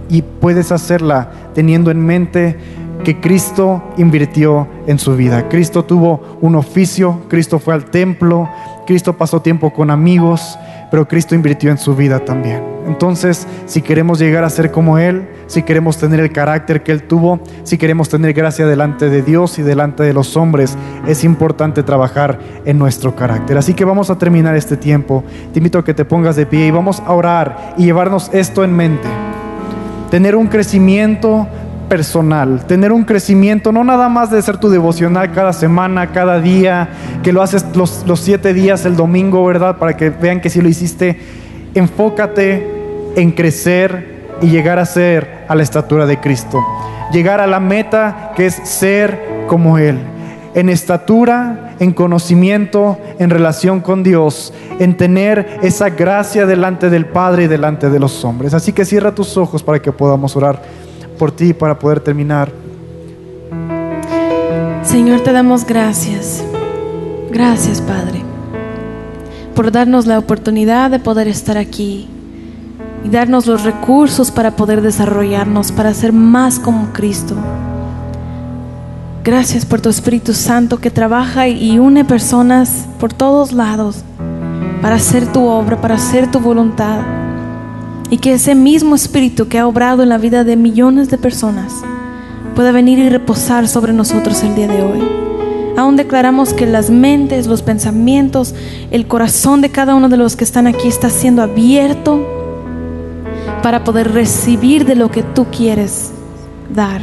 y 0.10 0.24
puedes 0.24 0.72
hacerla 0.72 1.30
teniendo 1.54 1.92
en 1.92 2.04
mente 2.04 2.58
que 3.04 3.20
Cristo 3.20 3.84
invirtió 3.98 4.68
en 4.88 5.00
su 5.00 5.16
vida. 5.16 5.48
Cristo 5.50 5.84
tuvo 5.86 6.22
un 6.42 6.56
oficio, 6.56 7.22
Cristo 7.28 7.60
fue 7.60 7.74
al 7.74 7.86
templo, 7.86 8.50
Cristo 8.86 9.14
pasó 9.14 9.42
tiempo 9.42 9.72
con 9.72 9.90
amigos, 9.90 10.58
pero 10.92 11.08
Cristo 11.08 11.36
invirtió 11.36 11.72
en 11.72 11.78
su 11.78 11.96
vida 11.96 12.20
también. 12.20 12.64
Entonces, 12.88 13.48
si 13.68 13.82
queremos 13.82 14.18
llegar 14.18 14.44
a 14.44 14.50
ser 14.50 14.72
como 14.72 14.98
Él, 14.98 15.30
si 15.46 15.62
queremos 15.62 15.98
tener 15.98 16.20
el 16.20 16.32
carácter 16.32 16.82
que 16.82 16.92
Él 16.92 17.04
tuvo, 17.04 17.40
si 17.64 17.78
queremos 17.78 18.10
tener 18.10 18.34
gracia 18.34 18.66
delante 18.66 19.10
de 19.10 19.22
Dios 19.22 19.60
y 19.60 19.62
delante 19.62 20.04
de 20.04 20.14
los 20.14 20.36
hombres, 20.36 20.76
es 21.08 21.24
importante 21.24 21.84
trabajar 21.84 22.40
en 22.66 22.80
nuestro 22.80 23.16
carácter. 23.16 23.58
Así 23.58 23.76
que 23.76 23.86
vamos 23.86 24.10
a 24.10 24.18
terminar 24.18 24.56
este 24.56 24.76
tiempo. 24.76 25.24
Te 25.54 25.60
invito 25.60 25.78
a 25.78 25.84
que 25.84 25.94
te 25.94 26.06
pongas 26.06 26.36
de 26.36 26.48
pie 26.48 26.66
y 26.66 26.72
vamos 26.72 27.02
a 27.06 27.14
orar 27.14 27.76
y 27.78 27.86
llevarnos 27.86 28.32
esto 28.34 28.64
en 28.64 28.76
mente 28.76 29.08
tener 30.10 30.36
un 30.36 30.48
crecimiento 30.48 31.48
personal, 31.90 32.66
tener 32.68 32.92
un 32.94 33.04
crecimiento 33.04 33.72
no 33.72 33.84
nada 33.84 34.08
más 34.08 34.32
de 34.32 34.42
ser 34.42 34.58
tu 34.58 34.70
devocional 34.70 35.32
cada 35.32 35.52
semana, 35.52 36.12
cada 36.12 36.40
día, 36.40 36.90
que 37.24 37.34
lo 37.34 37.42
haces 37.42 37.66
los, 37.76 38.06
los 38.06 38.20
siete 38.20 38.54
días 38.54 38.86
el 38.86 38.96
domingo, 38.96 39.44
¿verdad? 39.44 39.78
Para 39.78 39.98
que 39.98 40.10
vean 40.12 40.40
que 40.40 40.50
si 40.50 40.62
lo 40.62 40.70
hiciste, 40.70 41.20
enfócate 41.74 43.12
en 43.16 43.32
crecer 43.32 44.20
y 44.42 44.48
llegar 44.48 44.80
a 44.80 44.86
ser 44.86 45.46
a 45.48 45.56
la 45.56 45.64
estatura 45.64 46.06
de 46.06 46.20
Cristo, 46.20 46.64
llegar 47.12 47.42
a 47.42 47.48
la 47.48 47.60
meta 47.60 48.32
que 48.36 48.46
es 48.46 48.56
ser 48.64 49.46
como 49.48 49.78
Él. 49.78 49.98
En 50.56 50.68
estatura, 50.70 51.76
en 51.80 51.94
conocimiento, 51.94 52.98
en 53.20 53.30
relación 53.30 53.82
con 53.82 54.04
Dios, 54.04 54.54
en 54.80 54.98
tener 54.98 55.60
esa 55.62 55.90
gracia 55.90 56.46
delante 56.46 56.90
del 56.90 57.06
Padre 57.06 57.44
y 57.44 57.48
delante 57.48 57.90
de 57.90 58.00
los 58.00 58.26
hombres. 58.26 58.54
Así 58.54 58.74
que 58.74 58.84
cierra 58.84 59.14
tus 59.14 59.38
ojos 59.38 59.62
para 59.62 59.80
que 59.80 59.92
podamos 59.92 60.36
orar 60.36 60.62
por 61.20 61.32
ti 61.32 61.54
para 61.54 61.78
poder 61.78 62.00
terminar. 62.00 62.52
Señor, 64.82 65.20
te 65.20 65.32
damos 65.32 65.66
gracias. 65.66 66.44
Gracias, 67.30 67.80
Padre, 67.80 68.24
por 69.54 69.72
darnos 69.72 70.08
la 70.08 70.18
oportunidad 70.18 70.90
de 70.90 70.98
poder 70.98 71.28
estar 71.28 71.58
aquí 71.58 72.08
y 73.04 73.10
darnos 73.10 73.46
los 73.46 73.64
recursos 73.64 74.32
para 74.32 74.56
poder 74.56 74.82
desarrollarnos, 74.82 75.72
para 75.72 75.94
ser 75.94 76.12
más 76.12 76.58
como 76.58 76.92
Cristo. 76.92 77.36
Gracias 79.24 79.66
por 79.66 79.80
tu 79.80 79.90
Espíritu 79.90 80.34
Santo 80.34 80.80
que 80.80 80.90
trabaja 80.90 81.48
y 81.48 81.78
une 81.78 82.04
personas 82.04 82.88
por 83.00 83.14
todos 83.14 83.52
lados 83.52 84.04
para 84.82 84.96
hacer 84.96 85.28
tu 85.28 85.46
obra, 85.46 85.80
para 85.80 85.96
hacer 85.96 86.32
tu 86.32 86.40
voluntad. 86.40 87.19
Y 88.10 88.18
que 88.18 88.34
ese 88.34 88.56
mismo 88.56 88.96
Espíritu 88.96 89.48
que 89.48 89.60
ha 89.60 89.68
obrado 89.68 90.04
en 90.04 90.10
la 90.10 90.18
vida 90.18 90.44
de 90.44 90.56
millones 90.56 91.10
de 91.10 91.18
personas 91.18 91.74
pueda 92.56 92.72
venir 92.72 93.00
y 93.00 93.10
reposar 93.10 93.68
sobre 93.68 93.94
nosotros 93.94 94.44
el 94.44 94.56
día 94.56 94.68
de 94.68 94.82
hoy. 94.82 95.02
Aún 95.78 95.96
declaramos 95.96 96.54
que 96.54 96.66
las 96.66 96.90
mentes, 96.90 97.48
los 97.48 97.62
pensamientos, 97.62 98.54
el 98.92 99.08
corazón 99.08 99.62
de 99.62 99.70
cada 99.70 99.96
uno 99.96 100.10
de 100.10 100.18
los 100.18 100.36
que 100.36 100.44
están 100.44 100.68
aquí 100.68 100.88
está 100.88 101.10
siendo 101.10 101.42
abierto 101.42 102.26
para 103.64 103.84
poder 103.84 104.12
recibir 104.12 104.86
de 104.86 104.96
lo 104.96 105.10
que 105.10 105.24
tú 105.24 105.46
quieres 105.52 106.12
dar. 106.74 107.02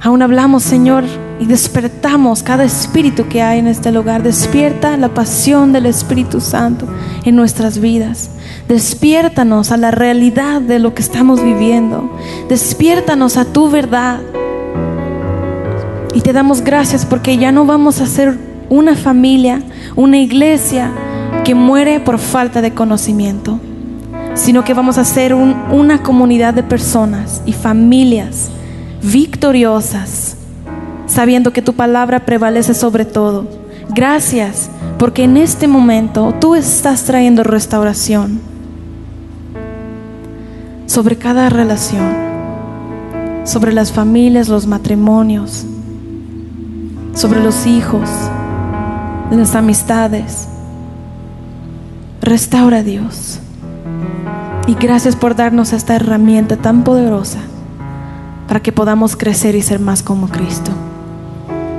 Aún 0.00 0.22
hablamos, 0.22 0.62
Señor, 0.62 1.04
y 1.42 1.46
despertamos 1.46 2.44
cada 2.44 2.62
espíritu 2.62 3.26
que 3.26 3.42
hay 3.42 3.58
en 3.58 3.66
este 3.66 3.90
lugar. 3.90 4.22
Despierta 4.22 4.96
la 4.96 5.08
pasión 5.08 5.72
del 5.72 5.86
Espíritu 5.86 6.40
Santo 6.40 6.86
en 7.24 7.34
nuestras 7.34 7.78
vidas. 7.80 8.30
Despiértanos 8.68 9.72
a 9.72 9.76
la 9.76 9.90
realidad 9.90 10.60
de 10.60 10.78
lo 10.78 10.94
que 10.94 11.02
estamos 11.02 11.42
viviendo. 11.42 12.16
Despiértanos 12.48 13.36
a 13.36 13.44
tu 13.44 13.68
verdad. 13.68 14.20
Y 16.14 16.20
te 16.20 16.32
damos 16.32 16.60
gracias 16.60 17.04
porque 17.04 17.36
ya 17.36 17.50
no 17.50 17.64
vamos 17.64 18.00
a 18.00 18.06
ser 18.06 18.38
una 18.68 18.94
familia, 18.94 19.62
una 19.96 20.18
iglesia 20.18 20.92
que 21.42 21.56
muere 21.56 21.98
por 21.98 22.20
falta 22.20 22.62
de 22.62 22.72
conocimiento, 22.72 23.58
sino 24.34 24.62
que 24.62 24.74
vamos 24.74 24.96
a 24.96 25.04
ser 25.04 25.34
un- 25.34 25.56
una 25.72 26.04
comunidad 26.04 26.54
de 26.54 26.62
personas 26.62 27.42
y 27.46 27.52
familias 27.52 28.48
victoriosas, 29.02 30.36
sabiendo 31.12 31.52
que 31.52 31.62
tu 31.62 31.74
palabra 31.74 32.24
prevalece 32.24 32.74
sobre 32.74 33.04
todo. 33.04 33.46
Gracias, 33.94 34.70
porque 34.98 35.24
en 35.24 35.36
este 35.36 35.68
momento 35.68 36.34
tú 36.40 36.54
estás 36.54 37.04
trayendo 37.04 37.42
restauración 37.42 38.40
sobre 40.86 41.16
cada 41.16 41.50
relación, 41.50 42.14
sobre 43.44 43.72
las 43.72 43.92
familias, 43.92 44.48
los 44.48 44.66
matrimonios, 44.66 45.66
sobre 47.14 47.42
los 47.42 47.66
hijos, 47.66 48.08
las 49.30 49.54
amistades. 49.54 50.48
Restaura 52.20 52.82
Dios. 52.82 53.40
Y 54.66 54.74
gracias 54.74 55.16
por 55.16 55.34
darnos 55.34 55.72
esta 55.72 55.96
herramienta 55.96 56.56
tan 56.56 56.84
poderosa 56.84 57.40
para 58.46 58.60
que 58.60 58.70
podamos 58.70 59.16
crecer 59.16 59.54
y 59.56 59.62
ser 59.62 59.80
más 59.80 60.02
como 60.02 60.28
Cristo. 60.28 60.72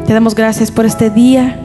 Te 0.06 0.14
damos 0.14 0.36
gracias 0.36 0.72
por 0.72 0.86
este 0.86 1.10
día 1.10 1.60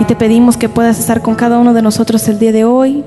y 0.00 0.04
te 0.04 0.16
pedimos 0.16 0.56
que 0.56 0.68
puedas 0.68 0.98
estar 0.98 1.22
con 1.22 1.34
cada 1.34 1.58
uno 1.58 1.74
de 1.74 1.82
nosotros 1.82 2.26
el 2.28 2.38
día 2.38 2.52
de 2.52 2.64
hoy, 2.64 3.04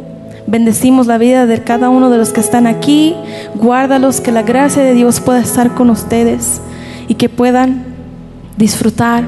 Bendecimos 0.47 1.07
la 1.07 1.17
vida 1.17 1.47
de 1.47 1.63
cada 1.63 1.89
uno 1.89 2.09
de 2.09 2.17
los 2.17 2.31
que 2.31 2.39
están 2.39 2.67
aquí. 2.67 3.15
Guárdalos, 3.55 4.21
que 4.21 4.31
la 4.31 4.43
gracia 4.43 4.83
de 4.83 4.93
Dios 4.93 5.19
pueda 5.19 5.39
estar 5.39 5.73
con 5.73 5.89
ustedes 5.89 6.61
y 7.07 7.15
que 7.15 7.29
puedan 7.29 7.83
disfrutar 8.57 9.27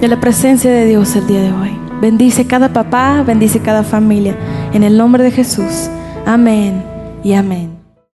de 0.00 0.08
la 0.08 0.18
presencia 0.18 0.70
de 0.70 0.86
Dios 0.86 1.14
el 1.16 1.26
día 1.26 1.42
de 1.42 1.52
hoy. 1.52 1.70
Bendice 2.00 2.46
cada 2.46 2.72
papá, 2.72 3.22
bendice 3.26 3.60
cada 3.60 3.82
familia. 3.82 4.34
En 4.72 4.82
el 4.82 4.96
nombre 4.96 5.22
de 5.22 5.30
Jesús. 5.30 5.90
Amén 6.24 6.82
y 7.22 7.34
amén. 7.34 7.79